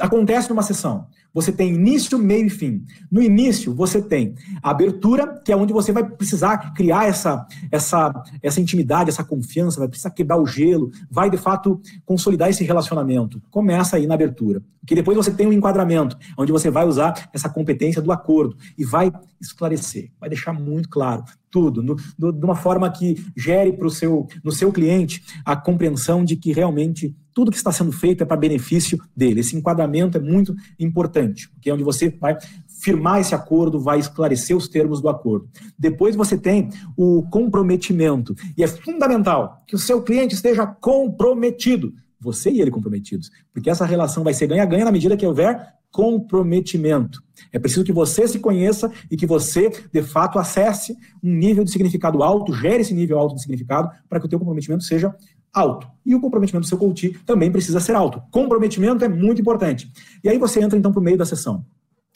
acontece 0.00 0.48
numa 0.48 0.62
sessão. 0.62 1.06
Você 1.32 1.52
tem 1.52 1.74
início, 1.74 2.18
meio 2.18 2.46
e 2.46 2.50
fim. 2.50 2.84
No 3.10 3.22
início, 3.22 3.74
você 3.74 4.02
tem 4.02 4.34
a 4.62 4.70
abertura, 4.70 5.40
que 5.44 5.52
é 5.52 5.56
onde 5.56 5.72
você 5.72 5.92
vai 5.92 6.04
precisar 6.04 6.72
criar 6.74 7.06
essa, 7.06 7.46
essa, 7.70 8.12
essa 8.42 8.60
intimidade, 8.60 9.10
essa 9.10 9.24
confiança, 9.24 9.78
vai 9.78 9.88
precisar 9.88 10.10
quebrar 10.10 10.38
o 10.38 10.46
gelo, 10.46 10.90
vai 11.10 11.30
de 11.30 11.36
fato 11.36 11.80
consolidar 12.04 12.50
esse 12.50 12.64
relacionamento. 12.64 13.40
Começa 13.50 13.96
aí 13.96 14.06
na 14.06 14.14
abertura. 14.14 14.62
Que 14.86 14.94
depois 14.94 15.16
você 15.16 15.30
tem 15.30 15.46
um 15.46 15.52
enquadramento, 15.52 16.16
onde 16.36 16.50
você 16.50 16.70
vai 16.70 16.86
usar 16.86 17.28
essa 17.32 17.48
competência 17.48 18.02
do 18.02 18.10
acordo 18.10 18.56
e 18.76 18.84
vai 18.84 19.12
esclarecer, 19.40 20.10
vai 20.18 20.28
deixar 20.28 20.52
muito 20.52 20.88
claro 20.88 21.22
tudo, 21.50 21.82
no, 21.82 21.96
no, 22.18 22.32
de 22.32 22.44
uma 22.44 22.54
forma 22.54 22.90
que 22.90 23.16
gere 23.36 23.72
para 23.72 23.86
o 23.86 23.90
seu, 23.90 24.26
no 24.42 24.52
seu 24.52 24.72
cliente 24.72 25.22
a 25.44 25.56
compreensão 25.56 26.24
de 26.24 26.36
que 26.36 26.52
realmente 26.52 27.14
tudo 27.32 27.50
que 27.50 27.56
está 27.56 27.72
sendo 27.72 27.92
feito 27.92 28.22
é 28.22 28.26
para 28.26 28.36
benefício 28.36 28.98
dele. 29.16 29.40
Esse 29.40 29.56
enquadramento 29.56 30.18
é 30.18 30.20
muito 30.20 30.54
importante, 30.78 31.50
que 31.60 31.70
é 31.70 31.74
onde 31.74 31.82
você 31.82 32.10
vai 32.10 32.36
firmar 32.82 33.20
esse 33.20 33.34
acordo, 33.34 33.78
vai 33.78 33.98
esclarecer 33.98 34.56
os 34.56 34.68
termos 34.68 35.00
do 35.00 35.08
acordo. 35.08 35.48
Depois 35.78 36.16
você 36.16 36.36
tem 36.36 36.70
o 36.96 37.22
comprometimento, 37.30 38.34
e 38.56 38.62
é 38.64 38.66
fundamental 38.66 39.58
que 39.66 39.74
o 39.74 39.78
seu 39.78 40.02
cliente 40.02 40.34
esteja 40.34 40.66
comprometido, 40.66 41.92
você 42.18 42.50
e 42.50 42.60
ele 42.60 42.70
comprometidos, 42.70 43.30
porque 43.52 43.70
essa 43.70 43.84
relação 43.84 44.24
vai 44.24 44.34
ser 44.34 44.46
ganha-ganha 44.46 44.84
na 44.84 44.92
medida 44.92 45.16
que 45.16 45.26
houver 45.26 45.79
comprometimento. 45.90 47.22
É 47.52 47.58
preciso 47.58 47.84
que 47.84 47.92
você 47.92 48.28
se 48.28 48.38
conheça 48.38 48.90
e 49.10 49.16
que 49.16 49.26
você, 49.26 49.70
de 49.92 50.02
fato, 50.02 50.38
acesse 50.38 50.96
um 51.22 51.32
nível 51.32 51.64
de 51.64 51.70
significado 51.70 52.22
alto, 52.22 52.52
gere 52.52 52.82
esse 52.82 52.94
nível 52.94 53.18
alto 53.18 53.34
de 53.34 53.42
significado, 53.42 53.90
para 54.08 54.20
que 54.20 54.26
o 54.26 54.28
teu 54.28 54.38
comprometimento 54.38 54.84
seja 54.84 55.14
alto. 55.52 55.88
E 56.06 56.14
o 56.14 56.20
comprometimento 56.20 56.64
do 56.64 56.68
seu 56.68 56.78
coach 56.78 57.10
também 57.26 57.50
precisa 57.50 57.80
ser 57.80 57.94
alto. 57.94 58.22
Comprometimento 58.30 59.04
é 59.04 59.08
muito 59.08 59.40
importante. 59.40 59.90
E 60.22 60.28
aí 60.28 60.38
você 60.38 60.62
entra, 60.62 60.78
então, 60.78 60.92
para 60.92 61.00
o 61.00 61.02
meio 61.02 61.18
da 61.18 61.24
sessão 61.24 61.64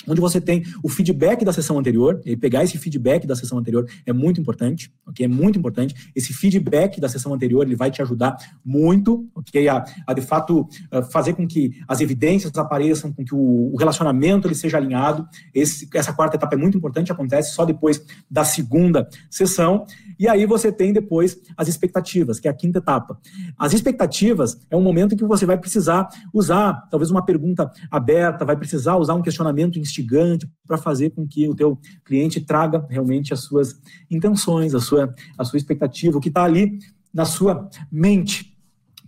onde 0.06 0.20
você 0.20 0.40
tem 0.40 0.62
o 0.82 0.88
feedback 0.88 1.44
da 1.44 1.52
sessão 1.52 1.78
anterior, 1.78 2.20
e 2.24 2.36
pegar 2.36 2.64
esse 2.64 2.78
feedback 2.78 3.26
da 3.26 3.36
sessão 3.36 3.58
anterior 3.58 3.88
é 4.04 4.12
muito 4.12 4.40
importante, 4.40 4.92
ok? 5.06 5.24
É 5.24 5.28
muito 5.28 5.58
importante. 5.58 6.10
Esse 6.14 6.32
feedback 6.32 7.00
da 7.00 7.08
sessão 7.08 7.32
anterior, 7.32 7.64
ele 7.64 7.76
vai 7.76 7.90
te 7.90 8.02
ajudar 8.02 8.36
muito, 8.64 9.28
ok? 9.34 9.68
A, 9.68 9.84
a 10.06 10.12
de 10.12 10.20
fato, 10.20 10.68
fazer 11.10 11.34
com 11.34 11.46
que 11.46 11.72
as 11.88 12.00
evidências 12.00 12.56
apareçam, 12.56 13.12
com 13.12 13.24
que 13.24 13.34
o, 13.34 13.72
o 13.72 13.76
relacionamento 13.76 14.46
ele 14.46 14.54
seja 14.54 14.76
alinhado. 14.76 15.26
Esse, 15.54 15.88
essa 15.94 16.12
quarta 16.12 16.36
etapa 16.36 16.54
é 16.54 16.58
muito 16.58 16.76
importante, 16.76 17.12
acontece 17.12 17.52
só 17.52 17.64
depois 17.64 18.02
da 18.30 18.44
segunda 18.44 19.08
sessão. 19.30 19.86
E 20.18 20.28
aí 20.28 20.46
você 20.46 20.70
tem 20.70 20.92
depois 20.92 21.36
as 21.56 21.68
expectativas, 21.68 22.38
que 22.38 22.48
é 22.48 22.50
a 22.50 22.54
quinta 22.54 22.78
etapa. 22.78 23.18
As 23.58 23.72
expectativas 23.72 24.58
é 24.70 24.76
um 24.76 24.82
momento 24.82 25.14
em 25.14 25.16
que 25.16 25.24
você 25.24 25.44
vai 25.44 25.58
precisar 25.58 26.08
usar, 26.32 26.88
talvez, 26.90 27.10
uma 27.10 27.24
pergunta 27.24 27.70
aberta, 27.90 28.44
vai 28.44 28.56
precisar 28.56 28.96
usar 28.96 29.14
um 29.14 29.22
questionamento 29.22 29.78
instigante 29.94 30.48
para 30.66 30.76
fazer 30.76 31.10
com 31.10 31.26
que 31.26 31.48
o 31.48 31.54
teu 31.54 31.78
cliente 32.04 32.40
traga 32.40 32.84
realmente 32.88 33.32
as 33.32 33.40
suas 33.40 33.80
intenções, 34.10 34.74
a 34.74 34.80
sua, 34.80 35.14
a 35.38 35.44
sua 35.44 35.56
expectativa, 35.56 36.18
o 36.18 36.20
que 36.20 36.28
está 36.28 36.44
ali 36.44 36.78
na 37.12 37.24
sua 37.24 37.68
mente 37.90 38.56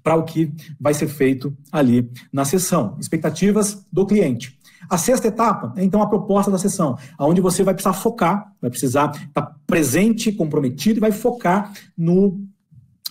para 0.03 0.15
o 0.15 0.23
que 0.23 0.53
vai 0.81 0.95
ser 0.95 1.09
feito 1.09 1.57
ali 1.73 2.09
na 2.33 2.45
sessão. 2.45 2.97
Expectativas 3.01 3.85
do 3.93 4.07
cliente. 4.07 4.57
A 4.89 4.97
sexta 4.97 5.27
etapa 5.27 5.75
é 5.77 5.83
então 5.83 6.01
a 6.01 6.07
proposta 6.07 6.51
da 6.51 6.59
sessão, 6.59 6.97
onde 7.19 7.41
você 7.41 7.65
vai 7.65 7.75
precisar 7.75 7.95
focar, 7.95 8.53
vai 8.61 8.71
precisar 8.71 9.11
estar 9.11 9.43
tá 9.43 9.57
presente, 9.67 10.31
comprometido 10.31 10.99
e 10.99 11.01
vai 11.01 11.11
focar 11.11 11.73
no 11.97 12.41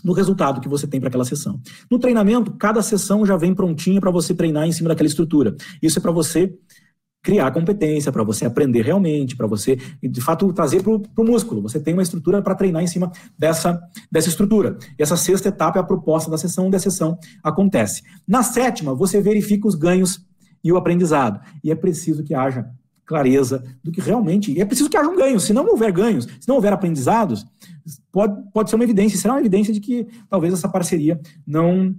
no 0.05 0.13
resultado 0.13 0.61
que 0.61 0.69
você 0.69 0.85
tem 0.85 0.99
para 0.99 1.09
aquela 1.09 1.25
sessão. 1.25 1.59
No 1.89 1.97
treinamento, 1.97 2.51
cada 2.51 2.83
sessão 2.83 3.25
já 3.25 3.35
vem 3.35 3.55
prontinha 3.55 3.99
para 3.99 4.11
você 4.11 4.35
treinar 4.35 4.67
em 4.67 4.71
cima 4.71 4.87
daquela 4.87 5.07
estrutura. 5.07 5.55
Isso 5.81 5.97
é 5.97 6.01
para 6.01 6.11
você 6.11 6.53
criar 7.25 7.49
competência, 7.49 8.11
para 8.11 8.23
você 8.23 8.45
aprender 8.45 8.83
realmente, 8.83 9.35
para 9.35 9.47
você, 9.47 9.79
de 10.01 10.21
fato, 10.21 10.53
trazer 10.53 10.83
para 10.83 10.91
o 10.91 11.25
músculo. 11.25 11.59
Você 11.63 11.79
tem 11.79 11.91
uma 11.91 12.03
estrutura 12.03 12.39
para 12.39 12.53
treinar 12.53 12.83
em 12.83 12.87
cima 12.87 13.11
dessa, 13.35 13.81
dessa 14.11 14.29
estrutura. 14.29 14.77
E 14.97 15.01
essa 15.01 15.17
sexta 15.17 15.49
etapa 15.49 15.79
é 15.79 15.81
a 15.81 15.83
proposta 15.83 16.29
da 16.29 16.37
sessão, 16.37 16.67
onde 16.67 16.75
a 16.75 16.79
sessão 16.79 17.17
acontece. 17.43 18.03
Na 18.27 18.43
sétima, 18.43 18.93
você 18.93 19.19
verifica 19.19 19.67
os 19.67 19.73
ganhos 19.73 20.23
e 20.63 20.71
o 20.71 20.77
aprendizado. 20.77 21.39
E 21.63 21.71
é 21.71 21.75
preciso 21.75 22.23
que 22.23 22.35
haja 22.35 22.69
clareza 23.07 23.63
do 23.83 23.91
que 23.91 23.99
realmente. 23.99 24.51
E 24.51 24.61
é 24.61 24.65
preciso 24.65 24.87
que 24.87 24.95
haja 24.95 25.09
um 25.09 25.17
ganho. 25.17 25.39
Se 25.39 25.51
não 25.51 25.65
houver 25.65 25.91
ganhos, 25.91 26.25
se 26.39 26.47
não 26.47 26.55
houver 26.55 26.73
aprendizados, 26.73 27.43
pode, 28.11 28.39
pode 28.53 28.69
ser 28.69 28.75
uma 28.75 28.83
evidência, 28.83 29.17
será 29.17 29.33
uma 29.33 29.39
evidência 29.39 29.73
de 29.73 29.79
que 29.79 30.07
talvez 30.29 30.53
essa 30.53 30.69
parceria 30.69 31.19
não 31.45 31.95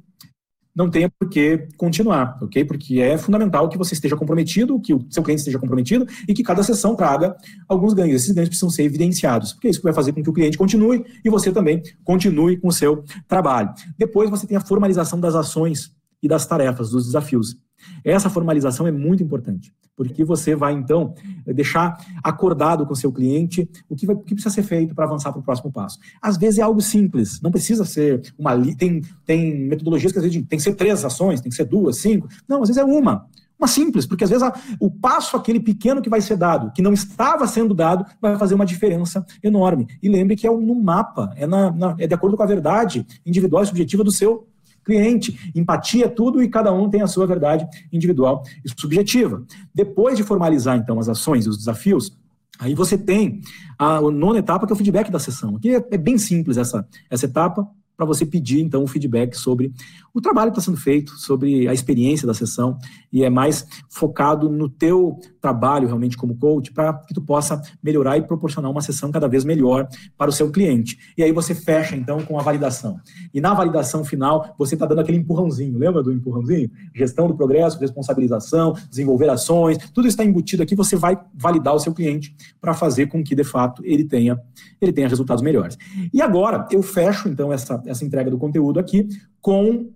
não 0.76 0.90
tenha 0.90 1.10
por 1.18 1.30
que 1.30 1.66
continuar, 1.78 2.38
ok? 2.42 2.62
Porque 2.66 3.00
é 3.00 3.16
fundamental 3.16 3.66
que 3.68 3.78
você 3.78 3.94
esteja 3.94 4.14
comprometido, 4.14 4.78
que 4.78 4.92
o 4.92 5.06
seu 5.08 5.22
cliente 5.22 5.40
esteja 5.40 5.58
comprometido 5.58 6.06
e 6.28 6.34
que 6.34 6.42
cada 6.42 6.62
sessão 6.62 6.94
traga 6.94 7.34
alguns 7.66 7.94
ganhos. 7.94 8.22
Esses 8.22 8.34
ganhos 8.34 8.50
precisam 8.50 8.68
ser 8.68 8.82
evidenciados, 8.82 9.54
porque 9.54 9.68
é 9.68 9.70
isso 9.70 9.80
que 9.80 9.84
vai 9.84 9.94
fazer 9.94 10.12
com 10.12 10.22
que 10.22 10.28
o 10.28 10.32
cliente 10.34 10.58
continue 10.58 11.02
e 11.24 11.30
você 11.30 11.50
também 11.50 11.82
continue 12.04 12.58
com 12.58 12.68
o 12.68 12.72
seu 12.72 13.02
trabalho. 13.26 13.72
Depois 13.96 14.28
você 14.28 14.46
tem 14.46 14.56
a 14.56 14.60
formalização 14.60 15.18
das 15.18 15.34
ações 15.34 15.90
e 16.22 16.28
das 16.28 16.44
tarefas, 16.46 16.90
dos 16.90 17.06
desafios. 17.06 17.56
Essa 18.04 18.30
formalização 18.30 18.86
é 18.86 18.92
muito 18.92 19.22
importante, 19.22 19.72
porque 19.96 20.24
você 20.24 20.54
vai, 20.54 20.72
então, 20.72 21.14
deixar 21.46 21.98
acordado 22.22 22.86
com 22.86 22.94
seu 22.94 23.12
cliente 23.12 23.68
o 23.88 23.96
que, 23.96 24.06
vai, 24.06 24.14
o 24.14 24.20
que 24.20 24.34
precisa 24.34 24.54
ser 24.54 24.62
feito 24.62 24.94
para 24.94 25.04
avançar 25.04 25.32
para 25.32 25.40
o 25.40 25.42
próximo 25.42 25.72
passo. 25.72 25.98
Às 26.20 26.36
vezes 26.36 26.58
é 26.58 26.62
algo 26.62 26.80
simples, 26.80 27.40
não 27.40 27.50
precisa 27.50 27.84
ser 27.84 28.22
uma. 28.38 28.56
Tem, 28.76 29.00
tem 29.24 29.66
metodologias 29.66 30.12
que 30.12 30.18
às 30.18 30.24
vezes 30.24 30.44
tem 30.46 30.58
que 30.58 30.62
ser 30.62 30.74
três 30.74 31.04
ações, 31.04 31.40
tem 31.40 31.50
que 31.50 31.56
ser 31.56 31.64
duas, 31.64 31.98
cinco. 31.98 32.28
Não, 32.48 32.62
às 32.62 32.68
vezes 32.68 32.80
é 32.80 32.84
uma. 32.84 33.26
Uma 33.58 33.66
simples, 33.66 34.04
porque 34.04 34.22
às 34.22 34.28
vezes 34.28 34.42
a, 34.42 34.52
o 34.78 34.90
passo 34.90 35.34
aquele 35.34 35.58
pequeno 35.58 36.02
que 36.02 36.10
vai 36.10 36.20
ser 36.20 36.36
dado, 36.36 36.70
que 36.72 36.82
não 36.82 36.92
estava 36.92 37.46
sendo 37.46 37.72
dado, 37.72 38.04
vai 38.20 38.36
fazer 38.36 38.54
uma 38.54 38.66
diferença 38.66 39.24
enorme. 39.42 39.86
E 40.02 40.10
lembre 40.10 40.36
que 40.36 40.46
é 40.46 40.50
no 40.50 40.74
mapa, 40.74 41.32
é, 41.36 41.46
na, 41.46 41.72
na, 41.72 41.96
é 41.98 42.06
de 42.06 42.14
acordo 42.14 42.36
com 42.36 42.42
a 42.42 42.46
verdade 42.46 43.06
individual 43.24 43.62
e 43.62 43.66
subjetiva 43.66 44.04
do 44.04 44.12
seu 44.12 44.46
cliente. 44.86 45.50
Empatia 45.54 46.08
tudo 46.08 46.42
e 46.42 46.48
cada 46.48 46.72
um 46.72 46.88
tem 46.88 47.02
a 47.02 47.06
sua 47.06 47.26
verdade 47.26 47.66
individual 47.92 48.42
e 48.64 48.80
subjetiva. 48.80 49.44
Depois 49.74 50.16
de 50.16 50.22
formalizar, 50.22 50.78
então, 50.78 50.98
as 50.98 51.08
ações 51.08 51.44
e 51.44 51.48
os 51.48 51.58
desafios, 51.58 52.16
aí 52.58 52.74
você 52.74 52.96
tem 52.96 53.40
a 53.78 54.00
nona 54.00 54.38
etapa, 54.38 54.66
que 54.66 54.72
é 54.72 54.74
o 54.74 54.76
feedback 54.76 55.10
da 55.10 55.18
sessão. 55.18 55.56
Aqui 55.56 55.74
é, 55.74 55.84
é 55.90 55.98
bem 55.98 56.16
simples 56.16 56.56
essa, 56.56 56.86
essa 57.10 57.26
etapa, 57.26 57.68
para 57.96 58.04
você 58.04 58.26
pedir, 58.26 58.60
então, 58.60 58.82
o 58.82 58.86
feedback 58.86 59.34
sobre 59.34 59.72
o 60.12 60.20
trabalho 60.20 60.50
que 60.50 60.58
está 60.58 60.70
sendo 60.70 60.80
feito, 60.80 61.12
sobre 61.12 61.68
a 61.68 61.72
experiência 61.72 62.26
da 62.26 62.34
sessão, 62.34 62.78
e 63.12 63.24
é 63.24 63.30
mais 63.30 63.66
focado 63.88 64.48
no 64.48 64.68
teu 64.68 65.18
trabalho 65.40 65.86
realmente 65.86 66.16
como 66.16 66.36
coach, 66.36 66.72
para 66.72 66.92
que 66.94 67.14
tu 67.14 67.20
possa 67.20 67.60
melhorar 67.82 68.16
e 68.18 68.22
proporcionar 68.22 68.70
uma 68.70 68.80
sessão 68.80 69.10
cada 69.10 69.28
vez 69.28 69.44
melhor 69.44 69.88
para 70.16 70.30
o 70.30 70.32
seu 70.32 70.50
cliente. 70.50 70.98
E 71.16 71.22
aí 71.22 71.32
você 71.32 71.54
fecha, 71.54 71.96
então, 71.96 72.20
com 72.20 72.38
a 72.38 72.42
validação. 72.42 72.98
E 73.32 73.40
na 73.40 73.54
validação 73.54 74.04
final, 74.04 74.54
você 74.58 74.74
está 74.74 74.86
dando 74.86 75.00
aquele 75.00 75.18
empurrãozinho, 75.18 75.78
lembra 75.78 76.02
do 76.02 76.12
empurrãozinho? 76.12 76.70
Gestão 76.94 77.28
do 77.28 77.34
progresso, 77.34 77.78
responsabilização, 77.78 78.74
desenvolver 78.90 79.30
ações, 79.30 79.78
tudo 79.92 80.08
está 80.08 80.24
embutido 80.24 80.62
aqui, 80.62 80.74
você 80.74 80.96
vai 80.96 81.18
validar 81.34 81.74
o 81.74 81.78
seu 81.78 81.94
cliente 81.94 82.34
para 82.60 82.74
fazer 82.74 83.06
com 83.06 83.22
que, 83.22 83.34
de 83.34 83.44
fato, 83.44 83.82
ele 83.84 84.04
tenha, 84.04 84.40
ele 84.80 84.92
tenha 84.92 85.08
resultados 85.08 85.42
melhores. 85.42 85.78
E 86.12 86.20
agora, 86.20 86.66
eu 86.70 86.82
fecho, 86.82 87.28
então, 87.28 87.52
essa 87.52 87.82
essa 87.86 88.04
entrega 88.04 88.30
do 88.30 88.38
conteúdo 88.38 88.78
aqui 88.78 89.08
com 89.40 89.90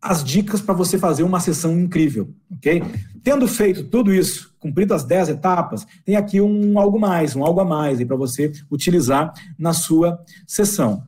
as 0.00 0.22
dicas 0.22 0.60
para 0.60 0.74
você 0.74 0.98
fazer 0.98 1.22
uma 1.22 1.40
sessão 1.40 1.78
incrível, 1.78 2.28
ok? 2.52 2.82
Tendo 3.24 3.48
feito 3.48 3.84
tudo 3.84 4.14
isso, 4.14 4.54
cumprido 4.58 4.94
as 4.94 5.04
10 5.04 5.30
etapas, 5.30 5.86
tem 6.04 6.16
aqui 6.16 6.40
um 6.40 6.78
algo 6.78 6.98
mais, 6.98 7.34
um 7.34 7.44
algo 7.44 7.60
a 7.60 7.64
mais 7.64 8.02
para 8.04 8.16
você 8.16 8.52
utilizar 8.70 9.32
na 9.58 9.72
sua 9.72 10.22
sessão. 10.46 11.02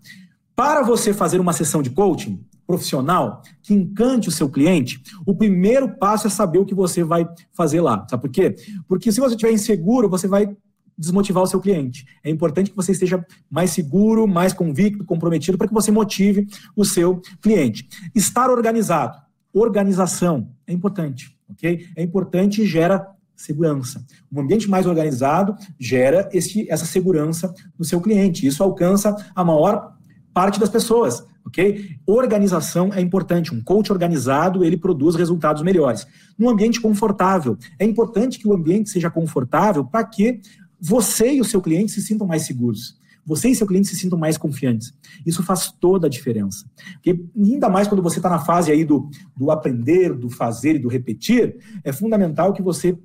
Para 0.56 0.82
você 0.82 1.14
fazer 1.14 1.38
uma 1.38 1.52
sessão 1.52 1.80
de 1.80 1.90
coaching 1.90 2.44
profissional 2.66 3.40
que 3.62 3.72
encante 3.72 4.28
o 4.28 4.32
seu 4.32 4.48
cliente, 4.48 5.00
o 5.24 5.34
primeiro 5.34 5.96
passo 5.96 6.26
é 6.26 6.30
saber 6.30 6.58
o 6.58 6.66
que 6.66 6.74
você 6.74 7.04
vai 7.04 7.26
fazer 7.52 7.80
lá. 7.80 8.04
Sabe 8.10 8.22
por 8.22 8.30
quê? 8.30 8.54
Porque 8.86 9.12
se 9.12 9.20
você 9.20 9.34
estiver 9.34 9.52
inseguro, 9.52 10.08
você 10.08 10.26
vai 10.26 10.54
desmotivar 10.98 11.42
o 11.42 11.46
seu 11.46 11.60
cliente. 11.60 12.04
É 12.24 12.30
importante 12.30 12.70
que 12.70 12.76
você 12.76 12.92
esteja 12.92 13.24
mais 13.48 13.70
seguro, 13.70 14.26
mais 14.26 14.52
convicto, 14.52 15.04
comprometido, 15.04 15.56
para 15.56 15.68
que 15.68 15.74
você 15.74 15.90
motive 15.90 16.46
o 16.74 16.84
seu 16.84 17.22
cliente. 17.40 17.88
Estar 18.14 18.50
organizado. 18.50 19.16
Organização 19.52 20.50
é 20.66 20.72
importante, 20.72 21.36
ok? 21.48 21.86
É 21.96 22.02
importante 22.02 22.62
e 22.62 22.66
gera 22.66 23.06
segurança. 23.34 24.04
Um 24.30 24.40
ambiente 24.40 24.68
mais 24.68 24.84
organizado 24.84 25.54
gera 25.78 26.28
esse, 26.32 26.70
essa 26.70 26.84
segurança 26.84 27.54
no 27.78 27.84
seu 27.84 28.00
cliente. 28.00 28.46
Isso 28.46 28.62
alcança 28.62 29.14
a 29.34 29.44
maior 29.44 29.96
parte 30.34 30.60
das 30.60 30.68
pessoas, 30.68 31.24
ok? 31.46 31.96
Organização 32.04 32.92
é 32.92 33.00
importante. 33.00 33.54
Um 33.54 33.62
coach 33.62 33.92
organizado, 33.92 34.64
ele 34.64 34.76
produz 34.76 35.14
resultados 35.14 35.62
melhores. 35.62 36.06
Num 36.36 36.48
ambiente 36.48 36.80
confortável, 36.80 37.56
é 37.78 37.84
importante 37.84 38.38
que 38.38 38.46
o 38.46 38.52
ambiente 38.52 38.90
seja 38.90 39.10
confortável 39.10 39.84
para 39.84 40.04
que 40.04 40.40
você 40.80 41.34
e 41.34 41.40
o 41.40 41.44
seu 41.44 41.60
cliente 41.60 41.92
se 41.92 42.02
sintam 42.02 42.26
mais 42.26 42.42
seguros. 42.46 42.98
Você 43.24 43.50
e 43.50 43.54
seu 43.54 43.66
cliente 43.66 43.88
se 43.88 43.96
sintam 43.96 44.18
mais 44.18 44.38
confiantes. 44.38 44.94
Isso 45.26 45.42
faz 45.42 45.70
toda 45.70 46.06
a 46.06 46.10
diferença. 46.10 46.64
Porque, 46.94 47.22
ainda 47.36 47.68
mais 47.68 47.86
quando 47.86 48.02
você 48.02 48.18
está 48.18 48.30
na 48.30 48.38
fase 48.38 48.72
aí 48.72 48.86
do, 48.86 49.10
do 49.36 49.50
aprender, 49.50 50.14
do 50.14 50.30
fazer 50.30 50.76
e 50.76 50.78
do 50.78 50.88
repetir, 50.88 51.58
é 51.84 51.92
fundamental 51.92 52.54
que 52.54 52.62
você 52.62 52.96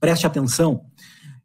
preste 0.00 0.26
atenção 0.26 0.86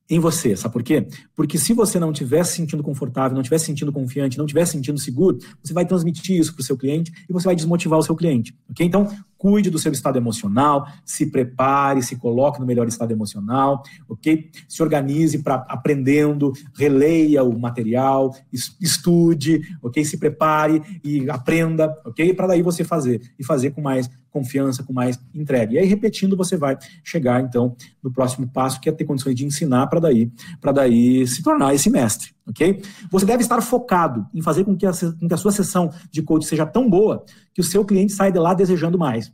em 0.09 0.19
você, 0.19 0.55
sabe 0.55 0.73
por 0.73 0.83
quê? 0.83 1.07
Porque 1.35 1.57
se 1.57 1.73
você 1.73 1.99
não 1.99 2.11
estiver 2.11 2.43
se 2.43 2.53
sentindo 2.53 2.83
confortável, 2.83 3.33
não 3.33 3.41
estiver 3.41 3.57
se 3.57 3.65
sentindo 3.65 3.91
confiante, 3.91 4.37
não 4.37 4.45
estiver 4.45 4.65
se 4.65 4.73
sentindo 4.73 4.99
seguro, 4.99 5.39
você 5.63 5.73
vai 5.73 5.85
transmitir 5.85 6.39
isso 6.39 6.53
para 6.53 6.61
o 6.61 6.63
seu 6.63 6.77
cliente 6.77 7.11
e 7.27 7.33
você 7.33 7.45
vai 7.45 7.55
desmotivar 7.55 7.97
o 7.97 8.03
seu 8.03 8.15
cliente, 8.15 8.55
ok? 8.69 8.85
Então, 8.85 9.07
cuide 9.35 9.69
do 9.69 9.79
seu 9.79 9.91
estado 9.91 10.17
emocional, 10.17 10.87
se 11.03 11.25
prepare, 11.25 12.01
se 12.01 12.15
coloque 12.15 12.59
no 12.59 12.65
melhor 12.65 12.87
estado 12.87 13.11
emocional, 13.11 13.81
ok? 14.07 14.49
Se 14.67 14.81
organize 14.83 15.39
para 15.39 15.65
aprendendo, 15.67 16.53
releia 16.75 17.43
o 17.43 17.57
material, 17.57 18.35
estude, 18.79 19.61
ok? 19.81 20.05
Se 20.05 20.17
prepare 20.17 20.81
e 21.03 21.29
aprenda, 21.29 21.95
ok? 22.05 22.33
Para 22.33 22.47
daí 22.47 22.61
você 22.61 22.83
fazer 22.83 23.21
e 23.39 23.43
fazer 23.43 23.71
com 23.71 23.81
mais 23.81 24.09
confiança, 24.35 24.83
com 24.83 24.91
mais 24.91 25.17
entrega. 25.33 25.73
E 25.73 25.77
aí 25.77 25.85
repetindo 25.85 26.35
você 26.35 26.57
vai 26.57 26.77
chegar 27.01 27.41
então 27.41 27.73
no 28.03 28.11
próximo 28.11 28.45
passo 28.47 28.81
que 28.81 28.89
é 28.89 28.91
ter 28.91 29.05
condições 29.05 29.33
de 29.33 29.45
ensinar 29.45 29.87
para 29.87 30.01
daí, 30.01 30.29
para 30.59 30.73
daí 30.73 31.25
se 31.25 31.41
tornar 31.41 31.73
esse 31.73 31.89
mestre, 31.89 32.31
ok? 32.45 32.81
Você 33.09 33.25
deve 33.25 33.43
estar 33.43 33.61
focado 33.61 34.27
em 34.33 34.41
fazer 34.41 34.65
com 34.65 34.75
que, 34.75 34.85
a, 34.85 34.91
com 34.91 35.27
que 35.27 35.33
a 35.33 35.37
sua 35.37 35.53
sessão 35.53 35.89
de 36.11 36.21
coach 36.21 36.45
seja 36.45 36.65
tão 36.65 36.89
boa 36.89 37.23
que 37.53 37.61
o 37.61 37.63
seu 37.63 37.85
cliente 37.85 38.11
saia 38.11 38.31
de 38.31 38.39
lá 38.39 38.53
desejando 38.53 38.99
mais. 38.99 39.31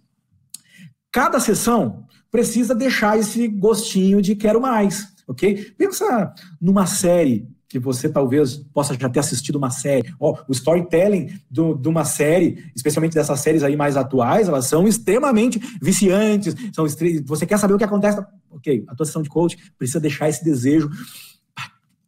Cada 1.11 1.39
sessão 1.39 2.05
precisa 2.29 2.75
deixar 2.75 3.17
esse 3.17 3.47
gostinho 3.47 4.21
de 4.21 4.35
quero 4.35 4.61
mais, 4.61 5.07
ok? 5.27 5.73
Pensa 5.77 6.31
numa 6.61 6.85
série 6.85 7.49
que 7.71 7.79
você 7.79 8.09
talvez 8.09 8.57
possa 8.57 8.97
já 8.99 9.09
ter 9.09 9.21
assistido 9.21 9.55
uma 9.55 9.69
série. 9.69 10.13
Oh, 10.19 10.35
o 10.45 10.51
storytelling 10.51 11.39
do, 11.49 11.73
de 11.73 11.87
uma 11.87 12.03
série, 12.03 12.69
especialmente 12.75 13.13
dessas 13.13 13.39
séries 13.39 13.63
aí 13.63 13.77
mais 13.77 13.95
atuais, 13.95 14.49
elas 14.49 14.65
são 14.65 14.85
extremamente 14.85 15.57
viciantes. 15.81 16.53
São, 16.75 16.85
você 17.25 17.45
quer 17.45 17.57
saber 17.57 17.73
o 17.73 17.77
que 17.77 17.85
acontece? 17.85 18.21
Ok, 18.49 18.83
a 18.89 18.93
tua 18.93 19.05
sessão 19.05 19.21
de 19.21 19.29
coach 19.29 19.57
precisa 19.77 20.01
deixar 20.01 20.27
esse 20.27 20.43
desejo. 20.43 20.89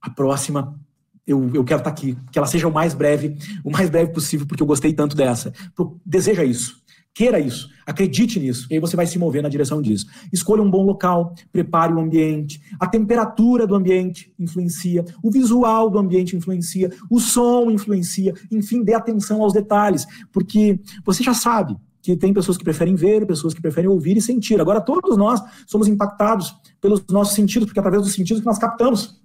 A 0.01 0.09
próxima 0.09 0.77
eu, 1.25 1.49
eu 1.53 1.63
quero 1.63 1.79
estar 1.79 1.89
aqui, 1.89 2.17
que 2.29 2.37
ela 2.37 2.45
seja 2.45 2.67
o 2.67 2.73
mais 2.73 2.93
breve, 2.93 3.37
o 3.63 3.71
mais 3.71 3.89
breve 3.89 4.11
possível, 4.11 4.45
porque 4.45 4.61
eu 4.61 4.67
gostei 4.67 4.91
tanto 4.91 5.15
dessa. 5.15 5.53
Deseja 6.05 6.43
isso. 6.43 6.82
Queira 7.15 7.39
isso, 7.39 7.69
acredite 7.85 8.39
nisso, 8.39 8.65
e 8.71 8.73
aí 8.73 8.79
você 8.79 8.95
vai 8.95 9.05
se 9.05 9.19
mover 9.19 9.43
na 9.43 9.49
direção 9.49 9.79
disso. 9.83 10.07
Escolha 10.31 10.63
um 10.63 10.69
bom 10.69 10.83
local, 10.83 11.35
prepare 11.51 11.93
o 11.93 11.99
ambiente, 11.99 12.59
a 12.79 12.87
temperatura 12.87 13.67
do 13.67 13.75
ambiente 13.75 14.33
influencia, 14.39 15.05
o 15.21 15.29
visual 15.29 15.91
do 15.91 15.99
ambiente 15.99 16.35
influencia, 16.35 16.91
o 17.11 17.19
som 17.19 17.69
influencia, 17.69 18.33
enfim, 18.51 18.83
dê 18.83 18.95
atenção 18.95 19.43
aos 19.43 19.53
detalhes, 19.53 20.07
porque 20.31 20.79
você 21.05 21.21
já 21.21 21.35
sabe 21.35 21.77
que 22.01 22.17
tem 22.17 22.33
pessoas 22.33 22.57
que 22.57 22.63
preferem 22.63 22.95
ver, 22.95 23.27
pessoas 23.27 23.53
que 23.53 23.61
preferem 23.61 23.89
ouvir 23.89 24.17
e 24.17 24.21
sentir. 24.21 24.59
Agora, 24.59 24.81
todos 24.81 25.15
nós 25.15 25.39
somos 25.67 25.87
impactados 25.87 26.53
pelos 26.81 27.05
nossos 27.09 27.35
sentidos, 27.35 27.67
porque 27.67 27.79
é 27.79 27.81
através 27.81 28.03
dos 28.03 28.13
sentidos 28.13 28.41
que 28.41 28.45
nós 28.45 28.57
captamos 28.57 29.22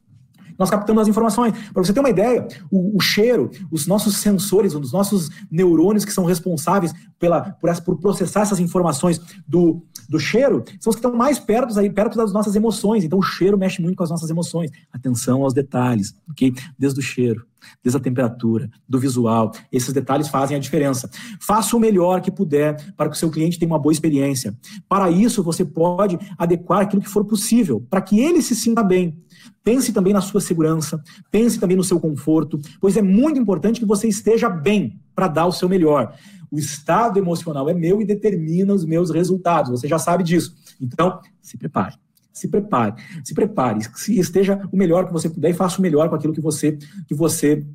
nós 0.59 0.71
captamos 0.71 1.03
as 1.03 1.09
informações. 1.09 1.55
Para 1.73 1.85
você 1.85 1.93
ter 1.93 2.01
uma 2.01 2.11
ideia, 2.11 2.47
o, 2.71 2.97
o, 2.97 3.01
cheiro, 3.01 3.51
os 3.71 3.87
nossos 3.87 4.17
sensores, 4.17 4.75
os 4.75 4.93
nossos 4.93 5.31
neurônios 5.51 6.05
que 6.05 6.13
são 6.13 6.25
responsáveis 6.25 6.93
pela, 7.19 7.53
por, 7.53 7.71
essa, 7.71 7.81
por 7.81 7.99
processar 7.99 8.43
essas 8.43 8.59
informações 8.59 9.21
do, 9.47 9.83
do 10.09 10.19
cheiro, 10.19 10.65
são 10.81 10.91
os 10.91 10.97
que 10.97 11.01
estão 11.01 11.15
mais 11.15 11.39
perto, 11.39 11.79
aí, 11.79 11.89
perto 11.89 12.17
das 12.17 12.33
nossas 12.33 12.57
emoções. 12.57 13.05
Então, 13.05 13.19
o 13.19 13.23
cheiro 13.23 13.57
mexe 13.57 13.81
muito 13.81 13.97
com 13.97 14.03
as 14.03 14.11
nossas 14.11 14.31
emoções. 14.31 14.71
Atenção 14.93 15.43
aos 15.43 15.55
detalhes, 15.55 16.15
ok? 16.31 16.53
Desde 16.79 16.99
o 16.99 17.03
cheiro, 17.03 17.47
desde 17.83 17.97
a 17.97 18.01
temperatura, 18.01 18.71
do 18.89 18.99
visual. 18.99 19.53
Esses 19.73 19.93
detalhes 19.93 20.29
fazem 20.29 20.57
a 20.57 20.61
diferença. 20.61 21.11
Faça 21.41 21.77
o 21.77 21.81
melhor 21.81 22.21
que 22.21 22.31
puder 22.31 22.95
para 22.97 23.09
que 23.09 23.17
o 23.17 23.19
seu 23.19 23.31
cliente 23.31 23.59
tenha 23.59 23.71
uma 23.71 23.79
boa 23.79 23.93
experiência. 23.93 24.57
Para 24.89 25.11
isso, 25.11 25.43
você 25.43 25.65
pode 25.65 26.19
adequar 26.37 26.81
aquilo 26.81 27.03
que 27.03 27.09
for 27.09 27.25
possível, 27.25 27.85
para 27.89 28.01
que 28.01 28.21
ele 28.21 28.43
se 28.43 28.55
sinta 28.55 28.83
bem. 28.83 29.17
Pense 29.63 29.93
também 29.93 30.13
na 30.13 30.21
sua 30.21 30.41
segurança, 30.41 31.03
pense 31.31 31.59
também 31.59 31.77
no 31.77 31.85
seu 31.85 32.01
conforto, 32.01 32.59
pois 32.81 32.97
é 32.97 33.03
muito 33.03 33.39
importante 33.39 33.81
que 33.81 33.87
você 33.87 34.09
esteja 34.09 34.49
bem 34.49 34.99
para 35.15 35.29
dar 35.29 35.47
o 35.47 35.53
seu 35.53 35.69
melhor. 35.69 36.15
O 36.51 36.59
estado 36.59 37.19
emocional 37.19 37.69
é 37.69 37.75
meu 37.75 38.01
e 38.01 38.05
determina 38.05 38.73
os 38.73 38.85
meus 38.85 39.11
resultados. 39.11 39.71
Você 39.71 39.87
já 39.87 39.99
sabe 39.99 40.25
disso. 40.25 40.55
Então, 40.81 41.21
se 41.43 41.59
prepare. 41.59 41.97
Se 42.39 42.49
prepare, 42.49 42.95
se 43.25 43.35
prepare, 43.35 43.81
se 43.95 44.19
esteja 44.19 44.61
o 44.73 44.77
melhor 44.77 45.07
que 45.07 45.13
você 45.13 45.29
puder 45.29 45.51
e 45.51 45.55
faça 45.55 45.79
o 45.79 45.83
melhor 45.83 46.09
com 46.09 46.15
aquilo 46.15 46.33
que 46.33 46.41
você 46.41 46.79
que 47.07 47.15
você 47.15 47.67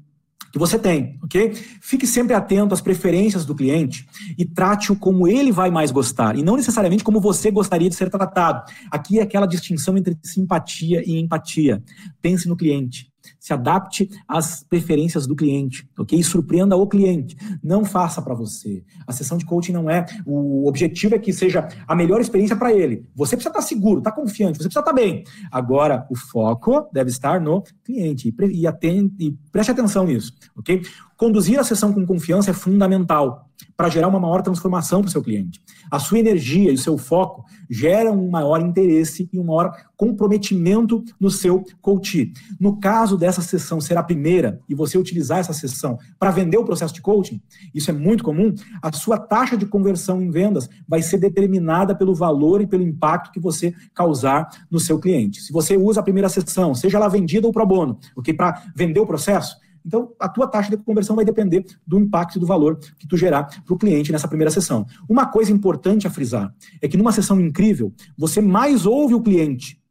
que 0.52 0.60
você 0.60 0.78
tem, 0.78 1.18
ok? 1.24 1.52
Fique 1.82 2.06
sempre 2.06 2.36
atento 2.36 2.76
às 2.76 2.82
preferências 2.82 3.44
do 3.44 3.56
cliente 3.56 4.08
e 4.38 4.46
trate-o 4.46 4.96
como 4.96 5.28
ele 5.28 5.52
vai 5.52 5.72
mais 5.72 5.90
gostar 5.90 6.38
e 6.38 6.44
não 6.44 6.56
necessariamente 6.56 7.04
como 7.04 7.20
você 7.20 7.50
gostaria 7.50 7.90
de 7.90 7.96
ser 7.96 8.08
tratado. 8.08 8.64
Aqui 8.92 9.18
é 9.18 9.24
aquela 9.24 9.48
distinção 9.48 9.98
entre 9.98 10.16
simpatia 10.22 11.02
e 11.04 11.20
empatia. 11.20 11.84
Pense 12.22 12.48
no 12.48 12.56
cliente. 12.56 13.13
Se 13.40 13.54
adapte 13.54 14.10
às 14.28 14.64
preferências 14.64 15.28
do 15.28 15.36
cliente, 15.36 15.88
ok? 15.98 16.22
Surpreenda 16.24 16.76
o 16.76 16.88
cliente. 16.88 17.36
Não 17.64 17.86
faça 17.86 18.22
para 18.22 18.34
você. 18.34 18.84
A 19.06 19.12
sessão 19.12 19.38
de 19.38 19.46
coaching 19.46 19.72
não 19.72 19.90
é. 19.90 20.06
O 20.26 20.68
objetivo 20.68 21.16
é 21.16 21.20
que 21.20 21.34
seja 21.34 21.68
a 21.88 21.96
melhor 21.96 22.22
experiência 22.22 22.56
para 22.56 22.74
ele. 22.74 23.06
Você 23.16 23.36
precisa 23.36 23.50
estar 23.50 23.62
tá 23.62 23.66
seguro, 23.66 24.00
estar 24.00 24.12
tá 24.12 24.16
confiante, 24.16 24.58
você 24.58 24.66
precisa 24.66 24.80
estar 24.80 24.92
tá 24.92 24.94
bem. 24.94 25.24
Agora, 25.52 26.06
o 26.10 26.16
foco 26.16 26.88
deve 26.92 27.10
estar 27.10 27.40
no 27.40 27.64
cliente 27.84 28.34
e, 28.52 28.68
atende, 28.68 29.14
e 29.20 29.32
preste 29.52 29.72
atenção 29.72 30.06
nisso, 30.06 30.34
ok? 30.56 30.82
Conduzir 31.18 31.60
a 31.60 31.64
sessão 31.64 31.94
com 31.94 32.06
confiança 32.06 32.52
é 32.52 32.54
fundamental 32.54 33.50
para 33.84 33.90
gerar 33.90 34.08
uma 34.08 34.18
maior 34.18 34.42
transformação 34.42 35.02
para 35.02 35.10
o 35.10 35.12
seu 35.12 35.22
cliente. 35.22 35.62
A 35.92 36.00
sua 36.00 36.18
energia 36.18 36.72
e 36.72 36.76
o 36.76 36.78
seu 36.78 36.98
foco 36.98 37.44
geram 37.70 38.18
um 38.18 38.30
maior 38.30 38.62
interesse 38.62 39.28
e 39.34 39.38
um 39.38 39.44
maior 39.44 39.76
comprometimento 39.98 41.04
no 41.20 41.30
seu 41.30 41.66
coach. 41.82 42.32
No 42.58 42.80
caso 42.80 43.18
dessa 43.18 43.42
sessão 43.42 43.82
ser 43.82 43.98
a 43.98 44.04
primeira 44.04 44.62
e 44.70 44.74
você 44.74 44.98
utilizar 44.98 45.40
essa 45.40 45.52
sessão 45.52 46.00
para 46.18 46.32
vender 46.32 46.56
o 46.56 46.64
processo 46.64 46.94
de 46.94 47.02
coaching, 47.02 47.42
isso 47.76 47.92
é 47.92 47.94
muito 47.94 48.24
comum, 48.24 48.56
a 48.82 48.90
sua 48.94 49.18
taxa 49.18 49.58
de 49.58 49.66
conversão 49.66 50.22
em 50.22 50.32
vendas 50.32 50.70
vai 50.88 51.02
ser 51.02 51.18
determinada 51.18 51.94
pelo 51.94 52.16
valor 52.16 52.62
e 52.62 52.68
pelo 52.68 52.84
impacto 52.84 53.34
que 53.34 53.40
você 53.40 53.74
causar 53.94 54.48
no 54.72 54.80
seu 54.80 54.98
cliente. 54.98 55.42
Se 55.42 55.52
você 55.52 55.76
usa 55.76 56.00
a 56.00 56.04
primeira 56.04 56.30
sessão, 56.30 56.74
seja 56.74 56.98
ela 56.98 57.10
vendida 57.10 57.48
ou 57.48 57.52
pro 57.52 57.66
bono, 57.66 58.00
ok, 58.16 58.34
para 58.34 58.64
vender 58.74 59.02
o 59.02 59.06
processo, 59.06 59.58
então, 59.86 60.14
a 60.20 60.30
tua 60.30 60.48
taxa 60.48 60.70
de 60.70 60.78
conversão 60.78 61.16
vai 61.16 61.26
depender 61.26 61.66
do 61.86 62.00
impacto 62.00 62.38
e 62.38 62.40
do 62.40 62.46
valor 62.46 62.78
que 62.98 63.08
tu 63.08 63.18
gerar 63.18 63.44
para 63.64 63.74
o 63.74 63.78
cliente 63.78 64.12
nessa 64.12 64.28
primeira 64.28 64.52
sessão. 64.52 64.86
Uma 65.10 65.26
coisa 65.26 65.52
importante 65.52 66.08
a 66.08 66.10
frisar 66.10 66.54
é 66.82 66.88
que 66.88 66.98
numa 66.98 67.12
sessão 67.12 67.40
incrível, 67.40 67.94
você 68.18 68.42
mais 68.42 68.86
ouve 68.86 69.14
o 69.14 69.22
cliente 69.22 69.82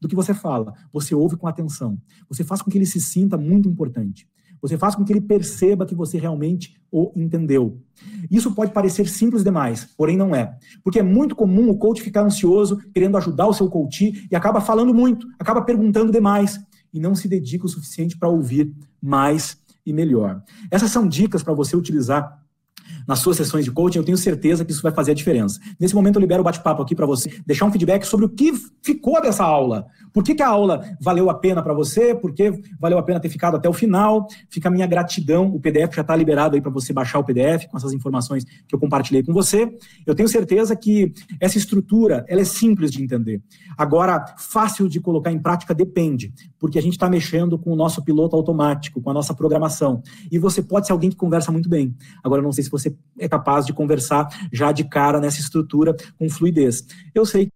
do 0.00 0.08
que 0.08 0.16
você 0.16 0.34
fala. 0.34 0.74
Você 0.92 1.14
ouve 1.14 1.36
com 1.36 1.46
atenção. 1.46 1.98
Você 2.28 2.42
faz 2.42 2.62
com 2.62 2.70
que 2.70 2.78
ele 2.78 2.86
se 2.86 3.00
sinta 3.00 3.36
muito 3.36 3.68
importante. 3.68 4.26
Você 4.60 4.78
faz 4.78 4.94
com 4.94 5.04
que 5.04 5.12
ele 5.12 5.20
perceba 5.20 5.84
que 5.84 5.94
você 5.94 6.18
realmente 6.18 6.80
o 6.90 7.12
entendeu. 7.16 7.80
Isso 8.30 8.54
pode 8.54 8.72
parecer 8.72 9.08
simples 9.08 9.42
demais, 9.42 9.84
porém 9.96 10.16
não 10.16 10.34
é. 10.34 10.56
Porque 10.84 11.00
é 11.00 11.02
muito 11.02 11.34
comum 11.34 11.68
o 11.68 11.76
coach 11.76 12.00
ficar 12.00 12.22
ansioso, 12.22 12.78
querendo 12.94 13.16
ajudar 13.16 13.48
o 13.48 13.52
seu 13.52 13.68
coach 13.68 14.28
e 14.30 14.36
acaba 14.36 14.60
falando 14.60 14.94
muito, 14.94 15.26
acaba 15.38 15.62
perguntando 15.62 16.12
demais 16.12 16.60
e 16.92 17.00
não 17.00 17.14
se 17.14 17.28
dedica 17.28 17.66
o 17.66 17.68
suficiente 17.68 18.16
para 18.16 18.28
ouvir 18.28 18.72
mais 19.00 19.58
e 19.84 19.92
melhor. 19.92 20.42
Essas 20.70 20.90
são 20.90 21.08
dicas 21.08 21.42
para 21.42 21.54
você 21.54 21.76
utilizar 21.76 22.40
nas 23.06 23.18
suas 23.18 23.36
sessões 23.36 23.64
de 23.64 23.70
coaching, 23.70 23.98
eu 23.98 24.04
tenho 24.04 24.18
certeza 24.18 24.64
que 24.64 24.72
isso 24.72 24.82
vai 24.82 24.92
fazer 24.92 25.12
a 25.12 25.14
diferença. 25.14 25.60
Nesse 25.78 25.94
momento 25.94 26.16
eu 26.16 26.20
libero 26.20 26.40
o 26.40 26.44
bate-papo 26.44 26.82
aqui 26.82 26.94
para 26.94 27.06
você 27.06 27.30
deixar 27.46 27.66
um 27.66 27.72
feedback 27.72 28.04
sobre 28.04 28.26
o 28.26 28.28
que 28.28 28.52
ficou 28.82 29.20
dessa 29.20 29.44
aula. 29.44 29.86
Por 30.12 30.22
que, 30.22 30.34
que 30.34 30.42
a 30.42 30.48
aula 30.48 30.84
valeu 31.00 31.30
a 31.30 31.34
pena 31.34 31.62
para 31.62 31.72
você? 31.72 32.14
Por 32.14 32.34
que 32.34 32.52
valeu 32.78 32.98
a 32.98 33.02
pena 33.02 33.18
ter 33.18 33.28
ficado 33.28 33.56
até 33.56 33.68
o 33.68 33.72
final? 33.72 34.26
Fica 34.50 34.68
a 34.68 34.70
minha 34.70 34.86
gratidão. 34.86 35.46
O 35.46 35.58
PDF 35.58 35.94
já 35.94 36.02
está 36.02 36.14
liberado 36.14 36.54
aí 36.54 36.60
para 36.60 36.70
você 36.70 36.92
baixar 36.92 37.18
o 37.18 37.24
PDF 37.24 37.66
com 37.70 37.76
essas 37.76 37.92
informações 37.92 38.44
que 38.44 38.74
eu 38.74 38.78
compartilhei 38.78 39.22
com 39.22 39.32
você. 39.32 39.70
Eu 40.06 40.14
tenho 40.14 40.28
certeza 40.28 40.76
que 40.76 41.12
essa 41.40 41.56
estrutura 41.56 42.24
ela 42.28 42.42
é 42.42 42.44
simples 42.44 42.90
de 42.90 43.02
entender. 43.02 43.42
Agora, 43.76 44.24
fácil 44.36 44.88
de 44.88 45.00
colocar 45.00 45.32
em 45.32 45.38
prática 45.38 45.74
depende, 45.74 46.32
porque 46.58 46.78
a 46.78 46.82
gente 46.82 46.92
está 46.92 47.08
mexendo 47.08 47.58
com 47.58 47.72
o 47.72 47.76
nosso 47.76 48.04
piloto 48.04 48.36
automático, 48.36 49.00
com 49.00 49.10
a 49.10 49.14
nossa 49.14 49.34
programação. 49.34 50.02
E 50.30 50.38
você 50.38 50.62
pode 50.62 50.86
ser 50.86 50.92
alguém 50.92 51.10
que 51.10 51.16
conversa 51.16 51.50
muito 51.50 51.68
bem. 51.68 51.94
Agora, 52.22 52.40
eu 52.40 52.44
não 52.44 52.52
sei 52.52 52.64
se 52.64 52.70
você 52.70 52.91
é 53.18 53.28
capaz 53.28 53.66
de 53.66 53.72
conversar 53.72 54.28
já 54.52 54.72
de 54.72 54.84
cara 54.84 55.20
nessa 55.20 55.40
estrutura 55.40 55.94
com 56.18 56.28
fluidez. 56.30 56.86
Eu 57.14 57.26
sei 57.26 57.52